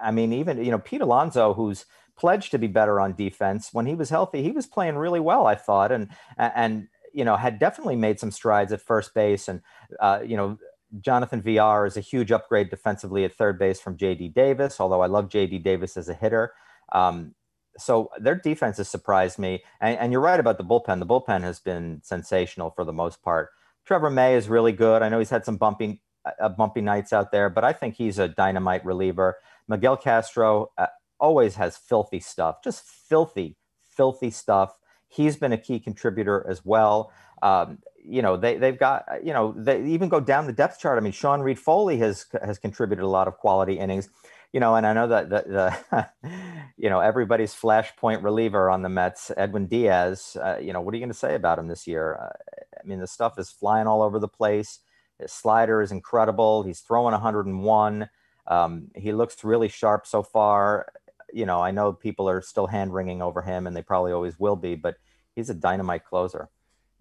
I 0.01 0.11
mean, 0.11 0.33
even, 0.33 0.65
you 0.65 0.71
know, 0.71 0.79
Pete 0.79 1.01
Alonso, 1.01 1.55
who's 1.55 1.87
pledged 2.17 2.51
to 2.53 2.59
be 2.59 2.67
better 2.67 3.01
on 3.01 3.15
defense, 3.15 3.71
when 3.73 3.87
he 3.87 3.95
was 3.95 4.11
healthy, 4.11 4.43
he 4.43 4.53
was 4.53 4.67
playing 4.67 4.97
really 4.97 5.21
well, 5.21 5.47
I 5.47 5.55
thought. 5.55 5.91
And, 5.91 6.09
and, 6.39 6.89
you 7.13 7.25
know, 7.25 7.37
had 7.37 7.59
definitely 7.59 7.97
made 7.97 8.21
some 8.21 8.31
strides 8.31 8.73
at 8.73 8.81
first 8.81 9.15
base. 9.15 9.49
And, 9.49 9.63
uh, 9.99 10.21
you 10.25 10.37
know, 10.37 10.59
Jonathan 11.01 11.43
Villar 11.43 11.87
is 11.87 11.97
a 11.97 12.01
huge 12.01 12.33
upgrade 12.33 12.71
defensively 12.71 13.25
at 13.25 13.35
third 13.35 13.59
base 13.59 13.81
from 13.81 13.97
JD 13.97 14.35
Davis, 14.35 14.81
although 14.81 15.03
I 15.03 15.07
love 15.07 15.29
JD 15.29 15.63
Davis 15.63 15.97
as 15.97 16.09
a 16.09 16.15
hitter. 16.15 16.53
Um, 16.93 17.35
so 17.79 18.11
their 18.19 18.35
defense 18.35 18.79
has 18.79 18.89
surprised 18.89 19.39
me. 19.39 19.63
And, 19.81 19.99
and, 19.99 20.13
you're 20.13 20.21
right 20.21 20.41
about 20.41 20.59
the 20.59 20.65
bullpen. 20.65 20.99
The 20.99 21.07
bullpen 21.07 21.43
has 21.43 21.61
been 21.61 22.01
sensational 22.03 22.71
for 22.71 22.85
the 22.85 22.93
most 22.93 23.23
part. 23.23 23.51
Trevor 23.85 24.11
May 24.11 24.35
is 24.35 24.49
really 24.49 24.73
good. 24.73 25.03
I 25.03 25.09
know 25.09 25.19
he's 25.19 25.31
had 25.31 25.45
some 25.45 25.57
bumpy, 25.57 26.01
uh, 26.41 26.49
bumpy 26.49 26.81
nights 26.81 27.13
out 27.13 27.33
there, 27.33 27.51
but 27.51 27.65
I 27.65 27.73
think 27.73 27.97
he's 27.97 28.19
a 28.19 28.29
dynamite 28.29 28.85
reliever. 28.85 29.37
Miguel 29.69 29.97
Castro 29.97 30.71
uh, 30.79 30.87
always 31.21 31.57
has 31.57 31.77
filthy 31.77 32.21
stuff, 32.21 32.63
just 32.63 32.83
filthy, 32.83 33.57
filthy 33.83 34.31
stuff. 34.31 34.79
He's 35.09 35.37
been 35.37 35.53
a 35.53 35.59
key 35.59 35.79
contributor 35.79 36.47
as 36.49 36.65
well. 36.65 37.13
Um, 37.43 37.79
you 38.09 38.23
know 38.23 38.37
they 38.37 38.57
they've 38.57 38.79
got 38.79 39.05
you 39.23 39.33
know 39.33 39.55
they 39.57 39.85
even 39.85 40.09
go 40.09 40.21
down 40.21 40.47
the 40.47 40.53
depth 40.53 40.81
chart. 40.81 40.99
I 40.99 41.01
mean, 41.01 41.13
Sean 41.13 41.41
Reid-Foley 41.41 41.99
has 41.99 42.27
has 42.43 42.59
contributed 42.59 43.05
a 43.05 43.09
lot 43.09 43.29
of 43.29 43.37
quality 43.37 43.79
innings. 43.79 44.09
You 44.53 44.61
know, 44.61 44.77
and 44.77 44.87
I 44.87 44.93
know 44.93 45.09
that 45.09 45.29
the, 45.29 45.77
the 45.93 46.41
you 46.77 46.89
know 46.89 47.01
everybody's 47.01 47.55
flashpoint 47.55 48.23
reliever 48.23 48.71
on 48.71 48.83
the 48.83 48.89
Mets, 48.89 49.31
Edwin 49.37 49.67
Diaz. 49.67 50.37
Uh, 50.41 50.59
you 50.61 50.73
know, 50.73 50.81
what 50.81 50.95
are 50.95 50.97
you 50.97 51.03
going 51.03 51.13
to 51.13 51.19
say 51.19 51.35
about 51.35 51.59
him 51.59 51.69
this 51.69 51.87
year? 51.87 52.19
Uh, 52.21 52.79
I 52.83 52.87
mean, 52.87 53.01
the 53.01 53.07
stuff 53.07 53.39
is 53.39 53.51
flying 53.51 53.87
all 53.87 54.03
over 54.03 54.19
the 54.19 54.29
place. 54.29 54.81
His 55.19 55.33
slider 55.33 55.83
is 55.83 55.93
incredible. 55.93 56.63
He's 56.63 56.81
throwing 56.81 57.13
101. 57.13 58.09
Um, 58.47 58.89
he 58.95 59.13
looks 59.13 59.43
really 59.43 59.69
sharp 59.69 60.07
so 60.07 60.23
far. 60.23 60.93
You 61.33 61.47
know, 61.47 61.61
I 61.61 61.73
know 61.73 61.93
people 61.93 62.29
are 62.29 62.41
still 62.41 62.69
hand 62.69 62.95
wringing 62.95 63.23
over 63.23 63.43
him, 63.43 63.67
and 63.67 63.77
they 63.77 63.83
probably 63.83 64.13
always 64.13 64.39
will 64.39 64.57
be, 64.57 64.77
but 64.77 64.97
he's 65.35 65.51
a 65.51 65.55
dynamite 65.55 66.05
closer 66.05 66.49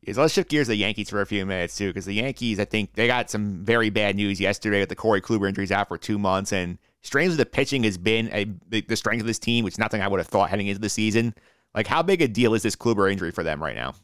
is 0.05 0.17
let's 0.17 0.33
shift 0.33 0.49
gears 0.49 0.67
to 0.67 0.71
the 0.71 0.77
Yankees 0.77 1.09
for 1.09 1.21
a 1.21 1.25
few 1.25 1.45
minutes 1.45 1.77
too, 1.77 1.89
because 1.89 2.05
the 2.05 2.13
Yankees, 2.13 2.59
I 2.59 2.65
think 2.65 2.93
they 2.93 3.07
got 3.07 3.29
some 3.29 3.63
very 3.63 3.89
bad 3.89 4.15
news 4.15 4.39
yesterday 4.39 4.79
with 4.79 4.89
the 4.89 4.95
Corey 4.95 5.21
Kluber 5.21 5.47
injuries 5.47 5.71
out 5.71 5.87
for 5.87 5.97
two 5.97 6.19
months, 6.19 6.53
and 6.53 6.77
strangely 7.01 7.37
the 7.37 7.45
pitching 7.45 7.83
has 7.83 7.97
been 7.97 8.29
a, 8.31 8.45
the 8.69 8.95
strength 8.95 9.21
of 9.21 9.27
this 9.27 9.39
team, 9.39 9.65
which 9.65 9.75
is 9.75 9.79
nothing 9.79 10.01
I 10.01 10.07
would 10.07 10.19
have 10.19 10.27
thought 10.27 10.49
heading 10.49 10.67
into 10.67 10.81
the 10.81 10.89
season. 10.89 11.33
Like, 11.73 11.87
how 11.87 12.01
big 12.03 12.21
a 12.21 12.27
deal 12.27 12.53
is 12.53 12.63
this 12.63 12.75
Kluber 12.75 13.11
injury 13.11 13.31
for 13.31 13.43
them 13.43 13.61
right 13.61 13.75
now? 13.75 13.95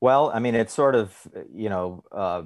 Well, 0.00 0.30
I 0.32 0.38
mean, 0.38 0.54
it 0.54 0.70
sort 0.70 0.94
of 0.94 1.26
you 1.52 1.68
know 1.68 2.04
uh, 2.12 2.42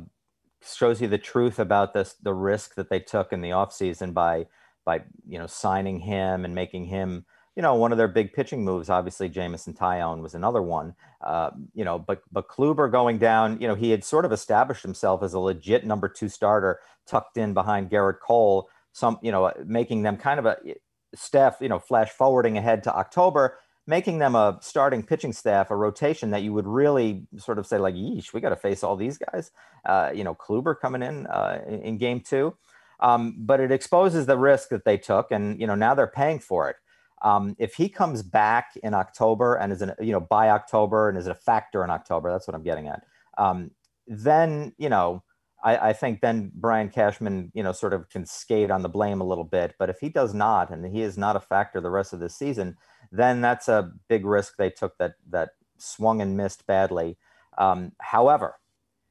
shows 0.65 1.01
you 1.01 1.09
the 1.09 1.19
truth 1.19 1.59
about 1.59 1.95
this, 1.95 2.15
the 2.23 2.35
risk 2.35 2.75
that 2.77 2.91
they 2.91 3.01
took 3.01 3.33
in 3.33 3.41
the 3.41 3.51
offseason 3.51 4.15
by 4.15 4.47
by 4.85 5.03
you 5.27 5.39
know 5.39 5.47
signing 5.47 6.01
him 6.01 6.45
and 6.45 6.55
making 6.55 6.87
him 6.87 7.27
you 7.57 7.63
know, 7.63 7.75
one 7.75 7.93
of 7.93 7.99
their 7.99 8.09
big 8.09 8.33
pitching 8.33 8.65
moves, 8.65 8.89
obviously 8.89 9.29
Jameson 9.29 9.75
Taillon 9.75 10.23
was 10.23 10.35
another 10.35 10.63
one. 10.63 10.95
Uh, 11.21 11.51
you 11.75 11.85
know, 11.85 11.99
but 11.99 12.23
but 12.31 12.49
Kluber 12.49 12.91
going 12.91 13.19
down, 13.19 13.61
you 13.61 13.69
know, 13.69 13.75
he 13.75 13.91
had 13.91 14.05
sort 14.05 14.25
of 14.25 14.33
established 14.33 14.83
himself 14.83 15.23
as 15.23 15.35
a 15.35 15.39
legit 15.39 15.85
number 15.85 16.09
two 16.09 16.29
starter, 16.29 16.81
tucked 17.07 17.37
in 17.37 17.53
behind 17.53 17.91
Gerrit 17.91 18.21
Cole. 18.21 18.69
Some, 18.93 19.19
you 19.23 19.31
know, 19.31 19.53
making 19.65 20.03
them 20.03 20.17
kind 20.17 20.39
of 20.39 20.47
a 20.47 20.57
staff, 21.15 21.59
you 21.61 21.69
know, 21.69 21.79
flash 21.79 22.11
forwarding 22.11 22.57
ahead 22.57 22.83
to 22.85 22.95
October, 22.95 23.59
making 23.87 24.19
them 24.19 24.35
a 24.35 24.59
starting 24.63 25.03
pitching 25.03 25.33
staff, 25.33 25.71
a 25.71 25.77
rotation 25.77 26.31
that 26.31 26.43
you 26.43 26.53
would 26.53 26.67
really 26.67 27.27
sort 27.37 27.59
of 27.59 27.67
say 27.67 27.79
like, 27.79 27.95
yeesh, 27.95 28.33
we 28.33 28.41
got 28.41 28.51
to 28.51 28.57
face 28.57 28.83
all 28.83 28.97
these 28.97 29.19
guys. 29.19 29.51
Uh, 29.85 30.11
you 30.15 30.25
know, 30.25 30.35
Kluber 30.35 30.79
coming 30.79 31.03
in 31.03 31.27
uh, 31.27 31.61
in, 31.67 31.83
in 31.83 31.99
game 31.99 32.21
two. 32.21 32.57
Um, 33.01 33.35
but 33.39 33.61
it 33.61 33.73
exposes 33.73 34.27
the 34.27 34.37
risk 34.37 34.69
that 34.69 34.85
they 34.85 34.99
took, 34.99 35.31
and 35.31 35.59
you 35.61 35.67
know 35.67 35.75
now 35.75 35.95
they're 35.95 36.07
paying 36.07 36.39
for 36.39 36.69
it. 36.69 36.77
Um, 37.23 37.55
if 37.59 37.75
he 37.75 37.89
comes 37.89 38.23
back 38.23 38.73
in 38.83 38.95
October 38.95 39.57
and 39.57 39.73
is 39.73 39.83
an, 39.83 39.93
you 40.01 40.13
know 40.13 40.21
by 40.21 40.51
October 40.51 41.09
and 41.09 41.19
is 41.19 41.27
a 41.27 41.35
factor 41.35 41.85
in 41.85 41.91
October, 41.91 42.31
that's 42.31 42.47
what 42.47 42.55
I'm 42.55 42.63
getting 42.63 42.89
at. 42.89 43.03
Um, 43.39 43.71
then 44.07 44.73
you 44.79 44.89
know 44.89 45.23
I, 45.63 45.91
I, 45.91 45.93
think 45.93 46.21
then 46.21 46.51
Brian 46.55 46.89
Cashman 46.89 47.53
you 47.55 47.63
know 47.63 47.73
sort 47.73 47.93
of 47.93 48.09
can 48.09 48.25
skate 48.25 48.71
on 48.71 48.83
the 48.83 48.89
blame 48.89 49.21
a 49.21 49.27
little 49.27 49.45
bit. 49.45 49.75
But 49.79 49.91
if 49.91 50.01
he 50.01 50.09
does 50.09 50.35
not 50.35 50.71
and 50.71 50.85
he 50.87 51.03
is 51.03 51.19
not 51.19 51.37
a 51.37 51.41
factor 51.41 51.81
the 51.81 51.91
rest 51.91 52.13
of 52.13 52.21
the 52.21 52.29
season, 52.29 52.77
then 53.13 53.41
that's 53.41 53.69
a 53.69 53.93
big 54.09 54.25
risk 54.25 54.57
they 54.57 54.71
took 54.71 54.97
that 54.99 55.15
that 55.29 55.51
swung 55.79 56.21
and 56.21 56.37
missed 56.37 56.67
badly. 56.67 57.19
Um, 57.59 57.93
however, 58.01 58.57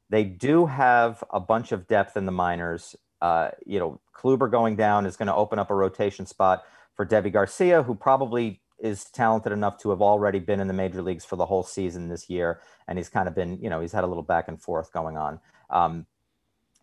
they 0.08 0.24
do 0.24 0.66
have 0.66 1.22
a 1.30 1.40
bunch 1.40 1.72
of 1.72 1.86
depth 1.86 2.16
in 2.16 2.26
the 2.26 2.32
minors. 2.32 2.96
Uh, 3.20 3.50
you 3.66 3.78
know, 3.78 4.00
Kluber 4.14 4.50
going 4.50 4.76
down 4.76 5.06
is 5.06 5.16
going 5.16 5.28
to 5.28 5.34
open 5.34 5.58
up 5.58 5.70
a 5.70 5.74
rotation 5.74 6.26
spot 6.26 6.64
for 6.94 7.06
Deivi 7.06 7.32
Garcia, 7.32 7.82
who 7.82 7.94
probably 7.94 8.60
is 8.78 9.04
talented 9.04 9.52
enough 9.52 9.78
to 9.78 9.90
have 9.90 10.00
already 10.00 10.38
been 10.38 10.60
in 10.60 10.66
the 10.66 10.74
major 10.74 11.02
leagues 11.02 11.24
for 11.24 11.36
the 11.36 11.46
whole 11.46 11.62
season 11.62 12.08
this 12.08 12.30
year. 12.30 12.60
And 12.88 12.98
he's 12.98 13.08
kind 13.08 13.28
of 13.28 13.34
been, 13.34 13.58
you 13.60 13.68
know, 13.68 13.80
he's 13.80 13.92
had 13.92 14.04
a 14.04 14.06
little 14.06 14.22
back 14.22 14.48
and 14.48 14.60
forth 14.60 14.92
going 14.92 15.16
on. 15.16 15.40
Um, 15.68 16.06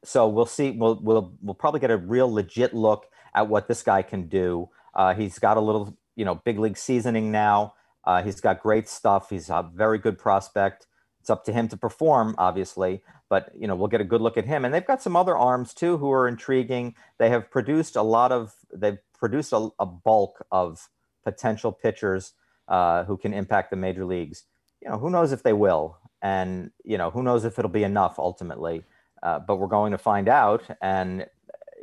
so 0.04 0.28
we'll 0.28 0.46
see. 0.46 0.72
We'll, 0.72 1.00
we'll, 1.02 1.34
we'll 1.42 1.56
probably 1.56 1.80
get 1.80 1.92
a 1.92 1.98
real 1.98 2.32
legit 2.32 2.74
look 2.74 3.08
at 3.34 3.48
what 3.48 3.68
this 3.68 3.84
guy 3.84 4.04
can 4.04 4.28
do. 4.28 4.70
Uh, 4.94 5.14
he's 5.14 5.40
got 5.40 5.58
a 5.58 5.62
little, 5.62 5.98
you 6.16 6.26
know, 6.26 6.36
big 6.36 6.60
league 6.60 6.78
seasoning 6.78 7.32
now. 7.32 7.74
Uh, 8.04 8.24
he's 8.24 8.40
got 8.40 8.62
great 8.62 8.88
stuff. 8.88 9.30
He's 9.30 9.50
a 9.50 9.70
very 9.74 9.98
good 9.98 10.18
prospect. 10.18 10.88
It's 11.28 11.30
up 11.30 11.44
to 11.44 11.52
him 11.52 11.68
to 11.68 11.76
perform, 11.76 12.36
obviously, 12.38 13.02
but 13.28 13.52
you 13.54 13.68
know 13.68 13.76
we'll 13.76 13.90
get 13.90 14.00
a 14.00 14.06
good 14.06 14.22
look 14.22 14.38
at 14.38 14.46
him. 14.46 14.64
And 14.64 14.74
they've 14.74 14.88
got 14.88 15.02
some 15.02 15.18
other 15.18 15.36
arms 15.36 15.74
too 15.74 15.98
who 15.98 16.10
are 16.10 16.26
intriguing. 16.26 16.96
They 17.18 17.30
have 17.32 17.52
produced 17.52 17.98
a 17.98 18.02
lot 18.02 18.32
of. 18.32 18.56
They've 18.74 19.00
produced 19.20 19.52
a, 19.52 19.68
a 19.78 19.86
bulk 19.86 20.46
of 20.54 20.88
potential 21.26 21.74
pitchers 21.74 22.32
uh, 22.70 23.04
who 23.04 23.18
can 23.18 23.34
impact 23.34 23.72
the 23.72 23.76
major 23.76 24.06
leagues. 24.06 24.46
You 24.82 24.90
know, 24.90 24.98
who 25.00 25.10
knows 25.10 25.34
if 25.34 25.44
they 25.44 25.52
will, 25.52 25.98
and 26.22 26.72
you 26.86 26.98
know, 26.98 27.10
who 27.10 27.22
knows 27.22 27.44
if 27.44 27.60
it'll 27.60 27.70
be 27.70 27.84
enough 27.84 28.20
ultimately. 28.20 28.86
Uh, 29.22 29.40
but 29.40 29.58
we're 29.58 29.68
going 29.68 29.92
to 29.92 29.98
find 29.98 30.30
out. 30.30 30.64
And 30.82 31.26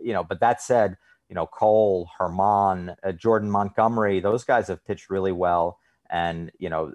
you 0.02 0.14
know, 0.14 0.24
but 0.24 0.40
that 0.40 0.62
said, 0.62 0.96
you 1.28 1.34
know, 1.34 1.46
Cole, 1.46 2.08
Germán, 2.18 2.96
uh, 3.04 3.12
Jordan 3.12 3.50
Montgomery, 3.50 4.20
those 4.20 4.42
guys 4.42 4.68
have 4.68 4.86
pitched 4.86 5.10
really 5.10 5.32
well, 5.32 5.80
and 6.08 6.50
you 6.58 6.70
know, 6.70 6.94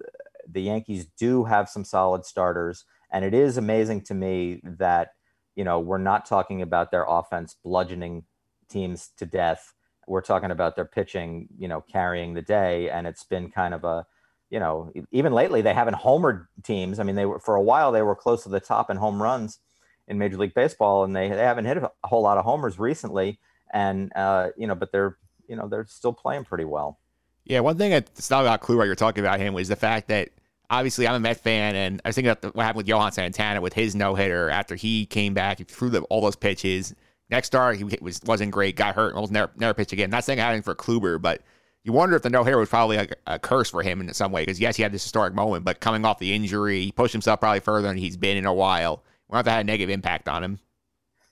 the 0.51 0.61
Yankees 0.61 1.05
do 1.17 1.45
have 1.45 1.69
some 1.69 1.83
solid 1.83 2.25
starters. 2.25 2.85
And 3.11 3.25
it 3.25 3.33
is 3.33 3.57
amazing 3.57 4.01
to 4.01 4.13
me 4.13 4.61
that 4.63 5.11
you 5.59 5.65
know, 5.65 5.77
we're 5.77 5.97
not 5.97 6.25
talking 6.25 6.61
about 6.61 6.89
their 6.89 7.05
offense 7.05 7.53
bludgeoning 7.65 8.23
teams 8.69 9.09
to 9.17 9.25
death. 9.25 9.73
We're 10.07 10.21
talking 10.21 10.51
about 10.51 10.77
their 10.77 10.85
pitching, 10.85 11.49
you 11.57 11.67
know, 11.67 11.81
carrying 11.81 12.33
the 12.33 12.41
day. 12.41 12.89
And 12.89 13.05
it's 13.05 13.25
been 13.25 13.51
kind 13.51 13.73
of 13.73 13.83
a, 13.83 14.05
you 14.49 14.57
know, 14.61 14.89
even 15.11 15.33
lately 15.33 15.61
they 15.61 15.73
haven't 15.73 15.95
homered 15.95 16.47
teams. 16.63 16.97
I 16.97 17.03
mean, 17.03 17.15
they 17.15 17.25
were 17.25 17.39
for 17.39 17.55
a 17.55 17.61
while 17.61 17.91
they 17.91 18.01
were 18.01 18.15
close 18.15 18.43
to 18.43 18.49
the 18.49 18.61
top 18.61 18.89
in 18.89 18.95
home 18.95 19.21
runs 19.21 19.59
in 20.07 20.17
Major 20.17 20.37
League 20.37 20.53
Baseball, 20.53 21.03
and 21.03 21.13
they 21.13 21.27
they 21.27 21.35
haven't 21.35 21.65
hit 21.65 21.75
a 21.77 21.91
whole 22.05 22.21
lot 22.21 22.37
of 22.37 22.45
homers 22.45 22.79
recently. 22.79 23.37
And 23.73 24.13
uh, 24.15 24.51
you 24.55 24.65
know, 24.65 24.75
but 24.75 24.93
they're 24.93 25.17
you 25.49 25.57
know 25.57 25.67
they're 25.67 25.85
still 25.89 26.13
playing 26.13 26.45
pretty 26.45 26.65
well. 26.65 26.99
Yeah, 27.43 27.59
one 27.59 27.77
thing 27.77 27.91
that's 27.91 28.29
not 28.29 28.43
about 28.43 28.61
Kluber, 28.61 28.85
you're 28.85 28.95
talking 28.95 29.25
about 29.25 29.41
him, 29.41 29.53
was 29.53 29.67
the 29.67 29.75
fact 29.75 30.07
that 30.07 30.29
obviously 30.69 31.07
I'm 31.07 31.15
a 31.15 31.19
Met 31.19 31.37
fan, 31.37 31.75
and 31.75 32.01
I 32.03 32.09
was 32.09 32.15
thinking 32.15 32.31
about 32.31 32.55
what 32.55 32.63
happened 32.63 32.77
with 32.77 32.87
Johan 32.87 33.11
Santana 33.11 33.61
with 33.61 33.73
his 33.73 33.95
no 33.95 34.15
hitter 34.15 34.49
after 34.49 34.75
he 34.75 35.05
came 35.05 35.33
back, 35.33 35.59
he 35.59 35.63
threw 35.63 35.95
all 36.09 36.21
those 36.21 36.35
pitches. 36.35 36.93
Next 37.29 37.47
start, 37.47 37.77
he 37.77 37.83
was 37.83 38.21
wasn't 38.25 38.51
great, 38.51 38.75
got 38.75 38.95
hurt, 38.95 39.13
almost 39.13 39.31
never 39.31 39.51
never 39.57 39.73
pitched 39.73 39.93
again. 39.93 40.09
Not 40.09 40.23
saying 40.23 40.39
anything 40.39 40.63
for 40.63 40.75
Kluber, 40.75 41.21
but 41.21 41.41
you 41.83 41.93
wonder 41.93 42.15
if 42.15 42.23
the 42.23 42.29
no 42.29 42.43
hitter 42.43 42.57
was 42.57 42.69
probably 42.69 42.97
a, 43.25 43.39
curse 43.39 43.69
for 43.69 43.81
him 43.81 44.01
in 44.01 44.13
some 44.13 44.31
way. 44.31 44.41
Because 44.43 44.59
yes, 44.59 44.75
he 44.75 44.83
had 44.83 44.91
this 44.91 45.03
historic 45.03 45.33
moment, 45.33 45.63
but 45.63 45.79
coming 45.79 46.03
off 46.05 46.19
the 46.19 46.33
injury, 46.33 46.85
he 46.85 46.91
pushed 46.91 47.13
himself 47.13 47.39
probably 47.39 47.61
further 47.61 47.87
than 47.87 47.97
he's 47.97 48.17
been 48.17 48.37
in 48.37 48.45
a 48.45 48.53
while. 48.53 49.03
Wonder 49.27 49.41
if 49.41 49.45
that 49.45 49.51
had 49.51 49.61
a 49.61 49.63
negative 49.65 49.91
impact 49.91 50.27
on 50.27 50.43
him. 50.43 50.59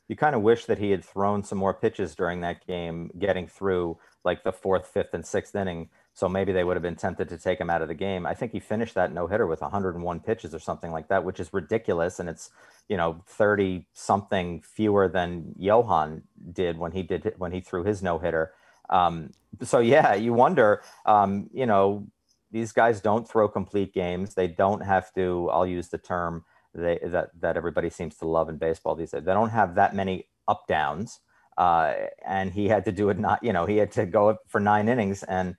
You 0.08 0.16
kind 0.16 0.36
of 0.36 0.42
wish 0.42 0.66
that 0.66 0.80
he 0.80 0.92
had 0.92 1.04
thrown 1.04 1.44
some 1.44 1.58
more 1.58 1.74
pitches 1.74 2.16
during 2.16 2.42
that 2.42 2.66
game, 2.66 3.12
getting 3.20 3.48
through 3.48 3.98
like 4.24 4.44
the 4.44 4.54
fourth, 4.54 4.88
fifth, 4.88 5.14
and 5.14 5.26
sixth 5.26 5.56
inning. 5.56 5.90
So 6.18 6.28
maybe 6.28 6.52
they 6.52 6.64
would 6.64 6.76
have 6.76 6.82
been 6.82 6.96
tempted 6.96 7.30
to 7.30 7.38
take 7.38 7.62
him 7.62 7.70
out 7.70 7.84
of 7.84 7.90
the 7.90 7.94
game. 7.94 8.26
I 8.26 8.34
think 8.34 8.52
he 8.52 8.60
finished 8.60 8.96
that 8.96 9.14
no 9.14 9.28
hitter 9.28 9.46
with 9.46 9.62
101 9.62 10.20
pitches 10.22 10.56
or 10.56 10.58
something 10.58 10.92
like 10.92 11.10
that, 11.10 11.24
which 11.24 11.40
is 11.40 11.54
ridiculous. 11.54 12.20
And 12.20 12.28
it's, 12.28 12.50
you 12.90 12.98
know, 12.98 13.22
30 13.28 13.86
something 13.94 14.64
fewer 14.64 15.08
than 15.08 15.54
Johan 15.60 16.24
did 16.52 16.80
when 16.80 16.92
he 16.92 17.04
did 17.04 17.36
when 17.38 17.52
he 17.52 17.62
threw 17.62 17.84
his 17.84 18.02
no 18.02 18.18
hitter. 18.18 18.52
Um, 18.90 19.30
so 19.62 19.78
yeah, 19.78 20.16
you 20.16 20.34
wonder, 20.34 20.82
um, 21.06 21.52
you 21.54 21.68
know, 21.68 22.08
these 22.50 22.72
guys 22.72 23.00
don't 23.00 23.30
throw 23.30 23.48
complete 23.48 23.94
games. 23.94 24.34
They 24.34 24.48
don't 24.48 24.82
have 24.82 25.14
to, 25.14 25.52
I'll 25.52 25.68
use 25.68 25.90
the 25.90 26.00
term 26.00 26.46
they, 26.74 26.98
that, 27.04 27.30
that 27.42 27.58
everybody 27.58 27.92
seems 27.92 28.16
to 28.18 28.28
love 28.28 28.50
in 28.50 28.58
baseball 28.58 28.96
these 28.96 29.12
days. 29.12 29.24
They 29.24 29.34
don't 29.34 29.50
have 29.50 29.76
that 29.76 29.94
many 29.94 30.30
up 30.48 30.66
downs. 30.68 31.20
Uh, 31.60 31.94
and 32.26 32.52
he 32.54 32.70
had 32.70 32.86
to 32.86 32.92
do 32.92 33.10
it 33.10 33.20
not, 33.20 33.44
you 33.44 33.54
know, 33.54 33.68
he 33.68 33.78
had 33.78 33.92
to 33.92 34.08
go 34.08 34.38
for 34.48 34.60
nine 34.60 34.90
innings 34.90 35.22
and, 35.22 35.56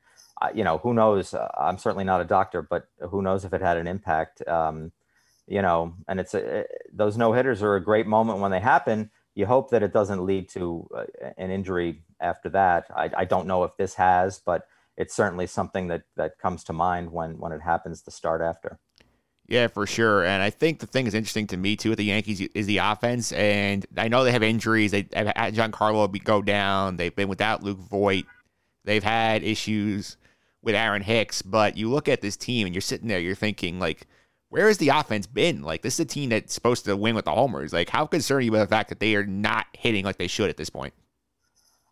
you 0.55 0.65
know, 0.65 0.79
who 0.79 0.95
knows? 0.95 1.35
Uh, 1.35 1.49
I'm 1.59 1.79
certainly 1.79 2.05
not 2.05 2.21
a 2.21 2.25
doctor, 2.25 2.63
but 2.63 2.89
who 3.11 3.23
knows 3.23 3.45
if 3.45 3.53
it 3.53 3.61
had 3.61 3.77
an 3.77 3.87
impact? 3.87 4.47
Um, 4.47 4.93
you 5.47 5.63
know, 5.63 5.95
and 6.07 6.21
it's 6.21 6.35
a, 6.35 6.65
those 6.93 7.17
no 7.17 7.33
hitters 7.33 7.63
are 7.63 7.75
a 7.75 7.83
great 7.83 8.07
moment 8.07 8.41
when 8.41 8.51
they 8.51 8.61
happen. 8.61 9.11
You 9.35 9.47
hope 9.47 9.71
that 9.71 9.83
it 9.83 9.93
doesn't 9.93 10.25
lead 10.25 10.49
to 10.51 10.89
uh, 10.95 11.05
an 11.39 11.51
injury 11.51 12.03
after 12.21 12.49
that. 12.51 12.87
I, 12.95 13.11
I 13.17 13.25
don't 13.25 13.47
know 13.47 13.65
if 13.65 13.77
this 13.77 13.95
has, 13.95 14.41
but 14.45 14.67
it's 14.97 15.15
certainly 15.15 15.47
something 15.47 15.89
that 15.89 16.03
that 16.17 16.39
comes 16.39 16.65
to 16.65 16.73
mind 16.73 17.13
when 17.13 17.39
when 17.39 17.53
it 17.53 17.63
happens 17.63 18.03
to 18.03 18.11
start 18.11 18.43
after. 18.43 18.79
Yeah, 19.49 19.69
for 19.69 19.87
sure. 19.87 20.25
And 20.25 20.43
I 20.43 20.51
think 20.51 20.81
the 20.81 20.87
thing 20.87 21.05
that's 21.05 21.15
interesting 21.15 21.47
to 21.49 21.57
me 21.57 21.75
too 21.75 21.89
with 21.89 21.99
the 21.99 22.05
Yankees 22.05 22.41
is 22.55 22.67
the 22.67 22.79
offense. 22.79 23.33
And 23.33 23.87
I 23.97 24.09
know 24.09 24.23
they 24.23 24.33
have 24.33 24.43
injuries. 24.43 24.91
They 24.91 25.09
have 25.15 25.33
had 25.35 25.55
Giancarlo 25.55 26.23
go 26.23 26.43
down. 26.43 26.99
They've 26.99 27.15
been 27.15 27.29
without 27.29 27.63
Luke 27.63 27.79
Voit. 27.79 28.27
They've 28.85 29.03
had 29.03 29.43
issues 29.43 30.19
with 30.63 30.75
Aaron 30.75 31.03
Hicks. 31.03 31.43
But 31.43 31.77
you 31.77 31.91
look 31.91 32.09
at 32.09 32.21
this 32.21 32.37
team 32.37 32.67
and 32.67 32.75
you're 32.75 32.83
sitting 32.83 33.09
there, 33.09 33.21
you're 33.21 33.35
thinking 33.35 33.79
like, 33.79 34.07
where 34.51 34.67
has 34.69 34.79
the 34.79 34.89
offense 34.89 35.27
been? 35.27 35.63
Like 35.63 35.83
this 35.83 35.95
is 35.95 36.01
a 36.01 36.05
team 36.05 36.31
that's 36.31 36.55
supposed 36.55 36.85
to 36.87 36.97
win 36.97 37.15
with 37.15 37.27
the 37.27 37.33
homers. 37.33 37.73
Like 37.73 37.91
how 37.91 38.07
concerned 38.07 38.39
are 38.39 38.43
you 38.43 38.53
with 38.53 38.61
the 38.61 38.67
fact 38.67 38.89
that 38.89 39.01
they 39.01 39.15
are 39.15 39.27
not 39.27 39.67
hitting 39.73 40.05
like 40.05 40.19
they 40.19 40.27
should 40.27 40.51
at 40.51 40.57
this 40.57 40.71
point? 40.71 40.95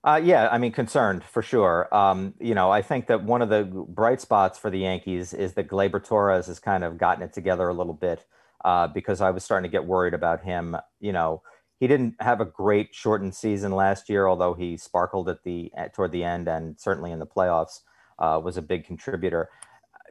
Uh, 0.04 0.20
yeah, 0.22 0.48
I 0.52 0.58
mean, 0.58 0.70
concerned 0.70 1.24
for 1.24 1.42
sure. 1.42 1.92
Um, 1.92 2.34
you 2.38 2.54
know, 2.54 2.70
I 2.70 2.80
think 2.80 3.08
that 3.08 3.24
one 3.24 3.42
of 3.42 3.48
the 3.48 3.64
bright 3.64 4.20
spots 4.20 4.56
for 4.56 4.70
the 4.70 4.78
Yankees 4.78 5.34
is 5.34 5.54
that 5.54 5.66
Gleyber 5.66 6.02
Torres 6.02 6.46
has 6.46 6.60
kind 6.60 6.84
of 6.84 6.96
gotten 6.96 7.24
it 7.24 7.32
together 7.32 7.68
a 7.68 7.74
little 7.74 7.92
bit 7.92 8.24
uh, 8.64 8.86
because 8.86 9.20
I 9.20 9.30
was 9.30 9.42
starting 9.42 9.68
to 9.68 9.72
get 9.72 9.84
worried 9.84 10.14
about 10.14 10.44
him. 10.44 10.76
You 11.00 11.12
know, 11.12 11.42
he 11.80 11.88
didn't 11.88 12.14
have 12.20 12.40
a 12.40 12.44
great 12.44 12.94
shortened 12.94 13.34
season 13.34 13.72
last 13.72 14.08
year, 14.08 14.28
although 14.28 14.54
he 14.54 14.76
sparkled 14.76 15.28
at 15.28 15.42
the 15.42 15.72
toward 15.92 16.12
the 16.12 16.22
end 16.22 16.46
and 16.46 16.78
certainly 16.78 17.10
in 17.10 17.18
the 17.18 17.26
playoffs 17.26 17.80
uh, 18.18 18.40
was 18.42 18.56
a 18.56 18.62
big 18.62 18.84
contributor. 18.84 19.50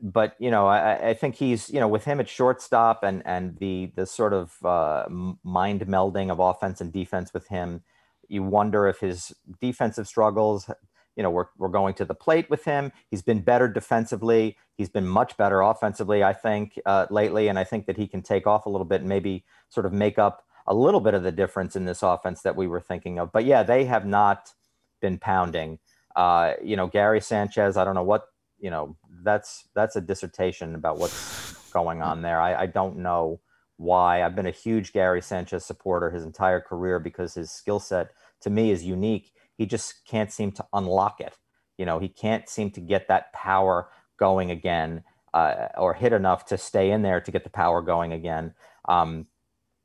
But 0.02 0.36
you 0.40 0.52
know, 0.52 0.68
I, 0.68 1.10
I, 1.10 1.14
think 1.14 1.36
he's 1.36 1.70
you 1.70 1.80
know 1.80 1.88
with 1.88 2.04
him 2.04 2.20
at 2.20 2.28
shortstop 2.28 3.04
and 3.04 3.24
and 3.26 3.58
the 3.60 3.92
the 3.96 4.06
sort 4.06 4.34
of 4.34 4.54
uh, 4.66 5.06
mind 5.10 5.82
melding 5.88 6.30
of 6.30 6.40
offense 6.40 6.82
and 6.82 6.92
defense 6.92 7.34
with 7.34 7.48
him 7.48 7.82
you 8.30 8.44
wonder 8.44 8.88
if 8.88 9.00
his 9.00 9.34
defensive 9.62 10.08
struggles, 10.08 10.70
you 11.16 11.24
know, 11.24 11.30
we're, 11.30 11.48
we're 11.58 11.70
going 11.70 11.94
to 11.96 12.06
the 12.06 12.14
plate 12.14 12.50
with 12.50 12.66
him. 12.66 12.92
He's 13.10 13.22
been 13.22 13.42
better 13.42 13.68
defensively. 13.68 14.58
He's 14.76 14.90
been 14.90 15.08
much 15.08 15.38
better 15.38 15.62
offensively, 15.62 16.24
I 16.24 16.34
think, 16.34 16.80
uh, 16.86 17.08
lately. 17.10 17.48
And 17.48 17.58
I 17.58 17.64
think 17.64 17.86
that 17.86 17.98
he 17.98 18.08
can 18.08 18.22
take 18.22 18.48
off 18.48 18.66
a 18.66 18.70
little 18.70 18.86
bit 18.86 19.02
and 19.02 19.10
maybe 19.10 19.46
sort 19.70 19.86
of 19.86 19.94
make 19.94 20.20
up 20.20 20.46
a 20.68 20.74
little 20.74 21.00
bit 21.00 21.14
of 21.14 21.24
the 21.24 21.32
difference 21.32 21.76
in 21.76 21.86
this 21.86 22.04
offense 22.04 22.42
that 22.42 22.56
we 22.56 22.68
were 22.68 22.82
thinking 22.82 23.20
of. 23.20 23.32
But 23.32 23.46
yeah, 23.46 23.64
they 23.64 23.86
have 23.86 24.06
not 24.06 24.54
been 25.02 25.18
pounding. 25.18 25.80
Uh, 26.16 26.54
you 26.64 26.76
know, 26.76 26.88
Gary 26.88 27.22
Sanchez, 27.22 27.78
I 27.78 27.84
don't 27.84 27.96
know 27.96 28.04
what, 28.04 28.28
you 28.60 28.70
know, 28.70 28.96
that's 29.24 29.68
that's 29.76 29.96
a 29.96 30.02
dissertation 30.02 30.76
about 30.76 30.98
what's 30.98 31.54
going 31.72 32.02
on 32.02 32.22
there. 32.22 32.40
I, 32.40 32.64
I 32.64 32.66
don't 32.68 32.98
know 32.98 33.42
why. 33.78 34.24
I've 34.24 34.36
been 34.36 34.46
a 34.46 34.52
huge 34.52 34.94
Gary 34.94 35.22
Sanchez 35.22 35.66
supporter 35.66 36.10
his 36.10 36.24
entire 36.24 36.62
career 36.62 37.00
because 37.00 37.34
his 37.34 37.52
skill 37.52 37.80
set 37.80 38.12
to 38.42 38.50
me 38.50 38.72
is 38.72 38.84
unique. 38.84 39.34
He 39.58 39.66
just 39.66 40.06
can't 40.06 40.32
seem 40.32 40.52
to 40.54 40.66
unlock 40.74 41.20
it. 41.20 41.38
You 41.78 41.86
know, 41.86 42.00
he 42.00 42.08
can't 42.08 42.48
seem 42.48 42.72
to 42.72 42.82
get 42.82 43.08
that 43.10 43.34
power 43.34 43.90
going 44.18 44.52
again 44.52 45.04
uh, 45.34 45.68
or 45.78 45.94
hit 45.94 46.14
enough 46.14 46.46
to 46.46 46.58
stay 46.58 46.92
in 46.92 47.02
there 47.02 47.20
to 47.20 47.32
get 47.32 47.44
the 47.44 47.50
power 47.50 47.82
going 47.82 48.14
again. 48.14 48.54
Um, 48.88 49.28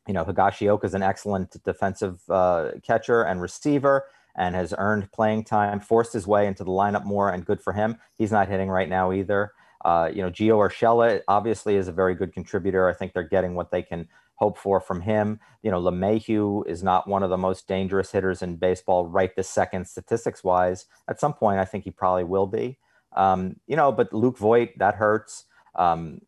you 0.06 0.14
know, 0.14 0.24
Higashioka 0.24 0.84
is 0.84 0.94
an 0.94 1.02
excellent 1.02 1.62
defensive 1.64 2.20
uh, 2.30 2.72
catcher 2.82 3.22
and 3.22 3.40
receiver 3.40 4.06
and 4.36 4.54
has 4.54 4.74
earned 4.78 5.10
playing 5.12 5.44
time, 5.44 5.80
forced 5.80 6.12
his 6.12 6.26
way 6.26 6.46
into 6.46 6.64
the 6.64 6.70
lineup 6.70 7.04
more, 7.04 7.30
and 7.30 7.44
good 7.44 7.60
for 7.60 7.72
him. 7.72 7.98
He's 8.16 8.32
not 8.32 8.48
hitting 8.48 8.68
right 8.68 8.88
now 8.88 9.12
either. 9.12 9.52
Uh, 9.84 10.10
you 10.12 10.22
know, 10.22 10.30
Gio 10.30 10.58
Urshela 10.58 11.22
obviously 11.28 11.76
is 11.76 11.88
a 11.88 11.92
very 11.92 12.14
good 12.14 12.32
contributor. 12.32 12.88
I 12.88 12.92
think 12.92 13.12
they're 13.12 13.22
getting 13.22 13.54
what 13.54 13.70
they 13.70 13.82
can 13.82 14.08
hope 14.34 14.58
for 14.58 14.80
from 14.80 15.00
him. 15.02 15.38
You 15.62 15.70
know, 15.70 15.80
LeMahieu 15.80 16.66
is 16.66 16.82
not 16.82 17.06
one 17.06 17.22
of 17.22 17.30
the 17.30 17.36
most 17.36 17.68
dangerous 17.68 18.10
hitters 18.10 18.42
in 18.42 18.56
baseball 18.56 19.06
right 19.06 19.34
this 19.36 19.48
second, 19.48 19.86
statistics 19.86 20.42
wise. 20.42 20.86
At 21.08 21.20
some 21.20 21.34
point, 21.34 21.60
I 21.60 21.64
think 21.64 21.84
he 21.84 21.90
probably 21.90 22.24
will 22.24 22.46
be. 22.46 22.78
Um, 23.14 23.56
you 23.66 23.76
know, 23.76 23.92
but 23.92 24.12
Luke 24.12 24.38
Voit, 24.38 24.78
that 24.78 24.94
hurts. 24.94 25.44
Um, 25.74 26.22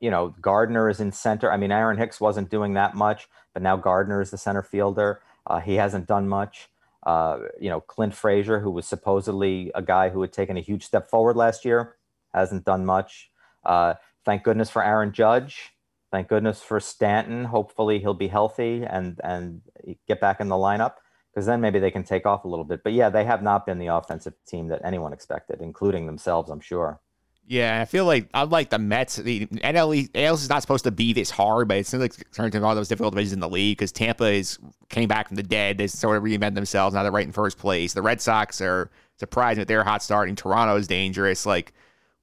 you 0.00 0.10
know, 0.10 0.34
Gardner 0.40 0.88
is 0.90 1.00
in 1.00 1.12
center. 1.12 1.50
I 1.50 1.56
mean, 1.56 1.72
Aaron 1.72 1.96
Hicks 1.96 2.20
wasn't 2.20 2.50
doing 2.50 2.74
that 2.74 2.94
much, 2.94 3.28
but 3.54 3.62
now 3.62 3.76
Gardner 3.76 4.20
is 4.20 4.30
the 4.30 4.38
center 4.38 4.62
fielder. 4.62 5.22
Uh, 5.46 5.60
he 5.60 5.76
hasn't 5.76 6.06
done 6.06 6.28
much. 6.28 6.68
Uh, 7.06 7.38
you 7.60 7.70
know, 7.70 7.80
Clint 7.80 8.14
Frazier, 8.14 8.58
who 8.60 8.70
was 8.70 8.86
supposedly 8.86 9.70
a 9.76 9.80
guy 9.80 10.08
who 10.08 10.20
had 10.20 10.32
taken 10.32 10.56
a 10.56 10.60
huge 10.60 10.84
step 10.84 11.08
forward 11.08 11.36
last 11.36 11.64
year, 11.64 11.94
hasn't 12.34 12.64
done 12.64 12.84
much. 12.84 13.30
Uh, 13.64 13.94
thank 14.24 14.42
goodness 14.42 14.68
for 14.68 14.84
Aaron 14.84 15.12
Judge. 15.12 15.70
Thank 16.10 16.28
goodness 16.28 16.62
for 16.62 16.80
Stanton. 16.80 17.44
Hopefully 17.44 18.00
he'll 18.00 18.14
be 18.14 18.28
healthy 18.28 18.84
and 18.84 19.20
and 19.22 19.62
get 20.08 20.20
back 20.20 20.40
in 20.40 20.48
the 20.48 20.56
lineup 20.56 20.94
because 21.32 21.46
then 21.46 21.60
maybe 21.60 21.78
they 21.78 21.90
can 21.90 22.02
take 22.02 22.26
off 22.26 22.44
a 22.44 22.48
little 22.48 22.64
bit. 22.64 22.82
But 22.82 22.92
yeah, 22.92 23.08
they 23.08 23.24
have 23.24 23.42
not 23.42 23.66
been 23.66 23.78
the 23.78 23.88
offensive 23.88 24.34
team 24.46 24.68
that 24.68 24.80
anyone 24.84 25.12
expected, 25.12 25.60
including 25.60 26.06
themselves, 26.06 26.50
I'm 26.50 26.60
sure. 26.60 27.00
Yeah, 27.48 27.80
I 27.80 27.84
feel 27.84 28.04
like 28.06 28.28
I 28.34 28.42
like 28.42 28.70
the 28.70 28.78
Mets. 28.78 29.16
The 29.16 29.46
NL 29.46 30.10
ALS 30.14 30.42
is 30.42 30.48
not 30.48 30.62
supposed 30.62 30.84
to 30.84 30.90
be 30.90 31.12
this 31.12 31.30
hard, 31.30 31.68
but 31.68 31.76
it 31.76 31.86
seems 31.86 32.00
like 32.00 32.18
it's 32.18 32.36
turned 32.36 32.54
into 32.54 32.66
all 32.66 32.74
those 32.74 32.88
difficult 32.88 33.14
divisions 33.14 33.34
in 33.34 33.40
the 33.40 33.48
league 33.48 33.78
because 33.78 33.92
Tampa 33.92 34.24
is 34.24 34.58
came 34.88 35.08
back 35.08 35.28
from 35.28 35.36
the 35.36 35.44
dead. 35.44 35.78
They 35.78 35.86
sort 35.86 36.16
of 36.16 36.24
reinvent 36.24 36.56
themselves. 36.56 36.94
Now 36.94 37.04
they're 37.04 37.12
right 37.12 37.26
in 37.26 37.32
first 37.32 37.58
place. 37.58 37.92
The 37.92 38.02
Red 38.02 38.20
Sox 38.20 38.60
are 38.60 38.90
surprising 39.18 39.60
with 39.60 39.68
their 39.68 39.84
hot 39.84 40.02
start, 40.02 40.28
and 40.28 40.36
Toronto 40.36 40.76
is 40.76 40.88
dangerous. 40.88 41.46
Like 41.46 41.72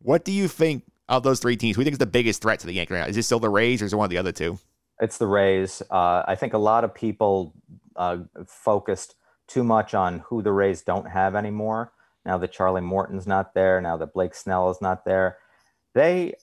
what 0.03 0.25
do 0.25 0.31
you 0.31 0.47
think 0.47 0.83
of 1.09 1.23
those 1.23 1.39
three 1.39 1.55
teams? 1.55 1.77
Who 1.77 1.83
think 1.83 1.93
is 1.93 1.99
the 1.99 2.05
biggest 2.05 2.41
threat 2.41 2.59
to 2.59 2.67
the 2.67 2.73
Yankees 2.73 2.91
right 2.91 2.99
now? 3.01 3.07
Is 3.07 3.17
it 3.17 3.23
still 3.23 3.39
the 3.39 3.49
Rays 3.49 3.81
or 3.81 3.85
is 3.85 3.93
it 3.93 3.95
one 3.95 4.05
of 4.05 4.11
the 4.11 4.17
other 4.17 4.31
two? 4.31 4.59
It's 4.99 5.17
the 5.17 5.27
Rays. 5.27 5.81
Uh, 5.89 6.23
I 6.27 6.35
think 6.35 6.53
a 6.53 6.57
lot 6.57 6.83
of 6.83 6.93
people 6.93 7.53
uh, 7.95 8.17
focused 8.45 9.15
too 9.47 9.63
much 9.63 9.93
on 9.93 10.19
who 10.19 10.41
the 10.41 10.51
Rays 10.51 10.81
don't 10.81 11.09
have 11.09 11.35
anymore. 11.35 11.92
Now 12.25 12.37
that 12.37 12.51
Charlie 12.51 12.81
Morton's 12.81 13.27
not 13.27 13.53
there, 13.53 13.81
now 13.81 13.97
that 13.97 14.13
Blake 14.13 14.35
Snell 14.35 14.69
is 14.69 14.81
not 14.81 15.05
there, 15.05 15.37
they, 15.93 16.33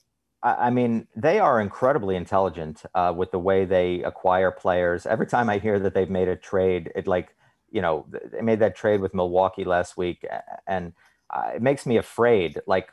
I 0.43 0.69
mean, 0.69 1.07
they 1.15 1.39
are 1.39 1.59
incredibly 1.59 2.15
intelligent 2.15 2.83
uh, 2.95 3.13
with 3.15 3.31
the 3.31 3.39
way 3.39 3.65
they 3.65 4.03
acquire 4.03 4.51
players. 4.51 5.05
Every 5.05 5.27
time 5.27 5.49
I 5.49 5.57
hear 5.57 5.79
that 5.79 5.93
they've 5.93 6.09
made 6.09 6.27
a 6.27 6.35
trade, 6.35 6.91
it 6.95 7.07
like, 7.07 7.35
you 7.71 7.81
know, 7.81 8.05
they 8.31 8.41
made 8.41 8.59
that 8.59 8.75
trade 8.75 9.01
with 9.01 9.13
Milwaukee 9.13 9.65
last 9.65 9.97
week, 9.97 10.25
and 10.67 10.93
uh, 11.29 11.51
it 11.55 11.61
makes 11.61 11.85
me 11.85 11.97
afraid. 11.97 12.59
Like, 12.67 12.89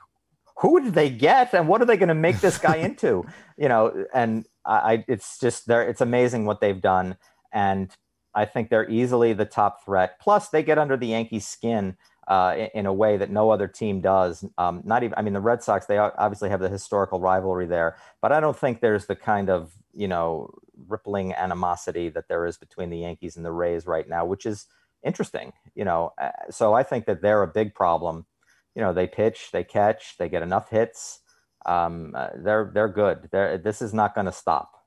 who 0.58 0.80
did 0.80 0.94
they 0.94 1.08
get 1.08 1.54
and 1.54 1.68
what 1.68 1.80
are 1.80 1.84
they 1.84 1.96
going 1.96 2.08
to 2.08 2.14
make 2.14 2.40
this 2.40 2.58
guy 2.58 2.76
into 2.78 3.24
you 3.56 3.68
know 3.68 4.04
and 4.12 4.44
i 4.66 5.04
it's 5.06 5.38
just 5.38 5.68
there 5.68 5.88
it's 5.88 6.00
amazing 6.00 6.46
what 6.46 6.60
they've 6.60 6.80
done 6.80 7.16
and 7.52 7.96
I 8.34 8.44
think 8.44 8.70
they're 8.70 8.88
easily 8.88 9.32
the 9.32 9.44
top 9.44 9.84
threat. 9.84 10.20
Plus, 10.20 10.48
they 10.48 10.62
get 10.62 10.78
under 10.78 10.96
the 10.96 11.08
Yankees' 11.08 11.46
skin 11.46 11.96
uh, 12.28 12.68
in, 12.74 12.84
a 12.84 12.92
way 12.92 13.16
that 13.16 13.30
no 13.30 13.50
other 13.50 13.66
team 13.66 14.02
does. 14.02 14.44
Um, 14.58 14.82
not 14.84 15.02
even, 15.02 15.14
I 15.16 15.22
mean, 15.22 15.32
the 15.32 15.40
Red 15.40 15.62
Sox, 15.62 15.86
they 15.86 15.96
obviously 15.96 16.50
have 16.50 16.60
the 16.60 16.68
historical 16.68 17.20
rivalry 17.20 17.66
there, 17.66 17.96
but 18.20 18.32
I 18.32 18.40
don't 18.40 18.56
think 18.56 18.80
there's 18.80 19.06
the 19.06 19.16
kind 19.16 19.48
of, 19.48 19.72
you 19.94 20.06
know, 20.06 20.50
rippling 20.86 21.32
animosity 21.32 22.10
that 22.10 22.28
there 22.28 22.44
is 22.44 22.58
between 22.58 22.90
the 22.90 22.98
Yankees 22.98 23.36
and 23.36 23.46
the 23.46 23.50
Rays 23.50 23.86
right 23.86 24.06
now, 24.06 24.26
which 24.26 24.44
is 24.44 24.66
interesting, 25.02 25.54
you 25.74 25.86
know. 25.86 26.12
Uh, 26.20 26.30
so 26.50 26.74
I 26.74 26.82
think 26.82 27.06
that 27.06 27.22
they're 27.22 27.42
a 27.42 27.48
big 27.48 27.74
problem. 27.74 28.26
You 28.74 28.82
know, 28.82 28.92
they 28.92 29.06
pitch, 29.06 29.48
they 29.50 29.64
catch, 29.64 30.18
they 30.18 30.28
get 30.28 30.42
enough 30.42 30.68
hits. 30.68 31.20
Um, 31.64 32.12
uh, 32.14 32.28
they're 32.36 32.70
they're 32.74 32.88
good. 32.88 33.28
They're, 33.32 33.56
this 33.56 33.80
is 33.80 33.94
not 33.94 34.14
going 34.14 34.26
to 34.26 34.32
stop. 34.32 34.77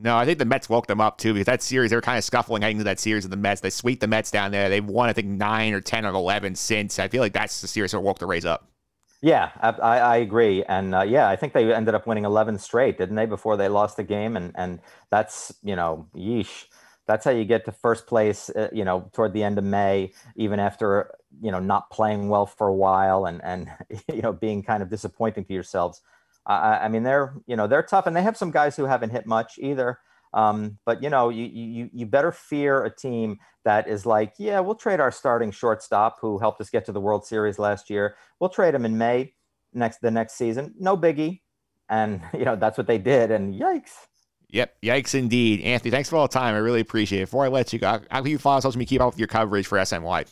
No, 0.00 0.16
I 0.16 0.24
think 0.24 0.38
the 0.38 0.44
Mets 0.44 0.68
woke 0.68 0.86
them 0.86 1.00
up 1.00 1.18
too 1.18 1.32
because 1.32 1.46
that 1.46 1.62
series 1.62 1.90
they 1.90 1.96
were 1.96 2.02
kind 2.02 2.18
of 2.18 2.24
scuffling 2.24 2.62
heading 2.62 2.78
to 2.78 2.84
that 2.84 3.00
series 3.00 3.24
of 3.24 3.30
the 3.30 3.36
Mets. 3.36 3.60
They 3.60 3.70
sweep 3.70 4.00
the 4.00 4.06
Mets 4.06 4.30
down 4.30 4.52
there. 4.52 4.68
They've 4.68 4.84
won 4.84 5.08
I 5.08 5.12
think 5.12 5.28
nine 5.28 5.72
or 5.72 5.80
ten 5.80 6.06
or 6.06 6.10
eleven 6.10 6.54
since. 6.54 6.98
I 6.98 7.08
feel 7.08 7.20
like 7.20 7.32
that's 7.32 7.60
the 7.60 7.68
series 7.68 7.92
that 7.92 8.00
woke 8.00 8.18
the 8.18 8.26
Rays 8.26 8.44
up. 8.44 8.68
Yeah, 9.20 9.50
I, 9.60 9.98
I 9.98 10.16
agree, 10.18 10.62
and 10.64 10.94
uh, 10.94 11.02
yeah, 11.02 11.28
I 11.28 11.34
think 11.34 11.52
they 11.52 11.74
ended 11.74 11.96
up 11.96 12.06
winning 12.06 12.24
eleven 12.24 12.56
straight, 12.56 12.98
didn't 12.98 13.16
they? 13.16 13.26
Before 13.26 13.56
they 13.56 13.68
lost 13.68 13.96
the 13.96 14.04
game, 14.04 14.36
and 14.36 14.52
and 14.54 14.78
that's 15.10 15.52
you 15.64 15.74
know, 15.74 16.06
yeesh, 16.14 16.66
that's 17.08 17.24
how 17.24 17.32
you 17.32 17.44
get 17.44 17.64
to 17.64 17.72
first 17.72 18.06
place. 18.06 18.48
Uh, 18.50 18.68
you 18.72 18.84
know, 18.84 19.10
toward 19.12 19.32
the 19.32 19.42
end 19.42 19.58
of 19.58 19.64
May, 19.64 20.12
even 20.36 20.60
after 20.60 21.16
you 21.42 21.50
know 21.50 21.58
not 21.58 21.90
playing 21.90 22.28
well 22.28 22.46
for 22.46 22.68
a 22.68 22.74
while, 22.74 23.26
and 23.26 23.42
and 23.42 23.68
you 24.12 24.22
know 24.22 24.32
being 24.32 24.62
kind 24.62 24.84
of 24.84 24.88
disappointing 24.88 25.44
to 25.46 25.52
yourselves. 25.52 26.00
I, 26.48 26.84
I 26.84 26.88
mean, 26.88 27.02
they're 27.02 27.34
you 27.46 27.56
know 27.56 27.66
they're 27.66 27.82
tough, 27.82 28.06
and 28.06 28.16
they 28.16 28.22
have 28.22 28.36
some 28.36 28.50
guys 28.50 28.76
who 28.76 28.84
haven't 28.84 29.10
hit 29.10 29.26
much 29.26 29.58
either. 29.58 29.98
Um, 30.34 30.78
but 30.84 31.02
you 31.02 31.10
know, 31.10 31.28
you, 31.28 31.44
you 31.44 31.90
you 31.92 32.06
better 32.06 32.32
fear 32.32 32.84
a 32.84 32.94
team 32.94 33.38
that 33.64 33.88
is 33.88 34.06
like, 34.06 34.34
yeah, 34.38 34.60
we'll 34.60 34.74
trade 34.74 35.00
our 35.00 35.12
starting 35.12 35.50
shortstop 35.50 36.16
who 36.20 36.38
helped 36.38 36.60
us 36.60 36.70
get 36.70 36.84
to 36.86 36.92
the 36.92 37.00
World 37.00 37.26
Series 37.26 37.58
last 37.58 37.90
year. 37.90 38.16
We'll 38.40 38.50
trade 38.50 38.74
him 38.74 38.84
in 38.84 38.98
May 38.98 39.34
next 39.72 40.00
the 40.00 40.10
next 40.10 40.34
season. 40.34 40.74
No 40.78 40.96
biggie. 40.96 41.40
And 41.88 42.22
you 42.32 42.44
know, 42.44 42.56
that's 42.56 42.78
what 42.78 42.86
they 42.86 42.98
did. 42.98 43.30
And 43.30 43.54
yikes. 43.54 43.92
Yep, 44.50 44.80
yikes 44.82 45.14
indeed. 45.14 45.60
Anthony, 45.60 45.90
thanks 45.90 46.08
for 46.08 46.16
all 46.16 46.26
the 46.26 46.32
time. 46.32 46.54
I 46.54 46.58
really 46.58 46.80
appreciate 46.80 47.20
it. 47.20 47.26
Before 47.26 47.44
I 47.44 47.48
let 47.48 47.72
you 47.74 47.78
go, 47.78 48.00
how 48.10 48.22
can 48.22 48.30
you 48.30 48.38
follow 48.38 48.60
social 48.60 48.78
media, 48.78 48.88
keep 48.88 49.00
up 49.02 49.12
with 49.12 49.18
your 49.18 49.28
coverage 49.28 49.66
for 49.66 49.76
SNY? 49.76 50.24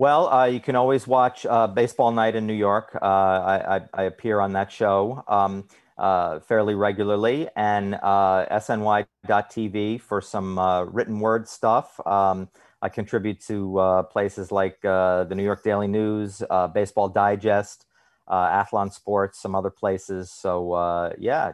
Well, 0.00 0.32
uh, 0.32 0.46
you 0.46 0.60
can 0.60 0.76
always 0.76 1.06
watch 1.06 1.44
uh, 1.44 1.66
Baseball 1.66 2.10
Night 2.10 2.34
in 2.34 2.46
New 2.46 2.54
York. 2.54 2.96
Uh, 3.02 3.04
I, 3.04 3.76
I, 3.76 3.80
I, 3.92 4.02
appear 4.04 4.40
on 4.40 4.54
that 4.54 4.72
show 4.72 5.22
um, 5.28 5.68
uh, 5.98 6.40
fairly 6.40 6.74
regularly, 6.74 7.50
and 7.54 7.96
uh, 7.96 8.46
SNY.TV 8.50 10.00
for 10.00 10.22
some 10.22 10.58
uh, 10.58 10.84
written 10.84 11.20
word 11.20 11.46
stuff. 11.46 12.00
Um, 12.06 12.48
I 12.80 12.88
contribute 12.88 13.42
to 13.48 14.06
places 14.10 14.50
like 14.50 14.80
the 14.80 15.34
New 15.34 15.44
York 15.44 15.62
Daily 15.62 15.86
News, 15.86 16.42
Baseball 16.72 17.10
Digest, 17.10 17.84
Athlon 18.26 18.94
Sports, 18.94 19.38
some 19.42 19.54
other 19.54 19.68
places. 19.68 20.32
So 20.32 21.12
yeah, 21.18 21.52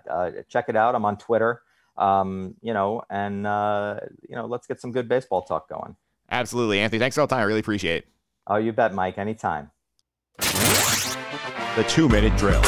check 0.48 0.66
it 0.68 0.76
out. 0.76 0.94
I'm 0.94 1.04
on 1.04 1.18
Twitter. 1.18 1.62
Um, 1.96 2.54
you 2.62 2.74
know, 2.74 3.02
and 3.10 3.38
you 4.28 4.36
know, 4.36 4.46
let's 4.46 4.68
get 4.68 4.80
some 4.80 4.92
good 4.92 5.08
baseball 5.08 5.42
talk 5.42 5.68
going. 5.68 5.96
Absolutely, 6.30 6.78
Anthony. 6.78 7.00
Thanks 7.00 7.16
for 7.16 7.22
all 7.22 7.26
the 7.26 7.34
time. 7.34 7.42
I 7.42 7.46
really 7.46 7.58
appreciate 7.58 8.04
it. 8.04 8.15
Oh, 8.48 8.56
you 8.56 8.72
bet, 8.72 8.94
Mike. 8.94 9.18
Anytime. 9.18 9.70
The 10.38 11.84
two 11.88 12.08
minute 12.08 12.36
drill. 12.38 12.62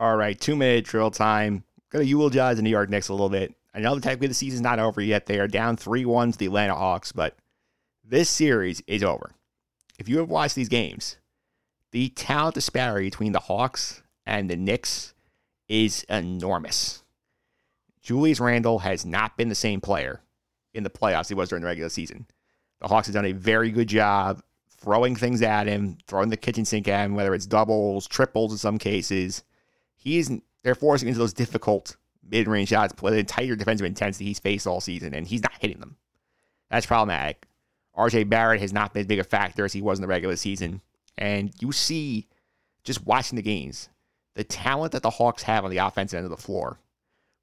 All 0.00 0.16
right, 0.16 0.38
two 0.38 0.56
minute 0.56 0.84
drill 0.84 1.10
time. 1.10 1.64
To 1.92 2.04
eulogize 2.04 2.56
the 2.56 2.62
New 2.62 2.70
York 2.70 2.90
Knicks 2.90 3.08
a 3.08 3.12
little 3.12 3.28
bit. 3.28 3.54
I 3.74 3.80
know 3.80 3.98
technically 3.98 4.28
the 4.28 4.34
season's 4.34 4.62
not 4.62 4.78
over 4.78 5.00
yet. 5.00 5.26
They 5.26 5.38
are 5.38 5.46
down 5.46 5.76
3 5.76 6.04
1 6.04 6.32
to 6.32 6.38
the 6.38 6.46
Atlanta 6.46 6.74
Hawks, 6.74 7.12
but 7.12 7.36
this 8.04 8.28
series 8.28 8.82
is 8.86 9.02
over. 9.02 9.32
If 9.98 10.08
you 10.08 10.18
have 10.18 10.28
watched 10.28 10.54
these 10.54 10.68
games, 10.68 11.16
the 11.92 12.08
talent 12.10 12.54
disparity 12.54 13.06
between 13.08 13.32
the 13.32 13.40
Hawks 13.40 14.02
and 14.26 14.50
the 14.50 14.56
Knicks 14.56 15.14
is 15.68 16.04
enormous. 16.08 17.02
Julius 18.02 18.40
Randle 18.40 18.80
has 18.80 19.06
not 19.06 19.36
been 19.36 19.48
the 19.48 19.54
same 19.54 19.80
player 19.80 20.22
in 20.76 20.84
the 20.84 20.90
playoffs 20.90 21.28
he 21.28 21.34
was 21.34 21.48
during 21.48 21.62
the 21.62 21.66
regular 21.66 21.88
season. 21.88 22.26
The 22.80 22.88
Hawks 22.88 23.06
have 23.06 23.14
done 23.14 23.24
a 23.24 23.32
very 23.32 23.70
good 23.70 23.88
job 23.88 24.42
throwing 24.78 25.16
things 25.16 25.42
at 25.42 25.66
him, 25.66 25.98
throwing 26.06 26.28
the 26.28 26.36
kitchen 26.36 26.64
sink 26.64 26.86
at 26.88 27.06
him, 27.06 27.14
whether 27.14 27.34
it's 27.34 27.46
doubles, 27.46 28.06
triples 28.06 28.52
in 28.52 28.58
some 28.58 28.78
cases. 28.78 29.42
He's 29.96 30.30
they're 30.62 30.74
forcing 30.74 31.08
into 31.08 31.18
those 31.18 31.32
difficult 31.32 31.96
mid-range 32.28 32.68
shots 32.68 32.94
with 33.00 33.14
the 33.14 33.20
entire 33.20 33.56
defensive 33.56 33.86
intensity 33.86 34.26
he's 34.26 34.38
faced 34.38 34.66
all 34.66 34.80
season, 34.80 35.14
and 35.14 35.26
he's 35.26 35.42
not 35.42 35.52
hitting 35.60 35.80
them. 35.80 35.96
That's 36.70 36.86
problematic. 36.86 37.46
RJ 37.96 38.28
Barrett 38.28 38.60
has 38.60 38.72
not 38.72 38.92
been 38.92 39.00
as 39.00 39.06
big 39.06 39.20
a 39.20 39.24
factor 39.24 39.64
as 39.64 39.72
he 39.72 39.80
was 39.80 39.98
in 39.98 40.02
the 40.02 40.08
regular 40.08 40.36
season. 40.36 40.82
And 41.16 41.52
you 41.60 41.72
see, 41.72 42.28
just 42.84 43.06
watching 43.06 43.36
the 43.36 43.42
games, 43.42 43.88
the 44.34 44.44
talent 44.44 44.92
that 44.92 45.02
the 45.02 45.10
Hawks 45.10 45.44
have 45.44 45.64
on 45.64 45.70
the 45.70 45.78
offensive 45.78 46.18
end 46.18 46.26
of 46.26 46.30
the 46.30 46.36
floor, 46.36 46.78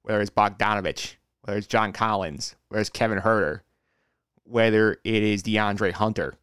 whether 0.02 0.20
it's 0.20 0.30
Bogdanovich, 0.30 1.16
whether 1.44 1.58
it's 1.58 1.66
John 1.66 1.92
Collins, 1.92 2.56
whether 2.68 2.80
it's 2.80 2.90
Kevin 2.90 3.20
Huerter, 3.20 3.60
whether 4.44 4.92
it 5.04 5.22
is 5.22 5.42
DeAndre 5.42 5.92
Hunter. 5.92 6.34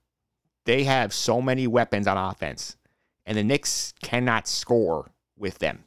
They 0.66 0.84
have 0.84 1.12
so 1.12 1.42
many 1.42 1.66
weapons 1.66 2.08
on 2.08 2.18
offense, 2.18 2.78
and 3.26 3.36
the 3.36 3.44
Knicks 3.44 3.94
cannot 4.04 4.48
score 4.48 5.12
with 5.36 5.58
them. 5.58 5.86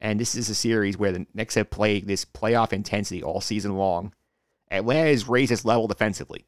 And 0.00 0.18
this 0.18 0.34
is 0.34 0.50
a 0.50 0.56
series 0.56 0.98
where 0.98 1.12
the 1.12 1.26
Knicks 1.32 1.54
have 1.54 1.70
played 1.70 2.08
this 2.08 2.24
playoff 2.24 2.72
intensity 2.72 3.22
all 3.22 3.40
season 3.40 3.76
long. 3.76 4.12
Atlanta 4.72 5.10
has 5.10 5.28
raised 5.28 5.52
its 5.52 5.64
level 5.64 5.86
defensively. 5.86 6.44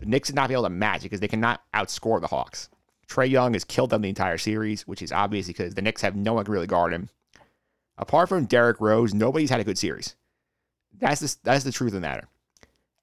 The 0.00 0.06
Knicks 0.06 0.28
did 0.28 0.36
not 0.36 0.48
be 0.48 0.54
able 0.54 0.64
to 0.64 0.70
match 0.70 1.00
it 1.00 1.02
because 1.04 1.20
they 1.20 1.28
cannot 1.28 1.62
outscore 1.72 2.20
the 2.20 2.26
Hawks. 2.26 2.68
Trae 3.06 3.30
Young 3.30 3.52
has 3.52 3.64
killed 3.64 3.90
them 3.90 4.02
the 4.02 4.08
entire 4.08 4.38
series, 4.38 4.82
which 4.88 5.02
is 5.02 5.12
obvious 5.12 5.46
because 5.46 5.74
the 5.74 5.82
Knicks 5.82 6.02
have 6.02 6.16
no 6.16 6.34
one 6.34 6.44
to 6.44 6.50
really 6.50 6.66
guard 6.66 6.92
him. 6.92 7.08
Apart 7.98 8.28
from 8.28 8.46
Derrick 8.46 8.80
Rose, 8.80 9.14
nobody's 9.14 9.50
had 9.50 9.60
a 9.60 9.64
good 9.64 9.78
series. 9.78 10.16
That's 11.00 11.20
the, 11.20 11.36
that's 11.42 11.64
the 11.64 11.72
truth 11.72 11.88
of 11.88 11.94
the 11.94 12.00
matter. 12.00 12.28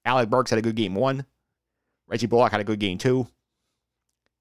Alec 0.04 0.30
Burks 0.30 0.50
had 0.50 0.58
a 0.58 0.62
good 0.62 0.76
game 0.76 0.94
one. 0.94 1.24
Reggie 2.06 2.26
Bullock 2.26 2.52
had 2.52 2.60
a 2.60 2.64
good 2.64 2.78
game 2.78 2.98
two. 2.98 3.26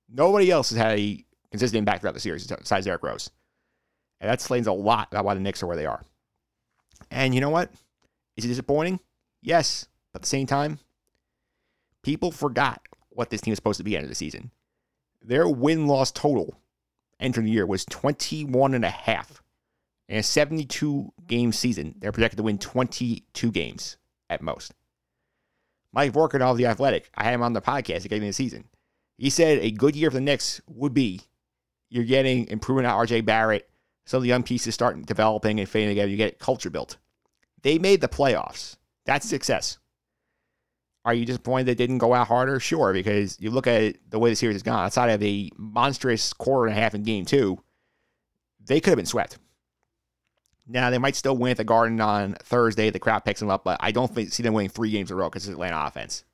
Nobody 0.10 0.50
else 0.50 0.70
has 0.70 0.78
had 0.78 0.98
a 0.98 1.26
consistent 1.52 1.80
impact 1.80 2.02
throughout 2.02 2.14
the 2.14 2.20
series 2.20 2.48
besides 2.48 2.86
Derrick 2.86 3.04
Rose. 3.04 3.30
And 4.22 4.30
that 4.30 4.36
explains 4.36 4.68
a 4.68 4.72
lot 4.72 5.10
about 5.12 5.26
why 5.26 5.34
the 5.34 5.40
Knicks 5.40 5.62
are 5.62 5.68
where 5.68 5.76
they 5.76 5.86
are. 5.86 6.04
And 7.12 7.36
you 7.36 7.42
know 7.42 7.50
what? 7.50 7.72
Is 8.36 8.46
it 8.46 8.50
disappointing? 8.50 9.00
Yes. 9.42 9.88
But 10.14 10.20
at 10.20 10.22
the 10.24 10.30
same 10.30 10.48
time, 10.48 10.80
people 12.04 12.32
forgot 12.32 12.82
what 13.10 13.30
this 13.30 13.42
team 13.42 13.52
was 13.52 13.58
supposed 13.58 13.78
to 13.78 13.84
be 13.84 13.92
at 13.92 13.94
the 13.94 13.98
end 13.98 14.06
of 14.06 14.10
the 14.10 14.16
season. 14.16 14.52
Their 15.22 15.48
win 15.48 15.88
loss 15.88 16.12
total 16.12 16.56
entering 17.20 17.46
the 17.46 17.52
year 17.52 17.66
was 17.66 17.86
21 17.86 18.74
and 18.74 18.86
a 18.86 18.90
half. 18.90 19.44
In 20.08 20.18
a 20.18 20.24
72 20.24 21.12
game 21.28 21.52
season, 21.52 21.96
they're 22.00 22.12
projected 22.12 22.38
to 22.38 22.44
win 22.44 22.58
22 22.58 23.52
games 23.52 23.98
at 24.30 24.42
most. 24.42 24.74
Mike 25.94 26.14
Vorkunov 26.14 26.52
of 26.52 26.58
The 26.58 26.66
Athletic, 26.66 27.10
I 27.16 27.24
had 27.24 27.34
him 27.34 27.44
on 27.44 27.54
the 27.54 27.62
podcast 27.62 28.04
at 28.06 28.10
the 28.10 28.16
of 28.16 28.22
the 28.22 28.32
season. 28.32 28.66
He 29.18 29.30
said 29.30 29.60
a 29.60 29.72
good 29.72 29.96
year 29.96 30.12
for 30.12 30.16
the 30.16 30.22
Knicks 30.22 30.62
would 30.68 30.94
be 30.94 31.22
you're 31.90 32.04
getting 32.04 32.48
improving 32.48 32.86
out 32.86 33.08
RJ 33.08 33.26
Barrett, 33.26 33.70
some 34.06 34.18
of 34.18 34.24
the 34.24 34.30
young 34.30 34.44
pieces 34.44 34.74
start 34.74 35.06
developing 35.06 35.60
and 35.60 35.68
fading 35.68 35.90
together, 35.90 36.10
you 36.10 36.18
get 36.18 36.40
culture 36.40 36.70
built. 36.70 36.98
They 37.62 37.80
made 37.80 38.02
the 38.02 38.08
playoffs. 38.08 38.78
That's 39.06 39.28
success. 39.28 39.80
Are 41.06 41.14
you 41.14 41.26
disappointed 41.26 41.68
they 41.68 41.76
didn't 41.76 42.00
go 42.00 42.14
out 42.14 42.28
harder? 42.28 42.60
Sure, 42.60 42.92
because 42.92 43.40
you 43.40 43.50
look 43.50 43.68
at 43.68 43.96
the 44.10 44.20
way 44.20 44.30
the 44.30 44.36
series 44.36 44.56
has 44.56 44.64
gone, 44.64 44.86
outside 44.86 45.10
of 45.10 45.24
a 45.24 45.50
monstrous 45.58 46.34
quarter 46.34 46.68
and 46.68 46.78
a 46.78 46.82
half 46.82 46.94
in 46.94 47.04
game 47.04 47.26
two, 47.26 47.58
they 48.60 48.82
could 48.82 48.92
have 48.92 48.98
been 48.98 49.06
swept. 49.06 49.38
Now 50.68 50.90
they 50.90 50.98
might 50.98 51.16
still 51.16 51.38
win 51.38 51.52
at 51.52 51.58
the 51.58 51.64
Garden 51.64 52.02
on 52.02 52.34
Thursday. 52.44 52.90
The 52.90 53.00
crowd 53.00 53.24
picks 53.24 53.40
them 53.40 53.50
up, 53.50 53.64
but 53.64 53.78
I 53.80 53.92
don't 53.92 54.14
think, 54.14 54.34
see 54.34 54.44
them 54.44 54.54
winning 54.54 54.70
three 54.70 54.92
games 54.92 55.10
in 55.10 55.16
a 55.16 55.20
row 55.20 55.30
because 55.30 55.46
it's 55.46 55.54
Atlanta 55.54 55.86
offense. 55.86 56.26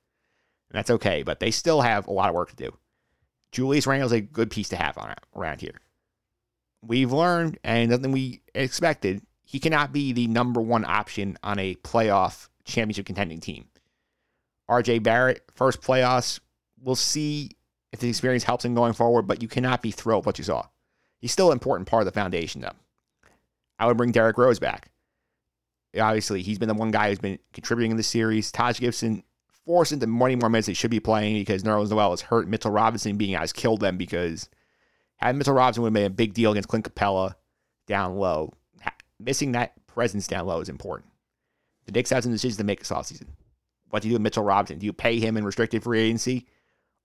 And 0.70 0.78
that's 0.78 0.90
okay, 0.90 1.22
but 1.22 1.38
they 1.38 1.50
still 1.50 1.82
have 1.82 2.08
a 2.08 2.12
lot 2.12 2.28
of 2.28 2.34
work 2.34 2.50
to 2.50 2.56
do. 2.56 2.76
Julius 3.52 3.86
Randle's 3.86 4.12
a 4.12 4.20
good 4.20 4.50
piece 4.50 4.70
to 4.70 4.76
have 4.76 4.98
on, 4.98 5.14
around 5.36 5.60
here. 5.60 5.80
We've 6.82 7.12
learned, 7.12 7.58
and 7.62 7.90
nothing 7.90 8.10
we 8.10 8.42
expected, 8.54 9.22
he 9.44 9.60
cannot 9.60 9.92
be 9.92 10.12
the 10.12 10.26
number 10.26 10.60
one 10.60 10.84
option 10.84 11.38
on 11.44 11.60
a 11.60 11.76
playoff 11.76 12.48
championship 12.64 13.06
contending 13.06 13.38
team. 13.38 13.66
RJ 14.68 15.02
Barrett, 15.02 15.44
first 15.54 15.80
playoffs, 15.80 16.40
we'll 16.82 16.96
see 16.96 17.50
if 17.92 18.00
the 18.00 18.08
experience 18.08 18.42
helps 18.42 18.64
him 18.64 18.74
going 18.74 18.94
forward, 18.94 19.22
but 19.22 19.42
you 19.42 19.48
cannot 19.48 19.82
be 19.82 19.92
thrilled 19.92 20.22
with 20.22 20.26
what 20.26 20.38
you 20.38 20.44
saw. 20.44 20.66
He's 21.20 21.32
still 21.32 21.50
an 21.50 21.52
important 21.52 21.88
part 21.88 22.02
of 22.02 22.06
the 22.06 22.12
foundation, 22.12 22.62
though. 22.62 22.72
I 23.78 23.86
would 23.86 23.96
bring 23.96 24.12
Derrick 24.12 24.38
Rose 24.38 24.58
back. 24.58 24.90
Obviously, 25.98 26.42
he's 26.42 26.58
been 26.58 26.68
the 26.68 26.74
one 26.74 26.90
guy 26.90 27.08
who's 27.08 27.18
been 27.18 27.38
contributing 27.52 27.92
in 27.92 27.96
the 27.96 28.02
series. 28.02 28.50
Taj 28.50 28.80
Gibson 28.80 29.22
forced 29.64 29.92
into 29.92 30.06
many 30.06 30.36
more 30.36 30.50
minutes 30.50 30.66
they 30.66 30.74
should 30.74 30.90
be 30.90 31.00
playing 31.00 31.36
because 31.36 31.62
Nerlens 31.62 31.90
Noel 31.90 32.12
is 32.12 32.20
hurt. 32.20 32.48
Mitchell 32.48 32.70
Robinson 32.70 33.16
being 33.16 33.34
out 33.34 33.40
has 33.40 33.52
killed 33.52 33.80
them 33.80 33.96
because 33.96 34.48
having 35.16 35.38
Mitchell 35.38 35.54
Robinson 35.54 35.82
would 35.82 35.88
have 35.88 35.94
made 35.94 36.04
a 36.06 36.10
big 36.10 36.34
deal 36.34 36.50
against 36.50 36.68
Clint 36.68 36.92
Capela 36.92 37.34
down 37.86 38.16
low. 38.16 38.52
Missing 39.20 39.52
that 39.52 39.74
presence 39.86 40.26
down 40.26 40.46
low 40.46 40.60
is 40.60 40.68
important. 40.68 41.12
The 41.86 41.92
Knicks 41.92 42.10
have 42.10 42.24
some 42.24 42.32
decisions 42.32 42.56
to 42.56 42.64
make 42.64 42.80
this 42.80 42.90
offseason. 42.90 43.28
What 43.90 44.02
do 44.02 44.08
you 44.08 44.12
do 44.12 44.14
with 44.16 44.22
Mitchell 44.22 44.42
Robinson? 44.42 44.78
Do 44.78 44.86
you 44.86 44.92
pay 44.92 45.20
him 45.20 45.36
in 45.36 45.44
restricted 45.44 45.84
free 45.84 46.00
agency? 46.00 46.46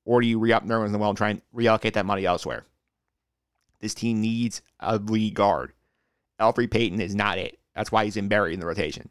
Or 0.06 0.22
do 0.22 0.28
you 0.28 0.40
re 0.40 0.52
up 0.52 0.66
Nerlens 0.66 0.92
Noel 0.92 1.10
and 1.10 1.18
try 1.18 1.30
and 1.30 1.42
reallocate 1.56 1.94
that 1.94 2.06
money 2.06 2.26
elsewhere? 2.26 2.66
This 3.80 3.94
team 3.94 4.22
needs 4.22 4.62
a 4.80 4.98
lead 4.98 5.36
guard. 5.36 5.74
Elfrid 6.40 6.72
Payton 6.72 7.02
is 7.02 7.16
not 7.16 7.38
it. 7.38 7.60
That's 7.76 7.92
why 7.92 8.06
he's 8.06 8.18
in 8.18 8.28
buried 8.28 8.54
in 8.54 8.60
the 8.60 8.66
rotation. 8.66 9.10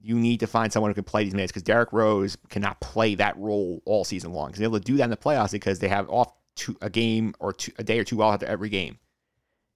You 0.00 0.16
need 0.16 0.40
to 0.40 0.46
find 0.46 0.72
someone 0.72 0.90
who 0.90 0.94
can 0.94 1.04
play 1.04 1.24
these 1.24 1.34
minutes 1.34 1.50
because 1.50 1.62
Derrick 1.62 1.92
Rose 1.92 2.36
cannot 2.50 2.80
play 2.80 3.14
that 3.14 3.38
role 3.38 3.82
all 3.86 4.04
season 4.04 4.32
long. 4.32 4.52
He's 4.52 4.62
able 4.62 4.78
to 4.78 4.84
do 4.84 4.96
that 4.96 5.04
in 5.04 5.10
the 5.10 5.16
playoffs 5.16 5.52
because 5.52 5.78
they 5.78 5.88
have 5.88 6.10
off 6.10 6.32
two, 6.56 6.76
a 6.82 6.90
game 6.90 7.34
or 7.40 7.52
two, 7.52 7.72
a 7.78 7.84
day 7.84 7.98
or 7.98 8.04
two 8.04 8.22
off 8.22 8.34
after 8.34 8.46
every 8.46 8.68
game. 8.68 8.98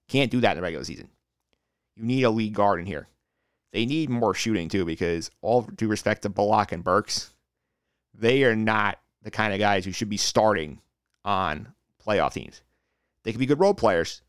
Can't 0.07 0.31
do 0.31 0.39
that 0.41 0.51
in 0.51 0.57
the 0.57 0.61
regular 0.61 0.85
season. 0.85 1.09
You 1.95 2.03
need 2.03 2.23
a 2.23 2.29
lead 2.29 2.53
guard 2.53 2.79
in 2.79 2.85
here. 2.85 3.07
They 3.71 3.85
need 3.85 4.09
more 4.09 4.33
shooting 4.33 4.69
too 4.69 4.85
because 4.85 5.29
all 5.41 5.61
due 5.61 5.87
respect 5.87 6.23
to 6.23 6.29
Bullock 6.29 6.71
and 6.71 6.83
Burks, 6.83 7.31
they 8.13 8.43
are 8.43 8.55
not 8.55 8.99
the 9.21 9.31
kind 9.31 9.53
of 9.53 9.59
guys 9.59 9.85
who 9.85 9.91
should 9.91 10.09
be 10.09 10.17
starting 10.17 10.81
on 11.25 11.73
playoff 12.05 12.33
teams. 12.33 12.61
They 13.23 13.31
can 13.31 13.39
be 13.39 13.45
good 13.45 13.59
role 13.59 13.73
players. 13.73 14.21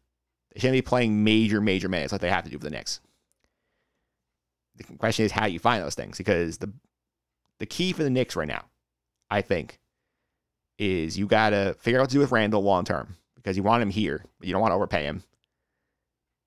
They 0.53 0.61
shouldn't 0.61 0.77
be 0.77 0.83
playing 0.83 1.23
major, 1.23 1.61
major 1.61 1.89
minutes 1.89 2.13
like 2.13 2.21
they 2.21 2.31
have 2.31 2.45
to 2.45 2.51
do 2.51 2.59
for 2.59 2.65
the 2.65 2.71
Knicks. 2.71 3.01
The 4.77 4.85
question 4.97 5.25
is 5.25 5.33
how 5.33 5.47
you 5.47 5.59
find 5.59 5.83
those 5.83 5.95
things 5.95 6.19
because 6.19 6.59
the 6.59 6.73
the 7.59 7.67
key 7.67 7.93
for 7.93 8.03
the 8.03 8.11
Knicks 8.11 8.37
right 8.37 8.49
now, 8.49 8.65
I 9.31 9.43
think, 9.43 9.79
is 10.79 11.19
you 11.19 11.27
got 11.27 11.51
to 11.51 11.75
figure 11.79 12.01
out 12.01 12.05
what 12.05 12.11
to 12.11 12.15
do 12.15 12.21
with 12.21 12.33
Randle 12.33 12.63
long 12.63 12.85
term 12.85 13.17
because 13.37 13.57
you 13.57 13.63
want 13.63 13.83
him 13.83 13.91
here, 13.91 14.25
but 14.39 14.49
you 14.49 14.53
don't 14.53 14.63
want 14.63 14.73
to 14.73 14.77
overpay 14.77 15.05
him. 15.05 15.23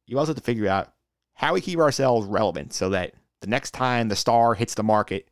You 0.08 0.18
also 0.18 0.32
have 0.32 0.38
to 0.38 0.44
figure 0.44 0.68
out 0.68 0.92
how 1.36 1.54
we 1.54 1.62
keep 1.62 1.80
ourselves 1.80 2.28
relevant 2.28 2.74
so 2.74 2.90
that 2.90 3.14
the 3.42 3.48
next 3.48 3.72
time 3.72 4.10
the 4.10 4.16
star 4.16 4.56
hits 4.56 4.74
the 4.74 4.84
market, 4.84 5.28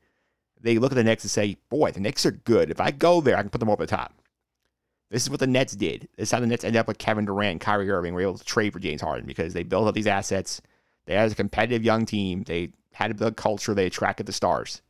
they 0.60 0.78
look 0.78 0.92
at 0.92 0.96
the 0.96 1.04
Knicks 1.04 1.24
and 1.24 1.32
say, 1.32 1.58
boy, 1.70 1.92
the 1.92 2.00
Knicks 2.00 2.26
are 2.26 2.32
good. 2.32 2.70
If 2.70 2.80
I 2.80 2.92
go 2.92 3.22
there, 3.22 3.38
I 3.38 3.42
can 3.42 3.50
put 3.50 3.60
them 3.60 3.70
over 3.70 3.84
the 3.84 3.90
top. 3.90 4.14
This 5.12 5.24
is 5.24 5.30
what 5.30 5.42
the 5.42 5.48
Nets 5.48 5.76
did. 5.76 6.08
This 6.16 6.30
is 6.30 6.32
how 6.32 6.40
the 6.40 6.48
Nets 6.48 6.64
ended 6.64 6.80
up 6.80 6.88
with 6.88 6.98
Kevin 6.98 7.26
Durant 7.26 7.52
and 7.52 7.62
Kyrie 7.62 7.92
Irving. 7.92 8.14
Were 8.14 8.22
able 8.22 8.38
to 8.38 8.46
trade 8.46 8.72
for 8.72 8.80
James 8.80 9.02
Harden 9.02 9.28
because 9.28 9.54
they 9.54 9.64
built 9.64 9.86
up 9.88 9.94
these 9.94 10.08
assets. 10.08 10.62
They 11.06 11.16
had 11.16 11.30
a 11.30 11.36
competitive 11.36 11.84
young 11.84 12.06
team. 12.06 12.44
They 12.44 12.72
had 12.94 13.18
build 13.18 13.36
culture. 13.36 13.74
They 13.74 13.86
attracted 13.86 14.26
the 14.26 14.32
stars. 14.32 14.82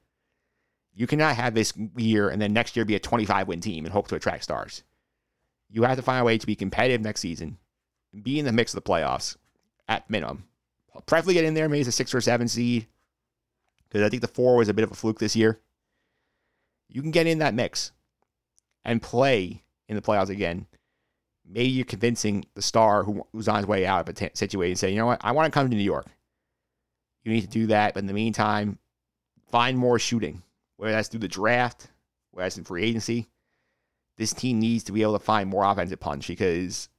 You 0.94 1.08
cannot 1.08 1.38
have 1.38 1.56
this 1.56 1.74
year 1.98 2.30
and 2.30 2.40
then 2.40 2.54
next 2.54 2.76
year 2.76 2.86
be 2.86 2.96
a 2.96 3.00
25 3.00 3.48
win 3.48 3.62
team 3.62 3.86
and 3.86 3.92
hope 3.92 4.10
to 4.10 4.16
attract 4.16 4.44
stars. 4.44 4.84
You 5.70 5.84
have 5.84 5.98
to 5.98 6.04
find 6.04 6.22
a 6.22 6.26
way 6.26 6.38
to 6.38 6.46
be 6.46 6.56
competitive 6.56 7.02
next 7.02 7.22
season, 7.22 7.58
and 8.14 8.24
be 8.24 8.38
in 8.38 8.46
the 8.46 8.52
mix 8.52 8.74
of 8.74 8.84
the 8.84 8.90
playoffs 8.90 9.38
at 9.88 10.10
minimum. 10.10 10.44
Preferably 11.06 11.34
get 11.34 11.46
in 11.46 11.54
there, 11.54 11.70
maybe 11.70 11.82
as 11.82 11.88
a 11.88 11.94
six 11.94 12.14
or 12.14 12.20
seven 12.20 12.48
seed, 12.50 12.88
because 13.88 14.06
I 14.06 14.10
think 14.10 14.22
the 14.22 14.28
four 14.28 14.58
was 14.58 14.68
a 14.68 14.74
bit 14.74 14.84
of 14.84 14.92
a 14.92 14.96
fluke 14.96 15.20
this 15.20 15.36
year. 15.36 15.62
You 16.90 17.02
can 17.02 17.12
get 17.12 17.26
in 17.26 17.40
that 17.40 17.54
mix 17.54 17.94
and 18.84 19.02
play 19.02 19.64
in 19.92 19.98
the 19.98 20.02
playoffs 20.02 20.30
again. 20.30 20.66
Maybe 21.46 21.70
you're 21.70 21.86
convincing 21.86 22.46
the 22.56 22.62
star 22.62 23.04
who, 23.04 23.28
who's 23.34 23.48
on 23.48 23.58
his 23.58 23.68
way 23.68 23.86
out 23.86 24.02
of 24.02 24.10
a 24.10 24.14
t- 24.14 24.30
situation 24.34 24.72
and 24.72 24.80
say, 24.80 24.90
you 24.92 24.98
know 24.98 25.08
what, 25.08 25.22
I 25.22 25.34
want 25.34 25.52
to 25.52 25.52
come 25.52 25.70
to 25.70 25.76
New 25.76 25.84
York. 25.84 26.08
You 27.24 27.34
need 27.34 27.42
to 27.42 27.48
do 27.48 27.68
that. 27.68 27.94
But 27.94 28.00
in 28.00 28.08
the 28.08 28.14
meantime, 28.14 28.80
find 29.50 29.78
more 29.78 30.00
shooting, 30.00 30.42
whether 30.78 30.94
that's 30.94 31.10
through 31.10 31.20
the 31.20 31.28
draft, 31.28 31.88
whether 32.32 32.46
that's 32.46 32.58
in 32.58 32.64
free 32.64 32.84
agency. 32.84 33.28
This 34.18 34.34
team 34.34 34.60
needs 34.60 34.86
to 34.86 34.92
be 34.92 35.02
able 35.02 35.18
to 35.18 35.24
find 35.24 35.50
more 35.50 35.66
offensive 35.66 36.00
punch 36.00 36.28
because 36.28 36.90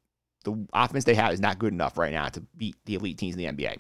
the 0.45 0.67
offense 0.75 1.05
they 1.05 1.15
have 1.15 1.33
is 1.33 1.41
not 1.41 1.59
good 1.59 1.73
enough 1.73 1.97
right 1.97 2.13
now 2.13 2.29
to 2.29 2.41
beat 2.57 2.77
the 2.85 2.95
elite 2.95 3.17
teams 3.17 3.37
in 3.37 3.39
the 3.39 3.65
NBA. 3.65 3.77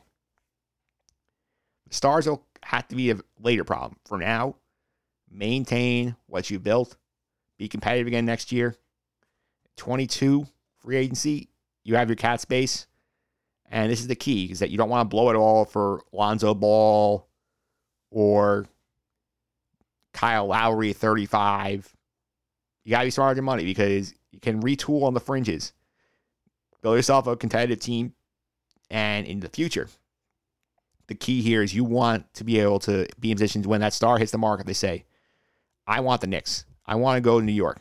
The 1.89 1.95
stars 1.95 2.27
will 2.27 2.47
have 2.63 2.89
to 2.89 2.97
be 2.97 3.11
a 3.11 3.19
later 3.39 3.65
problem. 3.65 3.99
For 4.07 4.17
now, 4.17 4.57
maintain 5.31 6.17
what 6.27 6.51
you 6.51 6.59
built, 6.59 6.97
be 7.59 7.69
competitive 7.69 8.07
again 8.07 8.25
next 8.25 8.53
year. 8.53 8.77
22 9.77 10.47
free 10.79 10.97
agency, 10.97 11.49
you 11.85 11.97
have 11.97 12.09
your 12.09 12.17
cap 12.17 12.41
space. 12.41 12.87
And 13.71 13.91
this 13.91 14.01
is 14.01 14.07
the 14.07 14.15
key 14.15 14.51
is 14.53 14.59
that 14.59 14.71
you 14.71 14.77
don't 14.77 14.91
want 14.91 15.09
to 15.09 15.15
blow 15.15 15.31
it 15.31 15.37
all 15.37 15.65
for 15.65 16.03
Lonzo 16.13 16.55
Ball 16.55 17.27
or 18.11 18.67
Kyle 20.13 20.47
Lowry 20.47 20.93
35. 20.93 21.95
You 22.85 22.91
got 22.91 23.01
to 23.01 23.07
be 23.07 23.11
smart 23.11 23.31
with 23.31 23.39
your 23.39 23.45
money 23.45 23.65
because 23.65 24.13
you 24.31 24.41
can 24.41 24.63
retool 24.63 25.05
on 25.05 25.15
the 25.15 25.21
fringes. 25.21 25.73
Build 26.83 26.97
yourself 26.97 27.27
a 27.27 27.37
competitive 27.37 27.81
team. 27.81 28.13
And 28.91 29.27
in 29.27 29.41
the 29.41 29.49
future, 29.49 29.89
the 31.07 31.15
key 31.15 31.41
here 31.41 31.63
is 31.63 31.75
you 31.75 31.85
want 31.85 32.33
to 32.35 32.45
be 32.45 32.59
able 32.59 32.79
to 32.81 33.07
be 33.19 33.31
in 33.31 33.37
positions 33.37 33.67
when 33.67 33.81
that 33.81 33.95
star 33.95 34.19
hits 34.19 34.33
the 34.33 34.39
market, 34.39 34.67
they 34.67 34.75
say, 34.75 35.05
I 35.87 36.01
want 36.01 36.21
the 36.21 36.27
Knicks. 36.27 36.67
I 36.87 36.97
want 36.97 37.17
to 37.17 37.21
go 37.23 37.41
to 37.41 37.47
New 37.47 37.53
York. 37.53 37.81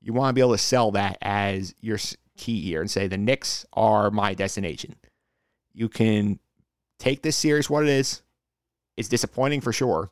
You 0.00 0.12
want 0.12 0.30
to 0.30 0.34
be 0.34 0.40
able 0.40 0.52
to 0.52 0.58
sell 0.58 0.92
that 0.92 1.18
as 1.20 1.74
your 1.80 1.98
key 2.36 2.60
here 2.60 2.80
and 2.80 2.90
say 2.90 3.08
the 3.08 3.18
Knicks 3.18 3.66
are 3.72 4.10
my 4.10 4.34
destination. 4.34 4.96
You 5.72 5.88
can 5.88 6.38
take 6.98 7.22
this 7.22 7.36
serious 7.36 7.68
what 7.68 7.84
it 7.84 7.90
is. 7.90 8.22
It's 8.96 9.08
disappointing 9.08 9.60
for 9.60 9.72
sure. 9.72 10.10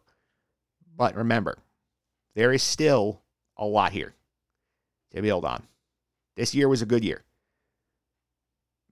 But 0.96 1.14
remember, 1.14 1.58
there 2.34 2.52
is 2.52 2.62
still 2.62 3.20
a 3.56 3.64
lot 3.64 3.92
here 3.92 4.14
to 5.12 5.22
build 5.22 5.44
on. 5.44 5.62
This 6.36 6.54
year 6.54 6.68
was 6.68 6.82
a 6.82 6.86
good 6.86 7.04
year. 7.04 7.22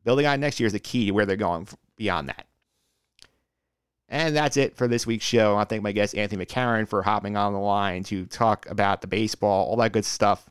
Building 0.05 0.27
on 0.27 0.41
next 0.41 0.61
year 0.61 0.67
is 0.67 0.73
the 0.73 0.79
key 0.79 1.07
to 1.07 1.13
where 1.13 1.27
they're 1.27 1.37
going 1.37 1.69
beyond 1.97 2.29
that. 2.29 2.47
And 4.09 4.37
that's 4.37 4.57
it 4.57 4.77
for 4.77 4.87
this 4.87 5.07
week's 5.07 5.25
show. 5.25 5.57
I 5.57 5.65
thank 5.65 5.83
my 5.83 5.93
guest, 5.93 6.15
Anthony 6.15 6.45
McCarron, 6.45 6.87
for 6.87 7.03
hopping 7.03 7.37
on 7.37 7.53
the 7.53 7.59
line 7.59 8.05
to 8.05 8.27
talk 8.27 8.69
about 8.69 9.01
the 9.01 9.07
baseball, 9.07 9.67
all 9.67 9.77
that 9.77 9.93
good 9.93 10.05
stuff. 10.05 10.49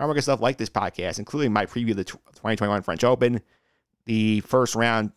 Good 0.00 0.22
stuff 0.22 0.40
like 0.40 0.58
this 0.58 0.70
podcast, 0.70 1.18
including 1.18 1.52
my 1.52 1.66
preview 1.66 1.90
of 1.90 1.96
the 1.98 2.04
2021 2.04 2.82
French 2.82 3.04
Open, 3.04 3.40
the 4.06 4.40
first 4.40 4.74
round 4.74 5.12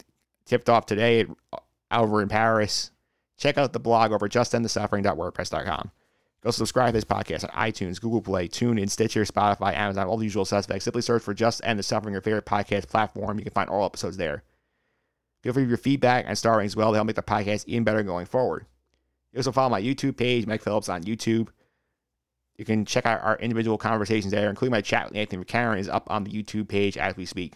tipped 0.46 0.70
off 0.70 0.86
today 0.86 1.26
uh, 1.52 1.58
over 1.92 2.22
in 2.22 2.30
Paris. 2.30 2.92
Check 3.38 3.58
out 3.58 3.74
the 3.74 3.80
blog 3.80 4.12
over 4.12 4.30
justendthesuffering.wordpress.com. 4.30 5.92
Go 6.44 6.52
subscribe 6.52 6.90
to 6.90 6.94
this 6.94 7.06
podcast 7.06 7.46
on 7.46 7.72
iTunes, 7.72 8.02
Google 8.02 8.22
Play, 8.22 8.50
TuneIn, 8.50 8.90
Stitcher, 8.90 9.24
Spotify, 9.24 9.74
Amazon, 9.74 10.08
all 10.08 10.18
the 10.18 10.26
usual 10.26 10.44
suspects. 10.44 10.84
Simply 10.84 11.02
search 11.02 11.24
for 11.24 11.34
Just 11.34 11.62
End 11.64 11.80
the 11.80 11.84
Suffering, 11.84 12.12
your 12.14 12.22
favorite 12.22 12.46
podcast 12.46 12.90
platform. 12.90 13.40
You 13.40 13.46
can 13.46 13.54
find 13.54 13.70
all 13.70 13.86
episodes 13.86 14.18
there. 14.18 14.44
Feel 15.42 15.54
free 15.54 15.64
to 15.64 15.70
your 15.70 15.78
feedback 15.78 16.26
and 16.28 16.38
star 16.38 16.58
ratings 16.58 16.74
as 16.74 16.76
well 16.76 16.92
to 16.92 16.96
help 16.96 17.08
make 17.08 17.16
the 17.16 17.24
podcast 17.24 17.64
even 17.68 17.86
better 17.86 18.04
going 18.04 18.26
forward. 18.26 18.66
You 19.32 19.40
also 19.40 19.52
follow 19.52 19.70
my 19.70 19.82
YouTube 19.82 20.18
page, 20.18 20.46
Mike 20.46 20.62
Phillips 20.62 20.90
on 20.90 21.04
YouTube. 21.04 21.48
You 22.58 22.66
can 22.66 22.86
check 22.86 23.06
out 23.06 23.22
our 23.24 23.38
individual 23.38 23.78
conversations 23.78 24.32
there, 24.32 24.50
including 24.50 24.72
my 24.72 24.82
chat 24.82 25.10
with 25.10 25.18
Anthony 25.18 25.44
McCarron 25.44 25.80
is 25.80 25.90
up 25.90 26.08
on 26.10 26.24
the 26.24 26.32
YouTube 26.32 26.68
page 26.68 26.98
as 26.98 27.18
we 27.18 27.26
speak. 27.26 27.56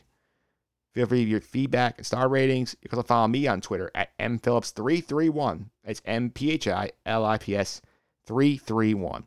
Feel 0.93 1.05
free 1.05 1.19
to 1.19 1.23
give 1.25 1.31
your 1.31 1.41
feedback 1.41 1.97
and 1.97 2.05
star 2.05 2.27
ratings. 2.27 2.75
You 2.81 2.89
can 2.89 2.97
also 2.97 3.07
follow 3.07 3.27
me 3.27 3.45
on 3.47 3.61
Twitter 3.61 3.91
at 3.93 4.17
mphillips331. 4.17 5.65
That's 5.83 6.01
M 6.05 6.31
P 6.31 6.51
H 6.51 6.67
I 6.67 6.91
L 7.05 7.23
I 7.23 7.37
P 7.37 7.55
S 7.55 7.81
331. 8.25 9.25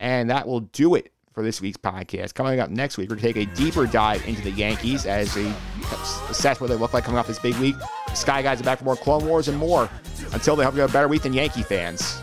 And 0.00 0.30
that 0.30 0.48
will 0.48 0.60
do 0.60 0.94
it 0.94 1.12
for 1.32 1.42
this 1.42 1.60
week's 1.60 1.76
podcast. 1.76 2.32
Coming 2.32 2.60
up 2.60 2.70
next 2.70 2.96
week, 2.96 3.10
we're 3.10 3.16
going 3.16 3.34
to 3.34 3.40
take 3.40 3.48
a 3.48 3.54
deeper 3.54 3.86
dive 3.86 4.26
into 4.26 4.40
the 4.40 4.50
Yankees 4.52 5.04
as 5.04 5.34
they 5.34 5.52
assess 6.30 6.60
what 6.62 6.70
they 6.70 6.76
look 6.76 6.94
like 6.94 7.04
coming 7.04 7.18
off 7.18 7.26
this 7.26 7.38
big 7.38 7.54
week. 7.56 7.76
Sky 8.14 8.40
Guys 8.40 8.62
are 8.62 8.64
back 8.64 8.78
for 8.78 8.84
more 8.84 8.96
Clone 8.96 9.26
Wars 9.26 9.48
and 9.48 9.58
more. 9.58 9.90
Until 10.32 10.56
they 10.56 10.64
hope 10.64 10.74
you 10.74 10.80
have 10.80 10.88
a 10.88 10.92
better 10.92 11.08
week 11.08 11.22
than 11.22 11.34
Yankee 11.34 11.62
fans. 11.62 12.22